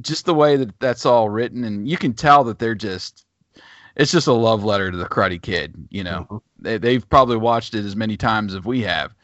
just 0.00 0.24
the 0.24 0.34
way 0.34 0.56
that 0.56 0.78
that's 0.80 1.04
all 1.06 1.28
written, 1.28 1.64
and 1.64 1.88
you 1.88 1.96
can 1.96 2.12
tell 2.12 2.44
that 2.44 2.58
they're 2.58 2.74
just 2.74 3.26
it's 3.96 4.12
just 4.12 4.26
a 4.26 4.32
love 4.32 4.64
letter 4.64 4.90
to 4.90 4.96
the 4.96 5.06
Karate 5.06 5.40
Kid. 5.40 5.74
You 5.90 6.04
know, 6.04 6.26
mm-hmm. 6.30 6.36
they, 6.58 6.78
they've 6.78 7.08
probably 7.08 7.36
watched 7.36 7.74
it 7.74 7.84
as 7.84 7.96
many 7.96 8.16
times 8.16 8.54
as 8.54 8.64
we 8.64 8.82
have, 8.82 9.14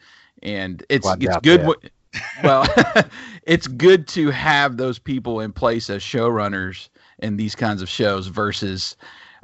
and 0.43 0.83
it's 0.89 1.05
well, 1.05 1.17
it's 1.19 1.37
good. 1.37 1.61
W- 1.61 1.79
well, 2.43 2.67
it's 3.43 3.67
good 3.67 4.07
to 4.09 4.29
have 4.29 4.77
those 4.77 4.99
people 4.99 5.39
in 5.39 5.51
place 5.51 5.89
as 5.89 6.01
showrunners 6.01 6.89
in 7.19 7.37
these 7.37 7.55
kinds 7.55 7.81
of 7.81 7.89
shows 7.89 8.27
versus 8.27 8.95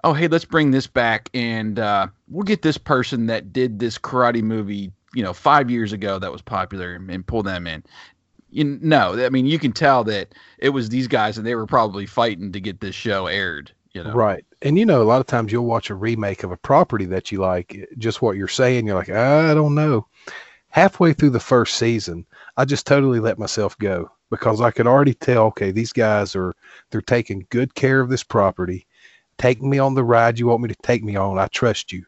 oh 0.03 0.13
hey 0.13 0.27
let's 0.27 0.45
bring 0.45 0.71
this 0.71 0.88
back 0.88 1.29
and 1.33 1.79
uh, 1.79 2.07
we'll 2.29 2.43
get 2.43 2.61
this 2.61 2.77
person 2.77 3.25
that 3.27 3.51
did 3.51 3.79
this 3.79 3.97
karate 3.97 4.41
movie 4.41 4.91
you 5.13 5.23
know 5.23 5.33
five 5.33 5.69
years 5.69 5.91
ago 5.91 6.19
that 6.19 6.31
was 6.31 6.41
popular 6.41 6.93
and, 6.93 7.09
and 7.09 7.27
pull 7.27 7.43
them 7.43 7.67
in 7.67 7.83
you 8.49 8.63
no 8.81 9.25
i 9.25 9.29
mean 9.29 9.45
you 9.45 9.60
can 9.60 9.71
tell 9.71 10.03
that 10.03 10.34
it 10.60 10.69
was 10.69 10.89
these 10.89 11.08
guys 11.08 11.38
and 11.38 11.45
they 11.45 11.55
were 11.55 11.65
probably 11.65 12.05
fighting 12.05 12.51
to 12.51 12.60
get 12.60 12.79
this 12.79 12.95
show 12.95 13.27
aired 13.27 13.71
you 13.93 14.03
know 14.03 14.13
right 14.13 14.45
and 14.62 14.77
you 14.77 14.86
know 14.86 15.01
a 15.01 15.03
lot 15.03 15.21
of 15.21 15.27
times 15.27 15.51
you'll 15.51 15.65
watch 15.65 15.89
a 15.89 15.95
remake 15.95 16.43
of 16.43 16.51
a 16.51 16.58
property 16.58 17.05
that 17.05 17.31
you 17.31 17.39
like 17.39 17.88
just 17.97 18.21
what 18.21 18.38
you're 18.38 18.47
saying 18.47 18.86
you're 18.86 18.95
like 18.95 19.10
i 19.10 19.53
don't 19.53 19.75
know 19.75 20.05
halfway 20.69 21.13
through 21.13 21.29
the 21.29 21.39
first 21.39 21.75
season 21.75 22.25
i 22.58 22.65
just 22.65 22.86
totally 22.88 23.19
let 23.19 23.39
myself 23.39 23.77
go 23.77 24.10
because 24.29 24.62
i 24.62 24.71
could 24.71 24.88
already 24.88 25.13
tell 25.13 25.45
okay 25.45 25.71
these 25.71 25.93
guys 25.93 26.36
are 26.36 26.53
they're 26.89 27.01
taking 27.01 27.45
good 27.49 27.73
care 27.75 27.99
of 27.99 28.10
this 28.10 28.23
property 28.23 28.86
Take 29.38 29.62
me 29.62 29.79
on 29.79 29.95
the 29.95 30.03
ride 30.03 30.39
you 30.39 30.47
want 30.47 30.62
me 30.62 30.69
to 30.69 30.75
take 30.75 31.03
me 31.03 31.15
on. 31.15 31.38
I 31.38 31.47
trust 31.47 31.91
you. 31.91 32.05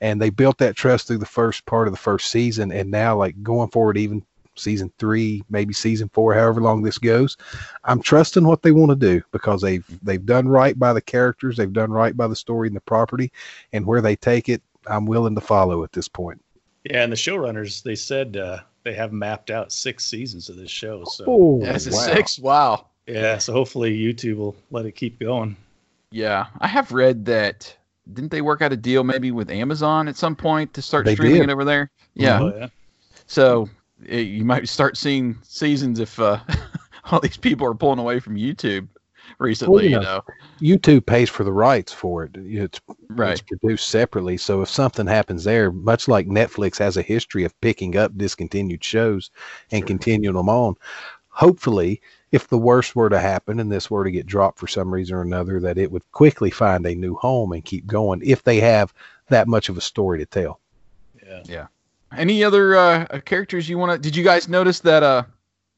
And 0.00 0.20
they 0.20 0.30
built 0.30 0.58
that 0.58 0.76
trust 0.76 1.06
through 1.06 1.18
the 1.18 1.26
first 1.26 1.66
part 1.66 1.88
of 1.88 1.92
the 1.92 1.98
first 1.98 2.30
season. 2.30 2.70
And 2.70 2.90
now, 2.90 3.16
like 3.16 3.42
going 3.42 3.70
forward, 3.70 3.96
even 3.96 4.24
season 4.58 4.92
three, 4.98 5.42
maybe 5.48 5.72
season 5.72 6.08
four, 6.12 6.34
however 6.34 6.60
long 6.60 6.82
this 6.82 6.98
goes, 6.98 7.36
I'm 7.84 8.02
trusting 8.02 8.46
what 8.46 8.62
they 8.62 8.72
want 8.72 8.90
to 8.90 8.96
do 8.96 9.22
because 9.32 9.62
they've 9.62 9.86
they've 10.02 10.24
done 10.24 10.48
right 10.48 10.78
by 10.78 10.92
the 10.92 11.00
characters, 11.00 11.56
they've 11.56 11.72
done 11.72 11.90
right 11.90 12.16
by 12.16 12.26
the 12.26 12.36
story 12.36 12.68
and 12.68 12.76
the 12.76 12.80
property, 12.80 13.32
and 13.72 13.86
where 13.86 14.00
they 14.00 14.16
take 14.16 14.48
it, 14.48 14.62
I'm 14.86 15.06
willing 15.06 15.34
to 15.34 15.40
follow 15.40 15.84
at 15.84 15.92
this 15.92 16.08
point. 16.08 16.42
Yeah, 16.84 17.02
and 17.02 17.12
the 17.12 17.16
showrunners 17.16 17.82
they 17.82 17.94
said 17.94 18.36
uh, 18.36 18.60
they 18.84 18.94
have 18.94 19.12
mapped 19.12 19.50
out 19.50 19.72
six 19.72 20.04
seasons 20.04 20.48
of 20.48 20.56
this 20.56 20.70
show. 20.70 21.04
So 21.04 21.24
oh, 21.26 21.60
that's 21.62 21.90
wow. 21.90 21.98
six. 21.98 22.38
Wow. 22.38 22.86
Yeah, 23.06 23.38
so 23.38 23.52
hopefully 23.52 23.96
YouTube 23.96 24.36
will 24.36 24.56
let 24.70 24.84
it 24.84 24.92
keep 24.92 25.18
going. 25.18 25.56
Yeah, 26.10 26.46
I 26.60 26.66
have 26.66 26.92
read 26.92 27.24
that. 27.26 27.74
Didn't 28.12 28.30
they 28.30 28.40
work 28.40 28.62
out 28.62 28.72
a 28.72 28.76
deal 28.76 29.04
maybe 29.04 29.30
with 29.30 29.50
Amazon 29.50 30.08
at 30.08 30.16
some 30.16 30.34
point 30.34 30.72
to 30.74 30.82
start 30.82 31.04
they 31.04 31.14
streaming 31.14 31.40
did. 31.40 31.50
it 31.50 31.52
over 31.52 31.64
there? 31.64 31.90
Yeah. 32.14 32.40
Oh, 32.40 32.54
yeah. 32.56 32.68
So 33.26 33.68
it, 34.06 34.26
you 34.26 34.44
might 34.44 34.68
start 34.68 34.96
seeing 34.96 35.38
seasons 35.42 36.00
if 36.00 36.18
uh, 36.18 36.40
all 37.10 37.20
these 37.20 37.36
people 37.36 37.66
are 37.66 37.74
pulling 37.74 37.98
away 37.98 38.20
from 38.20 38.36
YouTube 38.36 38.88
recently. 39.38 39.74
Well, 39.74 39.84
you, 39.84 39.90
know, 39.90 40.00
know, 40.00 40.24
YouTube 40.60 41.06
pays 41.06 41.28
for 41.28 41.44
the 41.44 41.52
rights 41.52 41.92
for 41.92 42.24
it. 42.24 42.32
It's, 42.36 42.80
right. 43.08 43.32
it's 43.32 43.42
produced 43.42 43.88
separately. 43.88 44.36
So 44.36 44.62
if 44.62 44.68
something 44.68 45.06
happens 45.06 45.44
there, 45.44 45.70
much 45.70 46.08
like 46.08 46.26
Netflix 46.26 46.78
has 46.78 46.96
a 46.96 47.02
history 47.02 47.44
of 47.44 47.58
picking 47.60 47.96
up 47.96 48.16
discontinued 48.16 48.82
shows 48.82 49.30
and 49.70 49.80
sure. 49.80 49.86
continuing 49.86 50.36
them 50.36 50.48
on, 50.48 50.74
hopefully 51.28 52.00
if 52.30 52.48
the 52.48 52.58
worst 52.58 52.94
were 52.94 53.08
to 53.08 53.20
happen 53.20 53.60
and 53.60 53.72
this 53.72 53.90
were 53.90 54.04
to 54.04 54.10
get 54.10 54.26
dropped 54.26 54.58
for 54.58 54.66
some 54.66 54.92
reason 54.92 55.16
or 55.16 55.22
another, 55.22 55.60
that 55.60 55.78
it 55.78 55.90
would 55.90 56.10
quickly 56.12 56.50
find 56.50 56.84
a 56.86 56.94
new 56.94 57.14
home 57.14 57.52
and 57.52 57.64
keep 57.64 57.86
going 57.86 58.20
if 58.24 58.42
they 58.42 58.60
have 58.60 58.92
that 59.28 59.48
much 59.48 59.68
of 59.68 59.76
a 59.76 59.80
story 59.80 60.18
to 60.18 60.26
tell. 60.26 60.60
Yeah. 61.24 61.42
Yeah. 61.46 61.66
Any 62.16 62.42
other 62.42 62.76
uh, 62.76 63.20
characters 63.24 63.68
you 63.68 63.78
want 63.78 63.92
to? 63.92 63.98
Did 63.98 64.16
you 64.16 64.24
guys 64.24 64.48
notice 64.48 64.80
that 64.80 65.02
uh, 65.02 65.24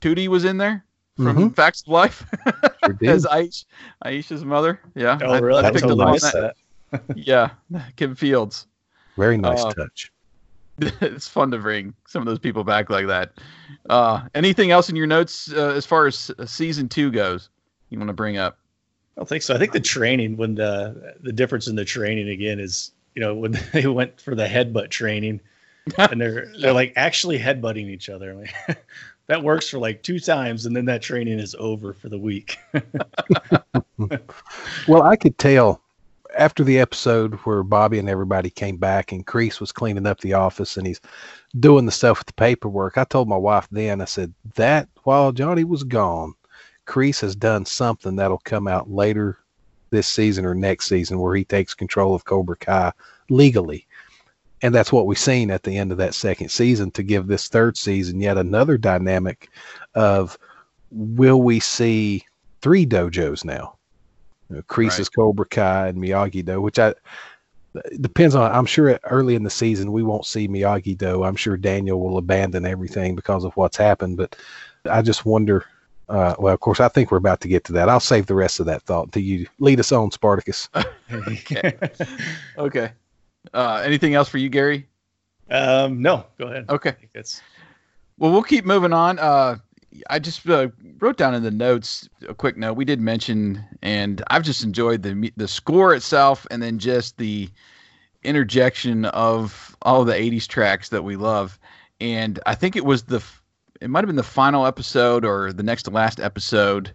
Tootie 0.00 0.28
was 0.28 0.44
in 0.44 0.58
there 0.58 0.84
from 1.16 1.26
mm-hmm. 1.26 1.48
Facts 1.48 1.82
of 1.82 1.88
Life 1.88 2.24
sure 2.84 2.96
as 3.10 3.26
Aish, 3.26 3.64
Aisha's 4.04 4.44
mother? 4.44 4.80
Yeah. 4.94 5.18
Oh, 5.22 5.40
really? 5.40 5.64
I, 5.64 5.68
I 5.68 5.70
picked 5.72 5.84
up 5.84 5.98
on 5.98 6.12
that. 6.12 6.54
that. 6.90 7.02
yeah, 7.16 7.50
Kim 7.96 8.14
Fields. 8.14 8.66
Very 9.16 9.38
nice 9.38 9.62
uh, 9.62 9.72
touch. 9.72 10.12
it's 10.78 11.28
fun 11.28 11.50
to 11.50 11.58
bring 11.58 11.94
some 12.06 12.22
of 12.22 12.26
those 12.26 12.38
people 12.38 12.64
back 12.64 12.90
like 12.90 13.06
that. 13.06 13.32
Uh, 13.88 14.22
anything 14.34 14.70
else 14.70 14.88
in 14.88 14.96
your 14.96 15.06
notes 15.06 15.52
uh, 15.52 15.72
as 15.76 15.84
far 15.84 16.06
as 16.06 16.30
season 16.46 16.88
two 16.88 17.10
goes? 17.10 17.50
You 17.90 17.98
want 17.98 18.08
to 18.08 18.14
bring 18.14 18.38
up? 18.38 18.58
I 19.16 19.20
don't 19.20 19.28
think 19.28 19.42
so. 19.42 19.54
I 19.54 19.58
think 19.58 19.72
the 19.72 19.80
training 19.80 20.36
when 20.36 20.54
the 20.54 21.16
the 21.20 21.32
difference 21.32 21.66
in 21.66 21.76
the 21.76 21.84
training 21.84 22.28
again 22.28 22.58
is 22.58 22.92
you 23.14 23.20
know 23.20 23.34
when 23.34 23.58
they 23.72 23.86
went 23.86 24.20
for 24.20 24.34
the 24.34 24.46
headbutt 24.46 24.90
training 24.90 25.40
and 25.98 26.20
they're 26.20 26.52
they're 26.60 26.72
like 26.72 26.92
actually 26.96 27.38
headbutting 27.38 27.88
each 27.88 28.08
other. 28.08 28.34
Like, 28.34 28.84
that 29.26 29.42
works 29.42 29.68
for 29.68 29.78
like 29.78 30.02
two 30.02 30.18
times 30.18 30.66
and 30.66 30.74
then 30.74 30.84
that 30.86 31.02
training 31.02 31.38
is 31.38 31.54
over 31.58 31.92
for 31.92 32.08
the 32.08 32.18
week. 32.18 32.58
well, 34.88 35.02
I 35.02 35.16
could 35.16 35.38
tell 35.38 35.80
after 36.36 36.64
the 36.64 36.78
episode 36.78 37.34
where 37.44 37.62
Bobby 37.62 37.98
and 37.98 38.08
everybody 38.08 38.50
came 38.50 38.76
back 38.76 39.12
and 39.12 39.26
Kreese 39.26 39.60
was 39.60 39.72
cleaning 39.72 40.06
up 40.06 40.20
the 40.20 40.34
office 40.34 40.76
and 40.76 40.86
he's 40.86 41.00
doing 41.58 41.86
the 41.86 41.92
stuff 41.92 42.18
with 42.18 42.26
the 42.26 42.32
paperwork, 42.34 42.98
I 42.98 43.04
told 43.04 43.28
my 43.28 43.36
wife 43.36 43.68
then, 43.70 44.00
I 44.00 44.04
said, 44.04 44.32
that 44.54 44.88
while 45.04 45.32
Johnny 45.32 45.64
was 45.64 45.84
gone, 45.84 46.34
Kreese 46.86 47.20
has 47.20 47.36
done 47.36 47.64
something 47.64 48.16
that'll 48.16 48.38
come 48.38 48.66
out 48.66 48.90
later 48.90 49.38
this 49.90 50.08
season 50.08 50.44
or 50.44 50.54
next 50.54 50.86
season 50.86 51.18
where 51.18 51.34
he 51.34 51.44
takes 51.44 51.74
control 51.74 52.14
of 52.14 52.24
Cobra 52.24 52.56
Kai 52.56 52.92
legally. 53.28 53.86
And 54.62 54.74
that's 54.74 54.92
what 54.92 55.06
we've 55.06 55.18
seen 55.18 55.50
at 55.50 55.62
the 55.62 55.76
end 55.76 55.90
of 55.90 55.98
that 55.98 56.14
second 56.14 56.50
season 56.50 56.90
to 56.92 57.02
give 57.02 57.26
this 57.26 57.48
third 57.48 57.76
season 57.76 58.20
yet 58.20 58.36
another 58.36 58.76
dynamic 58.76 59.48
of 59.94 60.38
will 60.90 61.40
we 61.42 61.60
see 61.60 62.24
three 62.60 62.84
dojos 62.84 63.44
now? 63.44 63.76
You 64.48 64.56
know, 64.56 64.62
Kreese's 64.62 64.98
right. 64.98 65.14
Cobra 65.16 65.46
Kai 65.46 65.88
and 65.88 65.98
Miyagi 65.98 66.44
Do, 66.44 66.60
which 66.60 66.78
I 66.78 66.94
depends 68.00 68.34
on. 68.34 68.50
I'm 68.52 68.66
sure 68.66 68.98
early 69.04 69.34
in 69.34 69.44
the 69.44 69.50
season 69.50 69.92
we 69.92 70.02
won't 70.02 70.26
see 70.26 70.48
Miyagi 70.48 70.98
Do. 70.98 71.24
I'm 71.24 71.36
sure 71.36 71.56
Daniel 71.56 72.00
will 72.00 72.18
abandon 72.18 72.66
everything 72.66 73.14
because 73.14 73.44
of 73.44 73.56
what's 73.56 73.76
happened. 73.76 74.16
But 74.16 74.36
I 74.84 75.02
just 75.02 75.24
wonder. 75.24 75.64
Uh, 76.08 76.34
well, 76.40 76.52
of 76.52 76.58
course, 76.58 76.80
I 76.80 76.88
think 76.88 77.12
we're 77.12 77.18
about 77.18 77.40
to 77.42 77.48
get 77.48 77.62
to 77.64 77.72
that. 77.74 77.88
I'll 77.88 78.00
save 78.00 78.26
the 78.26 78.34
rest 78.34 78.58
of 78.58 78.66
that 78.66 78.82
thought 78.82 79.04
until 79.04 79.22
you 79.22 79.46
lead 79.60 79.78
us 79.78 79.92
on, 79.92 80.10
Spartacus. 80.10 80.68
okay. 81.12 81.78
okay. 82.58 82.90
Uh, 83.52 83.82
anything 83.84 84.14
else 84.14 84.28
for 84.28 84.38
you, 84.38 84.48
Gary? 84.48 84.86
Um, 85.50 86.02
no. 86.02 86.26
Go 86.38 86.46
ahead. 86.46 86.66
Okay. 86.68 86.94
That's. 87.14 87.40
Well, 88.18 88.32
we'll 88.32 88.42
keep 88.42 88.64
moving 88.64 88.92
on. 88.92 89.18
Uh, 89.18 89.56
I 90.08 90.18
just 90.18 90.48
uh, 90.48 90.68
wrote 90.98 91.16
down 91.16 91.34
in 91.34 91.42
the 91.42 91.50
notes 91.50 92.08
a 92.28 92.34
quick 92.34 92.56
note. 92.56 92.74
We 92.74 92.84
did 92.84 93.00
mention, 93.00 93.64
and 93.82 94.22
I've 94.28 94.42
just 94.42 94.62
enjoyed 94.62 95.02
the 95.02 95.32
the 95.36 95.48
score 95.48 95.94
itself, 95.94 96.46
and 96.50 96.62
then 96.62 96.78
just 96.78 97.16
the 97.16 97.48
interjection 98.22 99.06
of 99.06 99.76
all 99.82 100.02
of 100.02 100.06
the 100.06 100.14
'80s 100.14 100.46
tracks 100.46 100.90
that 100.90 101.02
we 101.02 101.16
love. 101.16 101.58
And 102.00 102.38
I 102.46 102.54
think 102.54 102.76
it 102.76 102.84
was 102.84 103.04
the, 103.04 103.22
it 103.80 103.90
might 103.90 104.00
have 104.00 104.06
been 104.06 104.16
the 104.16 104.22
final 104.22 104.64
episode 104.66 105.24
or 105.24 105.52
the 105.52 105.62
next 105.62 105.84
to 105.84 105.90
last 105.90 106.20
episode, 106.20 106.92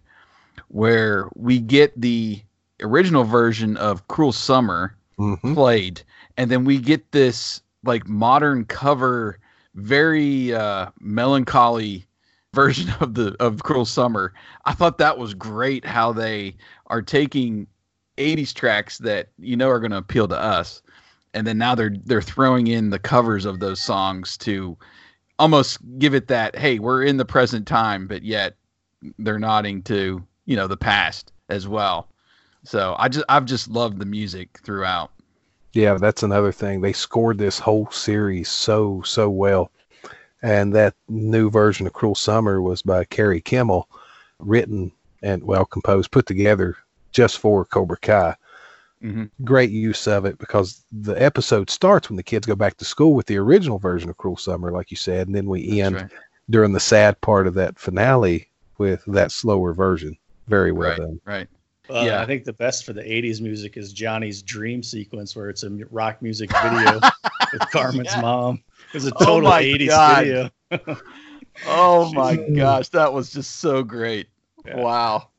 where 0.70 1.30
we 1.36 1.60
get 1.60 2.00
the 2.00 2.42
original 2.82 3.24
version 3.24 3.76
of 3.78 4.08
"Cruel 4.08 4.32
Summer" 4.32 4.96
mm-hmm. 5.20 5.54
played, 5.54 6.02
and 6.38 6.52
then 6.52 6.66
we 6.66 6.78
get 6.78 7.12
this 7.12 7.62
like 7.84 8.08
modern 8.08 8.66
cover, 8.66 9.40
very 9.76 10.54
uh, 10.54 10.88
melancholy 11.00 12.06
version 12.54 12.92
of 13.00 13.14
the 13.16 13.36
of 13.40 13.64
Cruel 13.64 13.86
Summer. 13.86 14.34
I 14.66 14.74
thought 14.74 14.98
that 14.98 15.18
was 15.18 15.34
great 15.34 15.86
how 15.86 16.14
they 16.14 16.56
are 16.88 17.02
taking 17.02 17.68
80s 18.18 18.54
tracks 18.54 18.98
that 19.00 19.30
you 19.38 19.58
know 19.58 19.70
are 19.70 19.80
going 19.80 19.92
to 19.92 19.98
appeal 19.98 20.28
to 20.30 20.40
us 20.40 20.82
and 21.36 21.46
then 21.46 21.58
now 21.58 21.76
they're 21.76 21.94
they're 22.06 22.22
throwing 22.22 22.68
in 22.68 22.90
the 22.90 22.98
covers 22.98 23.46
of 23.46 23.60
those 23.60 23.80
songs 23.80 24.38
to 24.38 24.78
almost 25.38 25.80
give 26.00 26.16
it 26.16 26.30
that 26.30 26.56
hey, 26.56 26.80
we're 26.80 27.04
in 27.04 27.18
the 27.18 27.26
present 27.26 27.68
time 27.68 28.08
but 28.08 28.24
yet 28.24 28.56
they're 29.20 29.38
nodding 29.38 29.84
to, 29.84 30.26
you 30.46 30.56
know, 30.56 30.68
the 30.68 30.78
past 30.78 31.32
as 31.50 31.68
well. 31.68 32.08
So 32.64 32.96
I 32.98 33.10
just 33.10 33.26
I've 33.30 33.46
just 33.46 33.68
loved 33.68 34.00
the 34.00 34.06
music 34.06 34.60
throughout. 34.64 35.12
Yeah, 35.76 35.96
that's 35.96 36.24
another 36.24 36.52
thing. 36.52 36.82
They 36.82 36.94
scored 36.94 37.38
this 37.38 37.60
whole 37.60 37.92
series 37.92 38.50
so 38.50 39.04
so 39.06 39.30
well 39.30 39.72
and 40.46 40.76
that 40.76 40.94
new 41.10 41.50
version 41.50 41.88
of 41.88 41.94
Cruel 41.94 42.14
Summer 42.14 42.62
was 42.62 42.84
by 42.84 43.04
Kerry 43.06 43.42
Kimmel, 43.42 43.90
written 44.38 44.92
and 45.24 45.44
well 45.44 45.66
composed, 45.66 46.12
put 46.12 46.28
together 46.28 46.78
just 47.12 47.40
for 47.40 47.66
Cobra 47.66 47.98
Kai. 47.98 48.36
Mm-hmm. 49.02 49.24
Great 49.44 49.72
use 49.72 50.08
of 50.08 50.26
it 50.26 50.38
because 50.38 50.84
the 50.92 51.20
episode 51.22 51.72
starts 51.72 52.10
when 52.10 52.18
the 52.18 52.22
kids 52.22 52.46
go 52.46 52.56
back 52.56 52.78
to 52.78 52.86
school 52.86 53.16
with 53.16 53.26
the 53.26 53.38
original 53.38 53.80
version 53.80 54.08
of 54.08 54.18
Cruel 54.18 54.38
Summer, 54.38 54.72
like 54.72 54.92
you 54.92 54.98
said, 54.98 55.26
and 55.26 55.36
then 55.36 55.48
we 55.48 55.66
That's 55.66 55.88
end 55.88 55.96
right. 55.96 56.12
during 56.52 56.74
the 56.74 56.80
sad 56.80 57.20
part 57.22 57.48
of 57.48 57.56
that 57.56 57.80
finale 57.80 58.48
with 58.78 59.04
that 59.08 59.32
slower 59.32 59.74
version. 59.74 60.16
Very 60.48 60.72
well 60.72 60.90
right, 60.90 60.98
done. 60.98 61.22
Right. 61.26 61.48
Uh, 61.90 62.04
yeah, 62.06 62.22
I 62.22 62.26
think 62.26 62.44
the 62.44 62.54
best 62.54 62.86
for 62.86 62.94
the 62.94 63.04
'80s 63.04 63.42
music 63.42 63.78
is 63.78 63.94
Johnny's 63.94 64.42
dream 64.42 64.82
sequence, 64.82 65.36
where 65.36 65.50
it's 65.50 65.64
a 65.64 65.70
rock 65.92 66.22
music 66.22 66.52
video 66.64 67.00
with 67.54 67.62
Carmen's 67.72 68.10
yeah. 68.14 68.22
mom. 68.22 68.64
It 68.90 68.96
was 68.96 69.08
a 69.08 69.14
oh 69.16 69.26
total 69.26 69.50
oh 69.50 69.60
80s 69.60 69.88
God. 69.88 70.24
video. 70.26 70.50
oh 71.68 72.12
my 72.14 72.36
gosh, 72.36 72.90
that 72.90 73.14
was 73.14 73.32
just 73.32 73.58
so 73.58 73.84
great. 73.84 74.28
Yeah. 74.66 74.78
Wow. 74.78 75.30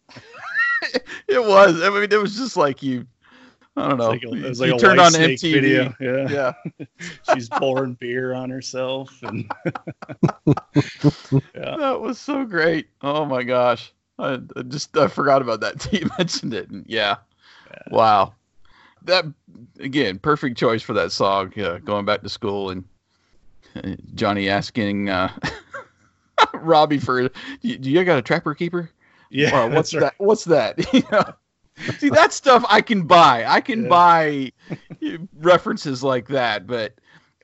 it 1.29 1.43
was. 1.43 1.83
I 1.83 1.91
mean, 1.91 2.05
it 2.05 2.21
was 2.21 2.37
just 2.37 2.57
like 2.57 2.83
you 2.83 3.07
I 3.77 3.89
don't 3.89 3.99
know. 3.99 4.13
It 4.13 4.25
was 4.25 4.33
like 4.33 4.43
a, 4.43 4.47
it 4.47 4.49
was 4.49 4.61
like 4.61 4.71
you 4.71 4.79
turned 4.79 5.01
on 5.01 5.13
MTV. 5.13 5.53
Video. 5.53 5.95
Yeah. 6.01 6.53
Yeah. 6.79 6.87
She's 7.35 7.49
pouring 7.49 7.95
beer 7.95 8.33
on 8.33 8.49
herself 8.49 9.13
and 9.23 9.51
yeah. 10.47 11.77
That 11.77 12.01
was 12.01 12.19
so 12.19 12.47
great. 12.47 12.89
Oh 13.03 13.27
my 13.27 13.43
gosh. 13.43 13.93
I, 14.19 14.39
I 14.57 14.63
just 14.63 14.97
I 14.97 15.09
forgot 15.09 15.43
about 15.43 15.61
that. 15.61 15.89
You 15.93 16.09
mentioned 16.19 16.55
it. 16.55 16.71
And 16.71 16.85
yeah. 16.89 17.17
yeah. 17.71 17.79
Wow. 17.91 18.35
That 19.03 19.27
again, 19.79 20.19
perfect 20.19 20.59
choice 20.59 20.83
for 20.83 20.93
that 20.95 21.13
song. 21.13 21.53
Yeah, 21.55 21.79
going 21.79 22.05
back 22.05 22.23
to 22.23 22.29
school 22.29 22.71
and 22.71 22.85
Johnny 24.15 24.49
asking 24.49 25.11
uh, 25.11 25.33
Robbie 26.55 26.99
for, 26.99 27.29
do 27.29 27.31
you, 27.63 28.05
got 28.05 28.19
a 28.19 28.23
trapper 28.23 28.55
keeper? 28.55 28.91
Yeah. 29.31 29.65
Uh, 29.65 29.69
what's 29.71 29.91
that? 29.93 30.03
Right. 30.03 30.13
What's 30.19 30.45
that? 30.47 30.93
you 30.93 31.03
know? 31.13 31.25
See 31.99 32.09
that 32.09 32.33
stuff 32.33 32.65
I 32.69 32.81
can 32.81 33.03
buy. 33.03 33.45
I 33.47 33.61
can 33.61 33.83
yeah. 33.83 33.89
buy 33.89 34.53
references 35.35 36.03
like 36.03 36.29
that, 36.29 36.67
but 36.67 36.95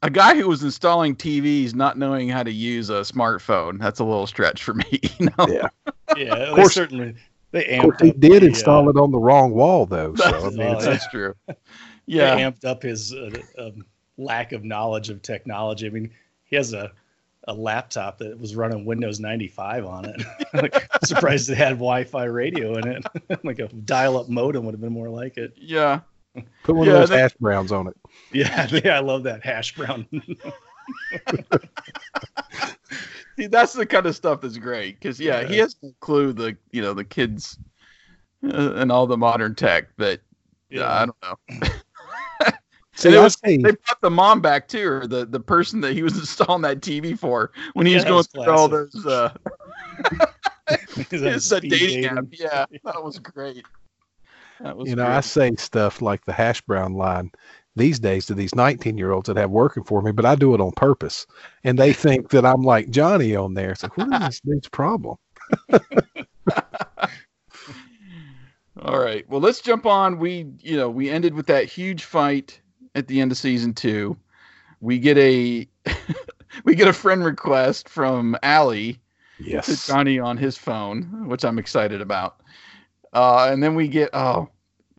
a 0.03 0.11
guy 0.11 0.35
who 0.35 0.49
was 0.49 0.63
installing 0.63 1.15
TVs 1.17 1.75
not 1.75 1.97
knowing 1.97 2.29
how 2.29 2.43
to 2.43 2.53
use 2.53 2.91
a 2.91 3.03
smartphone, 3.03 3.79
that's 3.79 4.01
a 4.01 4.05
little 4.05 4.27
stretch 4.27 4.63
for 4.63 4.75
me. 4.75 4.85
You 5.19 5.29
know? 5.39 5.47
Yeah. 5.49 5.69
Yeah. 6.17 6.35
Of 6.53 6.57
course, 6.57 6.75
certainly 6.75 7.15
they 7.53 7.65
amped 7.65 7.79
of 7.79 7.83
course, 7.83 8.03
he 8.03 8.13
did 8.13 8.43
the, 8.43 8.47
install 8.47 8.87
uh, 8.87 8.91
it 8.91 8.97
on 8.97 9.13
the 9.13 9.19
wrong 9.19 9.53
wall 9.53 9.87
though. 9.87 10.15
So 10.17 10.31
that's, 10.31 10.45
I 10.45 10.49
mean, 10.49 10.79
that's 10.79 11.09
true. 11.09 11.35
Yeah. 12.05 12.35
They 12.35 12.43
amped 12.43 12.65
up 12.65 12.83
his 12.83 13.15
uh, 13.15 13.31
um, 13.57 13.87
lack 14.19 14.51
of 14.51 14.65
knowledge 14.65 15.09
of 15.09 15.23
technology. 15.23 15.87
I 15.87 15.91
mean, 15.91 16.11
he 16.45 16.57
has 16.57 16.73
a 16.73 16.91
a 17.49 17.55
laptop 17.55 18.19
that 18.19 18.39
was 18.39 18.55
running 18.55 18.85
Windows 18.85 19.21
95 19.21 19.85
on 19.87 20.05
it. 20.05 20.23
like, 20.53 20.89
surprised 21.05 21.51
it 21.51 21.57
had 21.57 21.71
Wi-Fi 21.71 22.25
radio 22.25 22.77
in 22.77 22.89
it. 22.89 23.05
like 23.45 23.59
a 23.59 23.69
dial-up 23.69 24.29
modem 24.29 24.65
would 24.65 24.75
have 24.75 24.81
been 24.81 24.93
more 24.93 25.09
like 25.09 25.37
it. 25.37 25.53
Yeah. 25.57 26.01
Put 26.65 26.77
one 26.77 26.87
yeah, 26.87 26.95
of 26.95 27.01
those 27.01 27.09
that, 27.11 27.19
hash 27.19 27.35
browns 27.41 27.73
on 27.73 27.89
it. 27.89 27.97
Yeah, 28.33 28.67
yeah, 28.85 28.97
I 28.97 29.01
love 29.01 29.25
that 29.25 29.45
hash 29.45 29.75
brown. 29.75 30.07
See, 33.39 33.47
that's 33.47 33.73
the 33.73 33.87
kind 33.87 34.07
of 34.07 34.15
stuff 34.15 34.41
that's 34.43 34.59
great 34.59 34.99
because 35.01 35.19
yeah, 35.19 35.41
yeah, 35.41 35.49
he 35.49 35.57
has 35.59 35.75
to 35.75 35.95
clue 36.01 36.33
the 36.33 36.57
you 36.71 36.83
know 36.83 36.95
the 36.95 37.05
kids 37.05 37.59
uh, 38.45 38.75
and 38.75 38.93
all 38.93 39.07
the 39.07 39.17
modern 39.17 39.55
tech, 39.55 39.89
but 39.97 40.21
yeah, 40.71 40.83
uh, 40.83 41.03
I 41.03 41.07
don't 41.07 41.17
know. 41.23 41.37
See, 42.95 43.17
was, 43.17 43.37
they 43.43 43.59
brought 43.59 44.01
the 44.03 44.11
mom 44.11 44.43
back 44.43 44.69
too, 44.69 44.87
or 44.87 45.07
the, 45.07 45.25
the 45.25 45.41
person 45.41 45.81
that 45.81 45.95
he 45.95 46.03
was 46.03 46.19
installing 46.19 46.61
that 46.63 46.81
TV 46.81 47.19
for 47.19 47.53
when 47.73 47.87
he 47.87 47.93
yeah, 47.93 47.99
was 47.99 48.05
going 48.05 48.17
was 48.17 48.27
through 48.27 48.53
all 48.53 48.69
those 48.69 49.07
uh, 49.07 49.33
it's 50.97 51.51
a 51.53 51.61
dating, 51.61 51.79
dating 51.79 52.05
app. 52.05 52.25
Yeah, 52.33 52.67
that 52.85 53.03
was 53.03 53.19
great. 53.19 53.65
You 54.65 54.97
know, 54.97 55.05
great. 55.05 55.17
I 55.17 55.21
say 55.21 55.53
stuff 55.57 56.01
like 56.03 56.25
the 56.25 56.33
hash 56.33 56.61
brown 56.63 56.95
line 56.95 57.33
these 57.75 57.99
days 57.99 58.27
to 58.27 58.35
these 58.35 58.55
19 58.55 58.99
year 58.99 59.13
olds 59.13 59.27
that 59.29 59.37
have 59.37 59.51
working 59.51 59.85
for 59.85 60.03
me, 60.03 60.13
but 60.13 60.25
I 60.25 60.35
do 60.35 60.55
it 60.55 60.61
on 60.61 60.73
purpose. 60.73 61.27
And 61.65 61.79
they 61.79 61.93
think 62.03 62.31
that 62.31 62.45
I'm 62.45 62.63
like 62.63 62.91
Johnny 62.91 63.35
on 63.35 63.55
there. 63.55 63.73
It's 63.73 63.83
like, 63.83 63.97
what 63.97 64.13
is 64.13 64.21
this 64.21 64.41
dude's 64.45 64.69
problem? 64.69 65.17
All 68.83 68.99
right. 68.99 69.29
Well, 69.29 69.41
let's 69.41 69.61
jump 69.61 69.87
on. 69.87 70.19
We, 70.19 70.47
you 70.59 70.77
know, 70.77 70.91
we 70.91 71.09
ended 71.09 71.35
with 71.35 71.47
that 71.47 71.67
huge 71.67 72.05
fight 72.05 72.61
at 72.95 73.07
the 73.07 73.21
end 73.21 73.31
of 73.31 73.39
season 73.39 73.75
two. 73.75 74.17
We 74.81 74.99
get 74.99 75.17
a 75.19 75.69
we 76.65 76.75
get 76.75 76.89
a 76.89 76.93
friend 76.93 77.25
request 77.25 77.89
from 77.89 78.37
Allie 78.43 78.99
yes. 79.39 79.67
to 79.67 79.87
Johnny 79.87 80.19
on 80.19 80.37
his 80.37 80.59
phone, 80.59 81.29
which 81.29 81.45
I'm 81.45 81.59
excited 81.59 82.01
about. 82.01 82.41
Uh, 83.13 83.49
and 83.51 83.63
then 83.63 83.75
we 83.75 83.89
get 83.89 84.11
oh, 84.13 84.49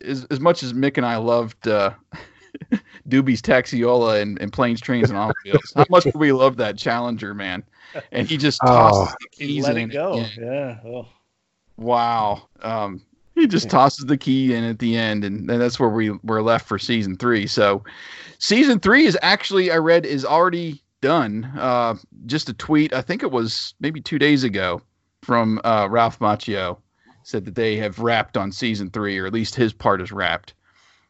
as 0.04 0.24
as 0.26 0.40
much 0.40 0.62
as 0.62 0.72
Mick 0.72 0.96
and 0.96 1.06
I 1.06 1.16
loved 1.16 1.66
uh, 1.66 1.90
Doobie's 3.08 3.42
Taxiola 3.42 4.20
and, 4.20 4.40
and 4.40 4.52
Planes, 4.52 4.80
Trains, 4.80 5.10
and 5.10 5.18
Automobiles. 5.18 5.72
How 5.74 5.86
much 5.90 6.04
do 6.04 6.12
we 6.14 6.32
love 6.32 6.56
that 6.56 6.76
Challenger, 6.78 7.34
man? 7.34 7.62
And 8.12 8.28
he 8.28 8.36
just 8.36 8.60
tosses 8.60 9.08
oh, 9.10 9.14
the 9.20 9.28
keys 9.36 9.64
let 9.64 9.76
in 9.76 9.90
it 9.90 9.92
go. 9.92 10.24
Yeah. 10.38 10.78
Oh. 10.84 11.08
Wow. 11.76 12.48
Um, 12.62 13.02
he 13.34 13.46
just 13.48 13.68
tosses 13.68 14.06
the 14.06 14.16
key 14.16 14.54
in 14.54 14.62
at 14.62 14.78
the 14.78 14.96
end, 14.96 15.24
and, 15.24 15.50
and 15.50 15.60
that's 15.60 15.80
where 15.80 15.88
we 15.88 16.10
were 16.22 16.42
left 16.42 16.68
for 16.68 16.78
season 16.78 17.16
three. 17.16 17.48
So, 17.48 17.82
season 18.38 18.78
three 18.78 19.06
is 19.06 19.18
actually 19.22 19.72
I 19.72 19.78
read 19.78 20.06
is 20.06 20.24
already 20.24 20.82
done. 21.00 21.50
Uh, 21.58 21.96
just 22.26 22.48
a 22.48 22.52
tweet, 22.52 22.92
I 22.92 23.02
think 23.02 23.24
it 23.24 23.32
was 23.32 23.74
maybe 23.80 24.00
two 24.00 24.20
days 24.20 24.44
ago, 24.44 24.80
from 25.22 25.60
uh, 25.64 25.88
Ralph 25.90 26.20
Macchio 26.20 26.78
said 27.24 27.44
that 27.46 27.54
they 27.54 27.76
have 27.76 27.98
wrapped 27.98 28.36
on 28.36 28.52
season 28.52 28.90
three, 28.90 29.18
or 29.18 29.26
at 29.26 29.32
least 29.32 29.54
his 29.54 29.72
part 29.72 30.00
is 30.00 30.12
wrapped. 30.12 30.54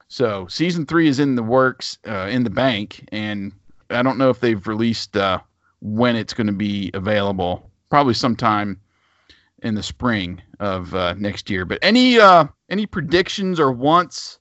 So 0.08 0.46
season 0.48 0.86
three 0.86 1.08
is 1.08 1.18
in 1.18 1.34
the 1.34 1.42
works, 1.42 1.98
uh, 2.06 2.28
in 2.30 2.44
the 2.44 2.50
bank, 2.50 3.06
and 3.10 3.52
I 3.90 4.02
don't 4.02 4.18
know 4.18 4.30
if 4.30 4.40
they've 4.40 4.66
released 4.66 5.16
uh, 5.16 5.40
when 5.80 6.16
it's 6.16 6.32
going 6.32 6.46
to 6.46 6.52
be 6.52 6.90
available. 6.94 7.68
Probably 7.90 8.14
sometime 8.14 8.80
in 9.62 9.74
the 9.74 9.82
spring 9.82 10.40
of 10.60 10.94
uh, 10.94 11.14
next 11.14 11.50
year. 11.50 11.64
But 11.64 11.78
any 11.82 12.18
uh, 12.18 12.46
any 12.70 12.86
predictions 12.86 13.58
or 13.58 13.72
wants 13.72 14.38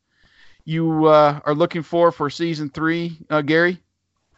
you 0.65 1.05
uh, 1.05 1.39
are 1.45 1.55
looking 1.55 1.81
for 1.81 2.11
for 2.11 2.29
season 2.29 2.69
three, 2.69 3.17
uh, 3.29 3.41
Gary? 3.41 3.79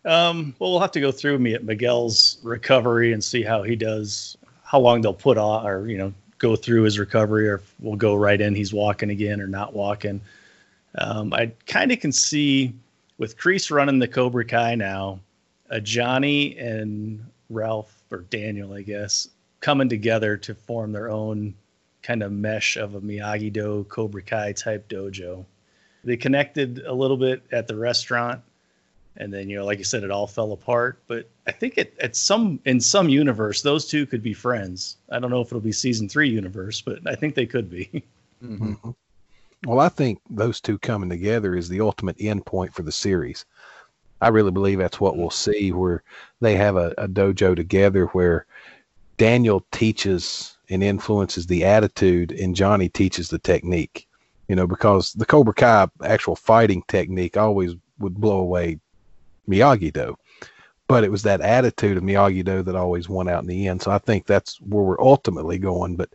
Um, 0.05 0.55
well, 0.59 0.71
we'll 0.71 0.79
have 0.79 0.91
to 0.91 0.99
go 1.01 1.11
through 1.11 1.39
me 1.39 1.53
at 1.53 1.63
Miguel's 1.63 2.37
recovery 2.43 3.11
and 3.11 3.23
see 3.23 3.41
how 3.41 3.63
he 3.63 3.75
does, 3.75 4.37
how 4.63 4.79
long 4.79 5.01
they'll 5.01 5.13
put 5.13 5.37
on, 5.37 5.65
or 5.65 5.87
you 5.87 5.97
know, 5.97 6.13
go 6.45 6.55
through 6.55 6.83
his 6.83 6.99
recovery, 6.99 7.49
or 7.49 7.59
we'll 7.79 7.95
go 7.95 8.13
right 8.13 8.39
in. 8.39 8.53
He's 8.53 8.71
walking 8.71 9.09
again 9.09 9.41
or 9.41 9.47
not 9.47 9.73
walking. 9.73 10.21
Um, 10.93 11.33
I 11.33 11.51
kind 11.65 11.91
of 11.91 11.99
can 11.99 12.11
see 12.11 12.71
with 13.17 13.35
Kreese 13.35 13.71
running 13.71 13.97
the 13.97 14.07
Cobra 14.07 14.45
Kai 14.45 14.75
now, 14.75 15.19
a 15.71 15.81
Johnny 15.81 16.55
and 16.59 17.25
Ralph 17.49 18.03
or 18.11 18.19
Daniel, 18.29 18.73
I 18.73 18.83
guess, 18.83 19.27
coming 19.59 19.89
together 19.89 20.37
to 20.37 20.53
form 20.53 20.91
their 20.91 21.09
own 21.09 21.55
kind 22.03 22.21
of 22.21 22.31
mesh 22.31 22.77
of 22.77 22.93
a 22.93 23.01
Miyagi 23.01 23.51
Do 23.51 23.83
Cobra 23.89 24.21
Kai 24.21 24.51
type 24.51 24.87
dojo. 24.87 25.45
They 26.03 26.15
connected 26.15 26.83
a 26.85 26.93
little 26.93 27.17
bit 27.17 27.41
at 27.51 27.67
the 27.67 27.75
restaurant, 27.75 28.41
and 29.17 29.33
then 29.33 29.49
you 29.49 29.57
know, 29.57 29.65
like 29.65 29.77
you 29.77 29.83
said, 29.83 30.03
it 30.03 30.11
all 30.11 30.27
fell 30.27 30.51
apart. 30.51 30.99
But 31.07 31.29
I 31.47 31.51
think 31.51 31.77
it 31.77 31.95
at 31.99 32.15
some 32.15 32.59
in 32.65 32.79
some 32.79 33.09
universe, 33.09 33.61
those 33.61 33.87
two 33.87 34.05
could 34.05 34.23
be 34.23 34.33
friends. 34.33 34.97
I 35.11 35.19
don't 35.19 35.29
know 35.29 35.41
if 35.41 35.47
it'll 35.47 35.59
be 35.59 35.71
season 35.71 36.09
three 36.09 36.29
universe, 36.29 36.81
but 36.81 36.99
I 37.07 37.15
think 37.15 37.35
they 37.35 37.45
could 37.45 37.69
be. 37.69 38.03
Mm-hmm. 38.43 38.91
Well, 39.65 39.79
I 39.79 39.89
think 39.89 40.19
those 40.29 40.61
two 40.61 40.77
coming 40.77 41.09
together 41.09 41.55
is 41.55 41.69
the 41.69 41.81
ultimate 41.81 42.17
end 42.19 42.45
point 42.45 42.73
for 42.73 42.83
the 42.83 42.91
series. 42.91 43.45
I 44.21 44.27
really 44.27 44.51
believe 44.51 44.77
that's 44.77 44.99
what 44.99 45.17
we'll 45.17 45.31
see, 45.31 45.71
where 45.71 46.03
they 46.41 46.55
have 46.55 46.75
a, 46.75 46.93
a 46.97 47.07
dojo 47.07 47.55
together 47.55 48.05
where 48.07 48.45
Daniel 49.17 49.65
teaches 49.71 50.57
and 50.69 50.83
influences 50.83 51.47
the 51.47 51.63
attitude, 51.63 52.31
and 52.31 52.55
Johnny 52.55 52.89
teaches 52.89 53.29
the 53.29 53.39
technique. 53.39 54.07
You 54.47 54.55
know, 54.55 54.67
because 54.67 55.13
the 55.13 55.25
Cobra 55.25 55.53
Kai 55.53 55.87
actual 56.03 56.35
fighting 56.35 56.83
technique 56.87 57.35
always 57.35 57.73
would 57.97 58.15
blow 58.15 58.37
away 58.39 58.79
Miyagi 59.47 59.91
Do, 59.91 60.17
but 60.87 61.03
it 61.03 61.11
was 61.11 61.23
that 61.23 61.41
attitude 61.41 61.97
of 61.97 62.03
Miyagi 62.03 62.43
Do 62.43 62.63
that 62.63 62.75
always 62.75 63.09
won 63.09 63.29
out 63.29 63.41
in 63.41 63.47
the 63.47 63.67
end. 63.67 63.81
So 63.81 63.91
I 63.91 63.97
think 63.97 64.25
that's 64.25 64.59
where 64.61 64.83
we're 64.83 65.01
ultimately 65.01 65.57
going. 65.57 65.95
But 65.95 66.09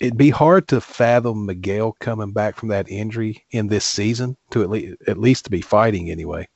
it'd 0.00 0.16
be 0.16 0.30
hard 0.30 0.68
to 0.68 0.80
fathom 0.80 1.46
Miguel 1.46 1.96
coming 2.00 2.32
back 2.32 2.56
from 2.56 2.68
that 2.68 2.88
injury 2.88 3.44
in 3.50 3.68
this 3.68 3.84
season 3.84 4.36
to 4.50 4.62
at 4.62 4.70
least 4.70 4.96
at 5.06 5.18
least 5.18 5.44
to 5.44 5.50
be 5.50 5.60
fighting 5.60 6.10
anyway. 6.10 6.48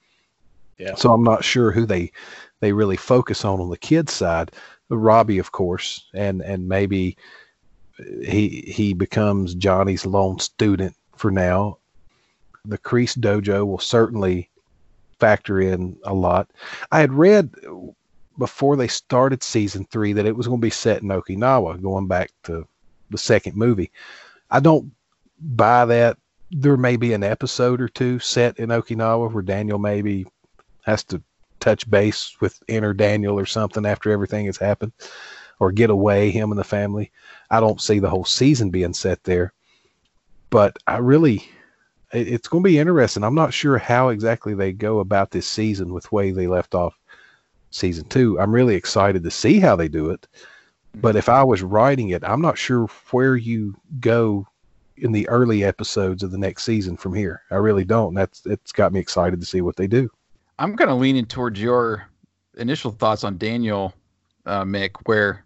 Yeah. 0.79 0.95
So 0.95 1.13
I'm 1.13 1.25
not 1.25 1.45
sure 1.45 1.71
who 1.71 1.87
they 1.87 2.13
they 2.61 2.73
really 2.73 2.97
focus 2.97 3.45
on 3.45 3.61
on 3.61 3.71
the 3.71 3.77
kids 3.77 4.13
side. 4.13 4.53
Robbie, 4.89 5.39
of 5.39 5.53
course, 5.53 6.09
and 6.15 6.43
and 6.43 6.69
maybe 6.69 7.17
he 8.23 8.65
he 8.67 8.93
becomes 8.95 9.55
Johnny's 9.55 10.07
lone 10.07 10.39
student 10.39 10.95
for 11.17 11.31
now. 11.31 11.79
The 12.65 12.79
Kreese 12.79 13.19
Dojo 13.19 13.67
will 13.67 13.79
certainly 13.79 14.49
factor 15.23 15.61
in 15.61 15.97
a 16.03 16.13
lot. 16.13 16.51
I 16.91 16.99
had 16.99 17.13
read 17.13 17.55
before 18.39 18.75
they 18.75 18.89
started 18.89 19.41
season 19.41 19.85
three 19.85 20.13
that 20.15 20.27
it 20.27 20.35
was 20.35 20.49
going 20.49 20.61
to 20.61 20.67
be 20.67 20.71
set 20.71 21.01
in 21.01 21.11
Okinawa, 21.11 21.81
going 21.81 22.09
back 22.09 22.33
to 22.43 22.67
the 23.11 23.19
second 23.19 23.55
movie. 23.55 23.93
I 24.51 24.59
don't 24.59 24.91
buy 25.39 25.85
that. 25.85 26.19
There 26.51 26.77
may 26.77 26.97
be 26.97 27.13
an 27.13 27.23
episode 27.23 27.81
or 27.81 27.89
two 27.89 28.19
set 28.19 28.59
in 28.59 28.71
Okinawa 28.71 29.33
where 29.33 29.45
Daniel 29.45 29.79
maybe 29.79 30.27
has 30.83 31.05
to 31.05 31.23
touch 31.61 31.89
base 31.89 32.37
with 32.41 32.61
inner 32.67 32.93
Daniel 32.93 33.39
or 33.39 33.47
something 33.47 33.87
after 33.87 34.11
everything 34.11 34.47
has 34.47 34.57
happened, 34.57 34.93
or 35.61 35.71
get 35.71 35.91
away 35.91 36.33
him 36.33 36.51
and 36.51 36.59
the 36.59 36.65
family. 36.65 37.13
I 37.49 37.61
don't 37.61 37.81
see 37.81 38.01
the 38.01 38.11
whole 38.11 38.25
season 38.25 38.71
being 38.71 38.93
set 38.93 39.23
there, 39.23 39.53
but 40.51 40.77
I 40.89 40.97
really, 40.97 41.49
it's 42.13 42.49
going 42.49 42.63
to 42.63 42.69
be 42.69 42.79
interesting. 42.79 43.25
I'm 43.25 43.35
not 43.35 43.55
sure 43.55 43.79
how 43.79 44.11
exactly 44.11 44.55
they 44.55 44.73
go 44.73 45.01
about 45.01 45.31
this 45.31 45.47
season 45.47 45.93
with 45.93 46.13
way 46.13 46.31
they 46.31 46.47
left 46.47 46.75
off 46.75 46.99
season 47.71 48.05
two. 48.09 48.39
I'm 48.39 48.55
really 48.55 48.75
excited 48.75 49.23
to 49.23 49.31
see 49.31 49.59
how 49.59 49.77
they 49.77 49.89
do 49.89 50.11
it. 50.11 50.27
But 50.95 51.17
if 51.17 51.29
I 51.29 51.43
was 51.43 51.63
writing 51.63 52.11
it, 52.11 52.23
I'm 52.23 52.43
not 52.43 52.59
sure 52.59 52.87
where 53.11 53.37
you 53.37 53.75
go 54.01 54.47
in 54.99 55.13
the 55.13 55.27
early 55.29 55.65
episodes 55.65 56.23
of 56.23 56.31
the 56.31 56.39
next 56.39 56.65
season 56.65 56.97
from 56.97 57.15
here. 57.15 57.43
I 57.51 57.57
really 57.57 57.85
don't. 57.85 58.15
That's 58.15 58.45
it's 58.45 58.73
got 58.73 58.93
me 58.93 59.01
excited 59.01 59.41
to 59.41 59.47
see 59.47 59.63
what 59.63 59.77
they 59.77 59.87
do. 59.87 60.11
I'm 60.59 60.77
kind 60.77 60.91
of 60.91 60.99
leaning 60.99 61.25
towards 61.25 61.61
your 61.61 62.07
initial 62.59 62.91
thoughts 62.91 63.25
on 63.25 63.39
Daniel 63.39 63.95
uh, 64.45 64.65
Mick, 64.65 64.91
where 65.07 65.45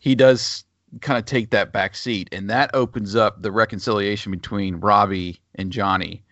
he 0.00 0.16
does 0.16 0.64
kind 1.00 1.18
of 1.18 1.24
take 1.24 1.50
that 1.50 1.72
back 1.72 1.94
seat, 1.94 2.28
and 2.32 2.48
that 2.50 2.70
opens 2.74 3.14
up 3.14 3.42
the 3.42 3.52
reconciliation 3.52 4.32
between 4.32 4.76
Robbie 4.76 5.40
and 5.54 5.72
Johnny. 5.72 6.22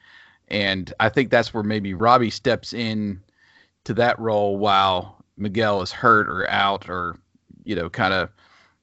And 0.49 0.93
I 1.01 1.09
think 1.09 1.31
that's 1.31 1.53
where 1.53 1.63
maybe 1.63 1.95
Robbie 1.95 2.31
steps 2.31 2.73
in 2.73 3.21
to 3.85 3.95
that 3.95 4.19
role 4.19 4.59
while 4.59 5.25
Miguel 5.37 5.83
is 5.83 5.93
hurt 5.93 6.29
or 6.29 6.49
out 6.49 6.89
or 6.89 7.19
you 7.65 7.75
know 7.75 7.91
kind 7.91 8.15
of 8.15 8.31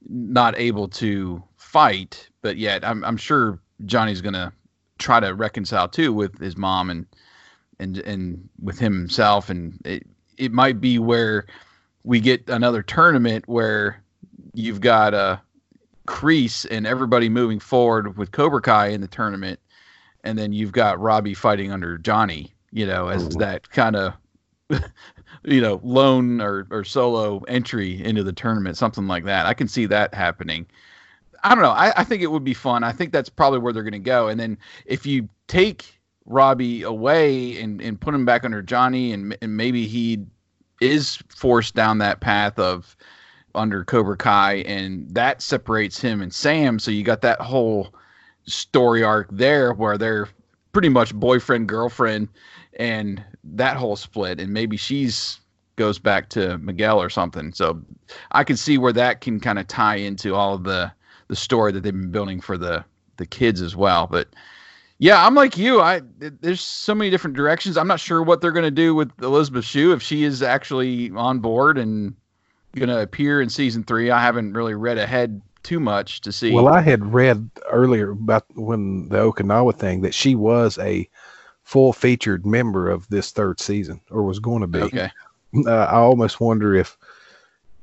not 0.08 0.56
able 0.58 0.88
to 0.88 1.42
fight. 1.56 2.28
But 2.42 2.56
yet, 2.56 2.84
I'm 2.84 3.04
I'm 3.04 3.16
sure 3.16 3.58
Johnny's 3.84 4.20
gonna 4.20 4.52
try 4.98 5.20
to 5.20 5.34
reconcile 5.34 5.88
too 5.88 6.12
with 6.12 6.38
his 6.38 6.56
mom 6.56 6.90
and 6.90 7.06
and 7.78 7.98
and 7.98 8.48
with 8.62 8.78
himself 8.78 9.50
and 9.50 9.80
it, 9.84 10.06
it 10.38 10.52
might 10.52 10.80
be 10.80 10.98
where 10.98 11.46
we 12.04 12.20
get 12.20 12.48
another 12.48 12.82
tournament 12.82 13.48
where 13.48 14.02
you've 14.52 14.80
got 14.80 15.14
a 15.14 15.40
Kreese 16.06 16.66
and 16.70 16.86
everybody 16.86 17.28
moving 17.28 17.60
forward 17.60 18.16
with 18.16 18.32
Cobra 18.32 18.60
Kai 18.60 18.88
in 18.88 19.00
the 19.00 19.08
tournament. 19.08 19.60
And 20.22 20.38
then 20.38 20.52
you've 20.52 20.72
got 20.72 21.00
Robbie 21.00 21.34
fighting 21.34 21.70
under 21.70 21.98
Johnny 21.98 22.54
you 22.74 22.84
know 22.84 23.08
as 23.08 23.28
mm-hmm. 23.28 23.38
that 23.38 23.70
kind 23.70 23.96
of 23.96 24.12
you 25.44 25.60
know 25.60 25.80
lone 25.82 26.40
or, 26.40 26.66
or 26.70 26.84
solo 26.84 27.38
entry 27.48 28.02
into 28.04 28.22
the 28.22 28.32
tournament 28.32 28.76
something 28.76 29.06
like 29.06 29.24
that. 29.24 29.46
I 29.46 29.54
can 29.54 29.68
see 29.68 29.86
that 29.86 30.12
happening. 30.12 30.66
I 31.42 31.54
don't 31.54 31.62
know. 31.62 31.70
I, 31.70 31.92
I 32.00 32.04
think 32.04 32.22
it 32.22 32.30
would 32.30 32.44
be 32.44 32.54
fun. 32.54 32.84
I 32.84 32.92
think 32.92 33.12
that's 33.12 33.28
probably 33.28 33.58
where 33.58 33.72
they're 33.72 33.82
going 33.82 33.92
to 33.92 33.98
go. 33.98 34.28
And 34.28 34.40
then 34.40 34.56
if 34.86 35.04
you 35.04 35.28
take 35.46 36.00
Robbie 36.24 36.82
away 36.82 37.60
and, 37.60 37.82
and 37.82 38.00
put 38.00 38.14
him 38.14 38.24
back 38.24 38.46
under 38.46 38.62
Johnny, 38.62 39.12
and, 39.12 39.36
and 39.42 39.54
maybe 39.54 39.86
he 39.86 40.24
is 40.80 41.18
forced 41.28 41.74
down 41.74 41.98
that 41.98 42.20
path 42.20 42.58
of 42.58 42.96
under 43.54 43.84
Cobra 43.84 44.16
Kai, 44.16 44.56
and 44.66 45.08
that 45.14 45.42
separates 45.42 46.00
him 46.00 46.20
and 46.20 46.34
Sam. 46.34 46.78
So 46.78 46.90
you 46.90 47.02
got 47.02 47.22
that 47.22 47.40
whole 47.40 47.94
story 48.46 49.02
arc 49.02 49.28
there 49.30 49.72
where 49.72 49.96
they're 49.96 50.28
pretty 50.72 50.88
much 50.88 51.14
boyfriend 51.14 51.68
girlfriend, 51.68 52.28
and 52.78 53.22
that 53.44 53.76
whole 53.76 53.96
split, 53.96 54.40
and 54.40 54.52
maybe 54.52 54.76
she's 54.76 55.40
goes 55.76 55.98
back 55.98 56.28
to 56.30 56.58
Miguel 56.58 57.00
or 57.02 57.10
something. 57.10 57.52
So 57.52 57.82
I 58.32 58.44
can 58.44 58.56
see 58.56 58.78
where 58.78 58.92
that 58.92 59.20
can 59.20 59.40
kind 59.40 59.58
of 59.58 59.66
tie 59.66 59.96
into 59.96 60.34
all 60.34 60.54
of 60.54 60.64
the 60.64 60.92
the 61.28 61.36
story 61.36 61.72
that 61.72 61.82
they've 61.82 61.92
been 61.92 62.10
building 62.10 62.40
for 62.40 62.58
the 62.58 62.84
the 63.16 63.26
kids 63.26 63.62
as 63.62 63.76
well. 63.76 64.06
But 64.06 64.28
yeah, 64.98 65.24
I'm 65.26 65.34
like 65.34 65.56
you. 65.56 65.80
I 65.80 66.02
there's 66.18 66.60
so 66.60 66.94
many 66.94 67.10
different 67.10 67.36
directions. 67.36 67.76
I'm 67.76 67.88
not 67.88 68.00
sure 68.00 68.22
what 68.22 68.40
they're 68.40 68.52
going 68.52 68.64
to 68.64 68.70
do 68.70 68.94
with 68.94 69.10
Elizabeth 69.22 69.64
Shue 69.64 69.92
if 69.92 70.02
she 70.02 70.24
is 70.24 70.42
actually 70.42 71.10
on 71.12 71.40
board 71.40 71.78
and 71.78 72.14
going 72.74 72.88
to 72.88 73.00
appear 73.00 73.40
in 73.40 73.48
season 73.48 73.84
three. 73.84 74.10
I 74.10 74.20
haven't 74.20 74.52
really 74.54 74.74
read 74.74 74.98
ahead 74.98 75.40
too 75.62 75.80
much 75.80 76.20
to 76.22 76.32
see. 76.32 76.52
Well, 76.52 76.68
I 76.68 76.80
had 76.80 77.12
read 77.12 77.50
earlier 77.70 78.10
about 78.10 78.44
when 78.54 79.08
the 79.08 79.18
Okinawa 79.18 79.74
thing 79.74 80.02
that 80.02 80.14
she 80.14 80.34
was 80.34 80.78
a 80.78 81.08
full 81.62 81.92
featured 81.92 82.44
member 82.44 82.90
of 82.90 83.08
this 83.08 83.30
third 83.30 83.60
season 83.60 84.00
or 84.10 84.22
was 84.22 84.38
going 84.38 84.60
to 84.60 84.66
be. 84.66 84.82
Okay. 84.82 85.10
Uh, 85.66 85.70
I 85.70 85.96
almost 85.96 86.40
wonder 86.40 86.74
if 86.74 86.98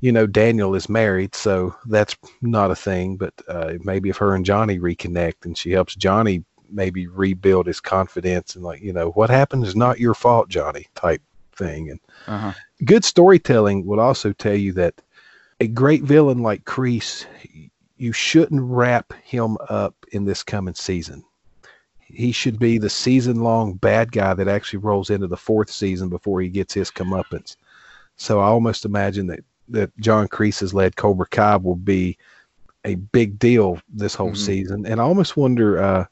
you 0.02 0.12
know 0.12 0.28
Daniel 0.28 0.76
is 0.76 0.90
married, 0.90 1.36
so 1.36 1.76
that's 1.88 2.16
not 2.42 2.72
a 2.72 2.76
thing. 2.76 3.18
But 3.18 3.34
uh, 3.48 3.74
maybe 3.84 4.10
if 4.10 4.18
her 4.18 4.36
and 4.36 4.46
Johnny 4.46 4.80
reconnect 4.80 5.46
and 5.46 5.58
she 5.58 5.72
helps 5.72 5.96
Johnny 5.96 6.44
maybe 6.72 7.08
rebuild 7.08 7.68
his 7.68 7.80
confidence 7.80 8.56
and 8.56 8.64
like 8.64 8.82
you 8.82 8.94
know 8.94 9.12
what 9.12 9.30
happened 9.30 9.66
is 9.66 9.76
not 9.76 10.00
your 10.00 10.14
fault 10.14 10.50
johnny 10.50 10.88
type 10.96 11.22
thing 11.54 11.90
and 11.90 12.00
uh-huh. 12.28 12.54
Good 12.86 13.06
storytelling 13.06 13.86
would 13.86 14.00
also 14.00 14.34
tell 14.34 14.56
you 14.56 14.74
that 14.74 15.02
a 15.60 15.68
great 15.68 16.04
villain 16.04 16.42
like 16.42 16.66
Kreese, 16.66 17.26
you 17.98 18.12
shouldn't 18.12 18.62
wrap 18.62 19.14
him 19.24 19.58
up 19.70 19.96
in 20.12 20.26
this 20.26 20.44
coming 20.44 20.74
season. 20.74 21.24
He 22.00 22.32
should 22.32 22.60
be 22.60 22.78
the 22.78 22.90
season 22.90 23.42
long 23.42 23.76
bad 23.76 24.12
guy 24.12 24.34
that 24.34 24.48
actually 24.48 24.80
rolls 24.80 25.10
into 25.10 25.28
the 25.28 25.38
fourth 25.38 25.70
season 25.70 26.10
before 26.10 26.42
he 26.42 26.50
gets 26.50 26.74
his 26.74 26.92
comeuppance. 26.92 27.56
So 28.18 28.40
I 28.40 28.46
almost 28.46 28.86
imagine 28.86 29.28
that, 29.28 29.44
that 29.70 29.96
John 30.00 30.28
Kreese's 30.28 30.74
led 30.74 30.96
Cobra 30.96 31.28
Kai 31.28 31.58
will 31.58 31.76
be 31.76 32.18
a 32.84 32.96
big 32.96 33.38
deal 33.40 33.80
this 33.88 34.16
whole 34.16 34.30
mm-hmm. 34.30 34.36
season. 34.36 34.86
And 34.86 35.00
I 35.00 35.04
almost 35.04 35.38
wonder 35.38 35.82
uh, 35.82 36.06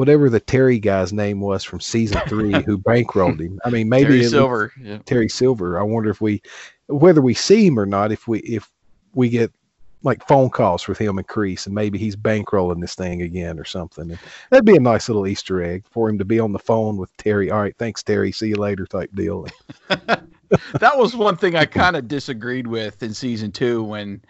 whatever 0.00 0.30
the 0.30 0.40
Terry 0.40 0.78
guy's 0.78 1.12
name 1.12 1.40
was 1.42 1.62
from 1.62 1.78
season 1.78 2.22
three 2.26 2.54
who 2.62 2.78
bankrolled 2.88 3.38
him. 3.38 3.60
I 3.66 3.68
mean, 3.68 3.90
maybe 3.90 4.06
Terry 4.06 4.24
Silver. 4.24 4.72
Yeah. 4.80 4.96
Terry 5.04 5.28
Silver. 5.28 5.78
I 5.78 5.82
wonder 5.82 6.08
if 6.08 6.22
we, 6.22 6.40
whether 6.86 7.20
we 7.20 7.34
see 7.34 7.66
him 7.66 7.78
or 7.78 7.84
not, 7.84 8.10
if 8.10 8.26
we 8.26 8.38
if 8.38 8.70
we 9.12 9.28
get 9.28 9.52
like 10.02 10.26
phone 10.26 10.48
calls 10.48 10.88
with 10.88 10.96
him 10.96 11.18
and 11.18 11.28
Kreese, 11.28 11.66
and 11.66 11.74
maybe 11.74 11.98
he's 11.98 12.16
bankrolling 12.16 12.80
this 12.80 12.94
thing 12.94 13.20
again 13.20 13.58
or 13.58 13.66
something. 13.66 14.10
And 14.10 14.18
that'd 14.48 14.64
be 14.64 14.76
a 14.76 14.80
nice 14.80 15.06
little 15.10 15.26
Easter 15.26 15.62
egg 15.62 15.84
for 15.90 16.08
him 16.08 16.16
to 16.16 16.24
be 16.24 16.40
on 16.40 16.52
the 16.52 16.58
phone 16.58 16.96
with 16.96 17.14
Terry. 17.18 17.50
All 17.50 17.60
right, 17.60 17.76
thanks, 17.76 18.02
Terry. 18.02 18.32
See 18.32 18.48
you 18.48 18.56
later, 18.56 18.86
type 18.86 19.10
deal. 19.14 19.48
that 19.88 20.96
was 20.96 21.14
one 21.14 21.36
thing 21.36 21.56
I 21.56 21.66
kind 21.66 21.94
of 21.94 22.08
disagreed 22.08 22.66
with 22.66 23.02
in 23.02 23.12
season 23.12 23.52
two 23.52 23.82
when 23.82 24.22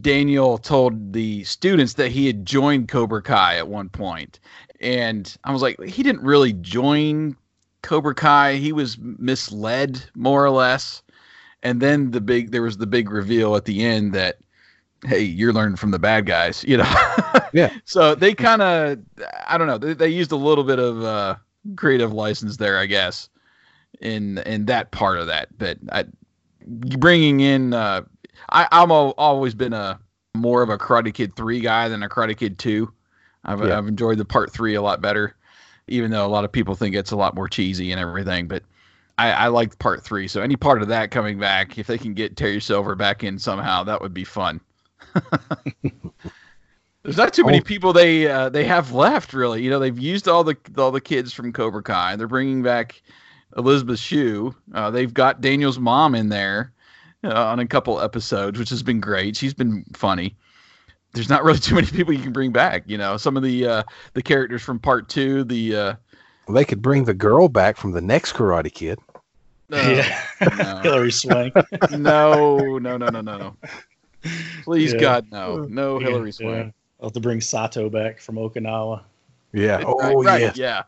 Daniel 0.00 0.58
told 0.58 1.12
the 1.12 1.42
students 1.44 1.94
that 1.94 2.10
he 2.10 2.26
had 2.26 2.46
joined 2.46 2.88
Cobra 2.88 3.22
Kai 3.22 3.56
at 3.56 3.68
one 3.68 3.88
point. 3.88 4.38
And 4.80 5.36
I 5.44 5.52
was 5.52 5.62
like, 5.62 5.82
he 5.82 6.02
didn't 6.02 6.22
really 6.22 6.52
join 6.52 7.36
Cobra 7.82 8.14
Kai. 8.14 8.54
He 8.56 8.72
was 8.72 8.96
misled 8.98 10.02
more 10.14 10.44
or 10.44 10.50
less. 10.50 11.02
And 11.62 11.80
then 11.82 12.12
the 12.12 12.20
big 12.20 12.52
there 12.52 12.62
was 12.62 12.78
the 12.78 12.86
big 12.86 13.10
reveal 13.10 13.56
at 13.56 13.64
the 13.64 13.84
end 13.84 14.12
that 14.14 14.38
hey, 15.04 15.20
you're 15.20 15.52
learning 15.52 15.76
from 15.76 15.90
the 15.90 15.98
bad 15.98 16.26
guys, 16.26 16.64
you 16.66 16.76
know. 16.76 16.94
Yeah. 17.52 17.72
so 17.84 18.14
they 18.14 18.32
kind 18.32 18.62
of 18.62 19.00
I 19.48 19.58
don't 19.58 19.66
know, 19.66 19.76
they, 19.76 19.92
they 19.92 20.08
used 20.08 20.30
a 20.30 20.36
little 20.36 20.62
bit 20.62 20.78
of 20.78 21.02
uh 21.02 21.34
creative 21.74 22.12
license 22.12 22.58
there, 22.58 22.78
I 22.78 22.86
guess 22.86 23.28
in 24.00 24.38
in 24.38 24.66
that 24.66 24.90
part 24.90 25.18
of 25.18 25.26
that. 25.26 25.48
But 25.58 25.78
I, 25.90 26.04
bringing 26.66 27.40
in, 27.40 27.72
uh, 27.74 28.02
I, 28.48 28.66
I'm 28.72 28.90
a, 28.90 29.10
always 29.10 29.54
been 29.54 29.72
a 29.72 29.98
more 30.34 30.62
of 30.62 30.68
a 30.70 30.78
Karate 30.78 31.12
Kid 31.12 31.34
three 31.36 31.60
guy 31.60 31.88
than 31.88 32.02
a 32.02 32.08
Karate 32.08 32.36
Kid 32.36 32.58
two. 32.58 32.92
I've 33.44 33.60
Yeah. 33.64 33.76
I've 33.78 33.88
enjoyed 33.88 34.18
the 34.18 34.24
part 34.24 34.50
three 34.52 34.74
a 34.74 34.82
lot 34.82 35.00
better, 35.00 35.36
even 35.88 36.10
though 36.10 36.26
a 36.26 36.28
lot 36.28 36.44
of 36.44 36.52
people 36.52 36.74
think 36.74 36.94
it's 36.94 37.10
a 37.10 37.16
lot 37.16 37.34
more 37.34 37.48
cheesy 37.48 37.90
and 37.92 38.00
everything. 38.00 38.48
But 38.48 38.62
I, 39.18 39.30
I 39.32 39.46
liked 39.48 39.78
part 39.78 40.02
three, 40.02 40.28
so 40.28 40.40
any 40.40 40.56
part 40.56 40.82
of 40.82 40.88
that 40.88 41.10
coming 41.10 41.38
back, 41.38 41.78
if 41.78 41.86
they 41.86 41.98
can 41.98 42.14
get 42.14 42.36
Terry 42.36 42.60
Silver 42.60 42.94
back 42.94 43.22
in 43.24 43.38
somehow, 43.38 43.84
that 43.84 44.00
would 44.00 44.14
be 44.14 44.24
fun. 44.24 44.60
There's 47.02 47.16
not 47.16 47.32
too 47.32 47.44
many 47.44 47.60
Oh. 47.60 47.64
people 47.64 47.92
they 47.94 48.28
uh, 48.28 48.50
they 48.50 48.64
have 48.64 48.92
left, 48.92 49.32
really. 49.32 49.62
You 49.62 49.70
know, 49.70 49.78
they've 49.78 49.98
used 49.98 50.28
all 50.28 50.44
the 50.44 50.56
all 50.76 50.90
the 50.90 51.00
kids 51.00 51.32
from 51.32 51.52
Cobra 51.52 51.82
Kai. 51.82 52.16
They're 52.16 52.26
bringing 52.28 52.62
back 52.62 53.00
Elizabeth 53.56 53.98
Shue. 53.98 54.54
Uh, 54.74 54.90
they've 54.90 55.12
got 55.12 55.40
Daniel's 55.40 55.78
mom 55.78 56.14
in 56.14 56.28
there 56.28 56.72
uh, 57.24 57.46
on 57.46 57.58
a 57.60 57.66
couple 57.66 58.00
episodes, 58.00 58.58
which 58.58 58.70
has 58.70 58.82
been 58.82 59.00
great. 59.00 59.36
She's 59.36 59.54
been 59.54 59.84
funny. 59.94 60.36
There's 61.12 61.28
not 61.28 61.44
really 61.44 61.58
too 61.60 61.74
many 61.74 61.86
people 61.88 62.12
you 62.14 62.22
can 62.22 62.32
bring 62.32 62.52
back. 62.52 62.84
You 62.86 62.98
know, 62.98 63.16
some 63.16 63.36
of 63.36 63.42
the 63.42 63.66
uh, 63.66 63.82
the 64.14 64.22
characters 64.22 64.62
from 64.62 64.78
part 64.78 65.08
two. 65.08 65.44
The 65.44 65.76
uh, 65.76 65.94
Well, 66.46 66.54
they 66.54 66.64
could 66.64 66.82
bring 66.82 67.04
the 67.04 67.14
girl 67.14 67.48
back 67.48 67.76
from 67.76 67.92
the 67.92 68.00
next 68.00 68.32
Karate 68.34 68.72
Kid. 68.72 68.98
yeah. 69.70 70.20
no. 70.58 70.76
Hilary 70.82 71.12
Swank. 71.12 71.54
no, 71.92 72.58
no, 72.78 72.96
no, 72.96 73.08
no, 73.08 73.20
no, 73.20 73.38
no. 73.38 73.56
Please, 74.64 74.92
Yeah. 74.92 75.00
God, 75.00 75.26
no, 75.30 75.64
no, 75.70 75.98
Hilary 75.98 76.28
Yeah. 76.28 76.32
Swank. 76.32 76.74
I'll 77.00 77.06
have 77.08 77.12
to 77.14 77.20
bring 77.20 77.40
Sato 77.40 77.88
back 77.88 78.20
from 78.20 78.34
Okinawa. 78.36 79.02
Yeah. 79.52 79.82
Oh, 79.86 79.96
right, 79.98 80.16
right, 80.26 80.40
yes. 80.42 80.56
yeah, 80.56 80.82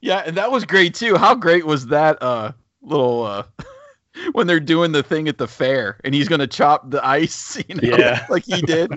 yeah, 0.00 0.18
and 0.26 0.36
that 0.36 0.50
was 0.52 0.64
great 0.64 0.94
too. 0.94 1.16
How 1.16 1.34
great 1.34 1.64
was 1.64 1.86
that 1.86 2.22
uh, 2.22 2.52
little 2.82 3.22
uh, 3.24 3.42
when 4.32 4.46
they're 4.46 4.60
doing 4.60 4.92
the 4.92 5.02
thing 5.02 5.28
at 5.28 5.38
the 5.38 5.46
fair 5.48 5.98
and 6.04 6.14
he's 6.14 6.28
gonna 6.28 6.46
chop 6.46 6.90
the 6.90 7.04
ice, 7.06 7.62
you 7.68 7.74
know, 7.76 7.96
Yeah. 7.96 8.26
like 8.28 8.44
he 8.44 8.60
did. 8.62 8.92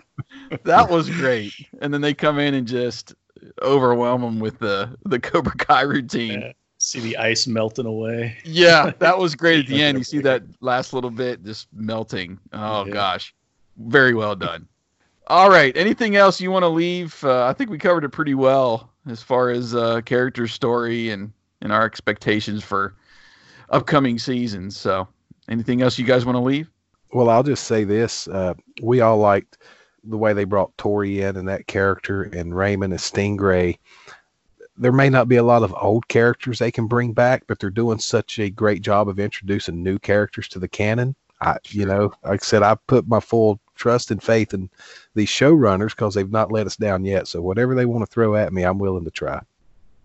that 0.64 0.90
was 0.90 1.10
great. 1.10 1.54
And 1.82 1.94
then 1.94 2.02
they 2.02 2.14
come 2.14 2.40
in 2.40 2.54
and 2.54 2.68
just 2.68 3.14
overwhelm 3.62 4.24
him 4.24 4.40
with 4.40 4.60
the 4.60 4.96
the 5.06 5.20
Cobra 5.20 5.56
Kai 5.56 5.82
routine. 5.82 6.42
Yeah. 6.42 6.52
See 6.78 7.00
the 7.00 7.16
ice 7.18 7.48
melting 7.48 7.86
away. 7.86 8.38
Yeah, 8.44 8.92
that 9.00 9.18
was 9.18 9.36
great 9.36 9.60
at 9.60 9.68
the 9.68 9.82
end. 9.82 9.98
You 9.98 10.04
see 10.04 10.20
that 10.20 10.44
last 10.60 10.92
little 10.94 11.12
bit 11.12 11.44
just 11.44 11.68
melting. 11.74 12.40
Oh 12.52 12.86
Yeah. 12.86 12.92
gosh, 12.94 13.34
very 13.78 14.14
well 14.14 14.36
done. 14.36 14.68
All 15.28 15.50
right, 15.50 15.76
anything 15.78 16.18
else 16.18 16.42
you 16.42 16.52
want 16.52 16.64
to 16.64 16.68
leave? 16.70 17.24
Uh, 17.24 17.46
I 17.46 17.54
think 17.54 17.70
we 17.70 17.78
covered 17.78 18.04
it 18.04 18.10
pretty 18.10 18.34
well 18.36 18.92
as 19.08 19.22
far 19.24 19.50
as 19.52 19.74
uh, 19.74 20.02
character 20.02 20.48
story 20.48 21.10
and 21.12 21.32
and 21.62 21.72
our 21.72 21.86
expectations 21.86 22.62
for 22.64 22.96
upcoming 23.74 24.18
seasons. 24.18 24.78
So, 24.78 25.08
anything 25.50 25.82
else 25.82 25.98
you 25.98 26.06
guys 26.06 26.26
want 26.26 26.38
to 26.38 26.42
leave? 26.42 26.70
Well, 27.12 27.30
I'll 27.30 27.44
just 27.44 27.66
say 27.66 27.84
this: 27.84 28.28
uh, 28.30 28.54
we 28.82 29.02
all 29.02 29.18
liked 29.18 29.58
the 30.06 30.18
way 30.18 30.34
they 30.34 30.46
brought 30.46 30.78
Tori 30.78 31.22
in 31.22 31.36
and 31.36 31.48
that 31.50 31.68
character, 31.68 32.24
and 32.24 32.56
Raymond 32.56 32.94
as 32.94 33.02
Stingray. 33.02 33.78
There 34.76 34.92
may 34.92 35.10
not 35.10 35.28
be 35.28 35.36
a 35.36 35.44
lot 35.44 35.62
of 35.62 35.76
old 35.80 36.08
characters 36.08 36.58
they 36.58 36.72
can 36.72 36.88
bring 36.88 37.14
back, 37.14 37.44
but 37.48 37.60
they're 37.60 37.70
doing 37.70 38.00
such 38.00 38.40
a 38.40 38.50
great 38.50 38.82
job 38.82 39.08
of 39.08 39.20
introducing 39.20 39.84
new 39.84 40.00
characters 40.00 40.48
to 40.50 40.60
the 40.60 40.68
canon. 40.68 41.16
I, 41.42 41.58
you 41.70 41.86
know, 41.86 42.12
like 42.24 42.42
I 42.42 42.46
said, 42.46 42.64
I 42.64 42.76
put 42.88 43.08
my 43.08 43.20
full 43.20 43.60
trust 43.76 44.10
and 44.12 44.24
faith 44.24 44.54
in 44.54 44.70
these 45.14 45.30
showrunners 45.30 45.90
because 45.90 46.16
they've 46.16 46.32
not 46.32 46.52
let 46.52 46.66
us 46.66 46.76
down 46.76 47.06
yet. 47.06 47.28
So 47.28 47.42
whatever 47.42 47.76
they 47.76 47.86
want 47.86 48.04
to 48.04 48.12
throw 48.12 48.36
at 48.36 48.54
me, 48.54 48.64
I'm 48.64 48.80
willing 48.80 49.04
to 49.06 49.12
try. 49.12 49.42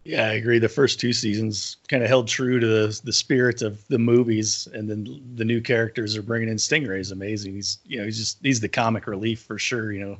Yeah, 0.08 0.24
I 0.24 0.32
agree. 0.32 0.58
The 0.58 0.70
first 0.70 0.98
two 0.98 1.12
seasons 1.12 1.76
kind 1.88 2.02
of 2.02 2.08
held 2.08 2.28
true 2.28 2.58
to 2.58 2.66
the, 2.66 2.98
the 3.04 3.12
spirit 3.12 3.60
of 3.60 3.86
the 3.88 3.98
movies, 3.98 4.66
and 4.72 4.88
then 4.88 5.20
the 5.34 5.44
new 5.44 5.60
characters 5.60 6.16
are 6.16 6.22
bringing 6.22 6.48
in 6.48 6.56
Stingray 6.56 6.98
is 6.98 7.10
amazing. 7.10 7.52
He's 7.52 7.76
you 7.84 7.98
know 7.98 8.06
he's 8.06 8.16
just 8.16 8.38
he's 8.42 8.58
the 8.58 8.70
comic 8.70 9.06
relief 9.06 9.42
for 9.42 9.58
sure. 9.58 9.92
You 9.92 10.00
know, 10.00 10.18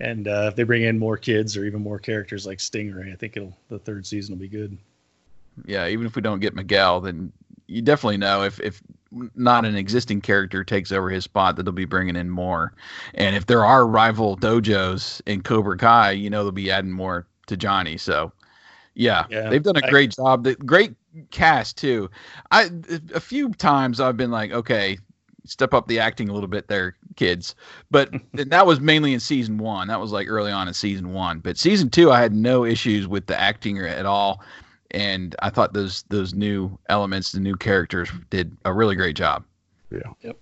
and 0.00 0.28
uh, 0.28 0.48
if 0.48 0.56
they 0.56 0.64
bring 0.64 0.82
in 0.82 0.98
more 0.98 1.16
kids 1.16 1.56
or 1.56 1.64
even 1.64 1.80
more 1.80 1.98
characters 1.98 2.46
like 2.46 2.58
Stingray, 2.58 3.10
I 3.10 3.16
think 3.16 3.38
it'll 3.38 3.56
the 3.70 3.78
third 3.78 4.06
season 4.06 4.34
will 4.34 4.40
be 4.42 4.48
good. 4.48 4.76
Yeah, 5.64 5.88
even 5.88 6.04
if 6.04 6.14
we 6.14 6.20
don't 6.20 6.40
get 6.40 6.54
Miguel, 6.54 7.00
then 7.00 7.32
you 7.68 7.80
definitely 7.80 8.18
know 8.18 8.42
if 8.42 8.60
if 8.60 8.82
not 9.34 9.64
an 9.64 9.76
existing 9.76 10.20
character 10.20 10.62
takes 10.62 10.92
over 10.92 11.08
his 11.08 11.24
spot 11.24 11.56
that 11.56 11.62
they'll 11.62 11.72
be 11.72 11.86
bringing 11.86 12.16
in 12.16 12.28
more. 12.28 12.74
And 13.14 13.34
if 13.34 13.46
there 13.46 13.64
are 13.64 13.86
rival 13.86 14.36
dojos 14.36 15.22
in 15.24 15.40
Cobra 15.40 15.78
Kai, 15.78 16.10
you 16.10 16.28
know 16.28 16.42
they'll 16.42 16.52
be 16.52 16.70
adding 16.70 16.92
more 16.92 17.26
to 17.46 17.56
Johnny. 17.56 17.96
So, 17.96 18.32
yeah, 18.96 19.26
Yeah, 19.30 19.48
they've 19.48 19.62
done 19.62 19.76
a 19.76 19.90
great 19.90 20.10
job. 20.10 20.44
The 20.44 20.54
great 20.56 20.94
cast 21.30 21.76
too. 21.76 22.10
I 22.50 22.70
a 23.14 23.20
few 23.20 23.50
times 23.50 24.00
I've 24.00 24.16
been 24.16 24.30
like, 24.30 24.52
okay, 24.52 24.98
step 25.44 25.74
up 25.74 25.86
the 25.86 26.00
acting 26.00 26.28
a 26.28 26.32
little 26.32 26.48
bit 26.48 26.68
there, 26.68 26.96
kids. 27.14 27.54
But 27.90 28.10
that 28.32 28.66
was 28.66 28.80
mainly 28.80 29.14
in 29.14 29.20
season 29.20 29.58
one. 29.58 29.88
That 29.88 30.00
was 30.00 30.12
like 30.12 30.28
early 30.28 30.50
on 30.50 30.66
in 30.66 30.74
season 30.74 31.12
one. 31.12 31.40
But 31.40 31.58
season 31.58 31.90
two, 31.90 32.10
I 32.10 32.20
had 32.20 32.34
no 32.34 32.64
issues 32.64 33.06
with 33.06 33.26
the 33.26 33.38
acting 33.38 33.78
at 33.78 34.06
all 34.06 34.42
and 34.92 35.34
I 35.40 35.50
thought 35.50 35.72
those 35.72 36.04
those 36.08 36.34
new 36.34 36.78
elements, 36.88 37.32
the 37.32 37.40
new 37.40 37.56
characters, 37.56 38.10
did 38.30 38.56
a 38.64 38.72
really 38.72 38.94
great 38.94 39.16
job. 39.16 39.44
Yeah. 39.90 40.00
Yep. 40.22 40.38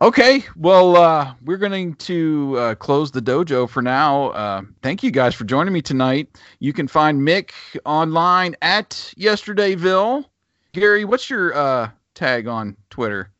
Okay, 0.00 0.44
well, 0.54 0.96
uh, 0.96 1.34
we're 1.44 1.56
going 1.56 1.94
to 1.96 2.54
uh, 2.56 2.74
close 2.76 3.10
the 3.10 3.20
dojo 3.20 3.68
for 3.68 3.82
now. 3.82 4.28
Uh, 4.28 4.62
thank 4.80 5.02
you 5.02 5.10
guys 5.10 5.34
for 5.34 5.42
joining 5.42 5.74
me 5.74 5.82
tonight. 5.82 6.28
You 6.60 6.72
can 6.72 6.86
find 6.86 7.20
Mick 7.20 7.50
online 7.84 8.54
at 8.62 8.90
Yesterdayville. 9.18 10.24
Gary, 10.72 11.04
what's 11.04 11.28
your 11.28 11.52
uh, 11.52 11.90
tag 12.14 12.46
on 12.46 12.76
Twitter? 12.90 13.30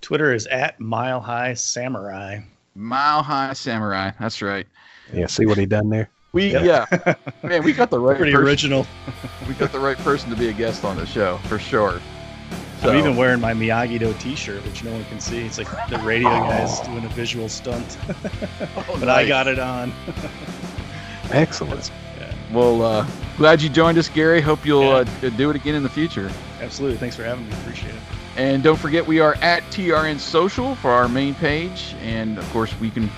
Twitter 0.00 0.32
is 0.32 0.46
at 0.46 0.80
Mile 0.80 1.20
High 1.20 1.52
Samurai. 1.52 2.40
Mile 2.74 3.22
High 3.22 3.52
Samurai. 3.52 4.12
That's 4.18 4.40
right. 4.40 4.66
Yeah, 5.12 5.26
see 5.26 5.44
what 5.44 5.58
he 5.58 5.66
done 5.66 5.90
there? 5.90 6.08
We 6.32 6.52
Yep. 6.52 6.64
yeah, 6.64 7.14
man, 7.42 7.62
we 7.62 7.74
got 7.74 7.90
the 7.90 7.98
right 8.00 8.16
Pretty 8.16 8.32
person. 8.32 8.46
original. 8.46 8.86
We 9.46 9.54
got 9.54 9.70
the 9.70 9.80
right 9.80 9.96
person 9.98 10.30
to 10.30 10.36
be 10.36 10.48
a 10.48 10.52
guest 10.54 10.82
on 10.82 10.96
the 10.96 11.04
show 11.06 11.36
for 11.44 11.58
sure. 11.58 12.00
So- 12.86 12.92
I'm 12.92 12.98
even 12.98 13.16
wearing 13.16 13.40
my 13.40 13.52
Miyagi 13.52 13.98
Do 13.98 14.12
T-shirt, 14.14 14.64
which 14.64 14.82
no 14.84 14.92
one 14.92 15.04
can 15.06 15.20
see. 15.20 15.44
It's 15.44 15.58
like 15.58 15.68
the 15.90 15.98
radio 15.98 16.28
guy's 16.30 16.80
doing 16.80 17.04
a 17.04 17.08
visual 17.08 17.48
stunt, 17.48 17.98
Oh, 18.76 18.96
but 18.98 19.08
I 19.08 19.26
got 19.26 19.46
it 19.46 19.58
on. 19.58 19.92
Excellent. 21.30 21.90
Well, 22.52 22.82
uh, 22.82 23.06
glad 23.36 23.60
you 23.60 23.68
joined 23.68 23.98
us, 23.98 24.08
Gary. 24.08 24.40
Hope 24.40 24.64
you'll 24.64 24.82
Yeah. 24.84 25.04
uh, 25.24 25.30
do 25.30 25.50
it 25.50 25.56
again 25.56 25.74
in 25.74 25.82
the 25.82 25.88
future. 25.88 26.30
Absolutely. 26.60 26.96
Thanks 26.96 27.16
for 27.16 27.24
having 27.24 27.44
me. 27.48 27.52
Appreciate 27.62 27.92
it. 27.94 28.00
And 28.36 28.62
don't 28.62 28.78
forget, 28.78 29.04
we 29.04 29.18
are 29.18 29.34
at 29.42 29.62
TRN 29.70 30.20
Social 30.20 30.76
for 30.76 30.90
our 30.92 31.08
main 31.08 31.34
page. 31.34 31.96
And 32.02 32.38
of 32.38 32.48
course, 32.52 32.72
we 32.80 32.90
can 32.90 33.10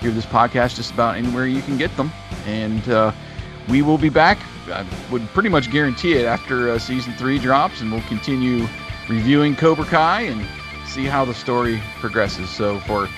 hear 0.00 0.10
this 0.10 0.26
podcast 0.26 0.76
just 0.76 0.92
about 0.92 1.16
anywhere 1.16 1.46
you 1.46 1.62
can 1.62 1.78
get 1.78 1.96
them. 1.96 2.12
And 2.46 2.86
uh, 2.90 3.12
we 3.70 3.80
will 3.80 3.96
be 3.98 4.10
back, 4.10 4.38
I 4.70 4.84
would 5.10 5.26
pretty 5.28 5.48
much 5.48 5.70
guarantee 5.70 6.14
it, 6.14 6.26
after 6.26 6.70
uh, 6.70 6.78
season 6.78 7.14
three 7.14 7.38
drops. 7.38 7.80
And 7.80 7.90
we'll 7.90 8.02
continue 8.02 8.66
reviewing 9.08 9.56
Cobra 9.56 9.84
Kai 9.84 10.22
and 10.22 10.46
see 10.86 11.04
how 11.04 11.24
the 11.24 11.34
story 11.34 11.82
progresses. 12.00 12.50
So 12.50 12.78
for 12.80 13.08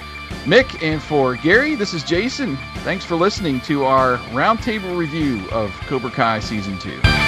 Mick 0.44 0.82
and 0.82 1.02
for 1.02 1.36
Gary, 1.36 1.74
this 1.74 1.94
is 1.94 2.02
Jason. 2.02 2.56
Thanks 2.78 3.04
for 3.04 3.16
listening 3.16 3.60
to 3.62 3.84
our 3.84 4.18
roundtable 4.30 4.96
review 4.96 5.42
of 5.50 5.72
Cobra 5.86 6.10
Kai 6.10 6.40
Season 6.40 6.78
2. 6.78 7.25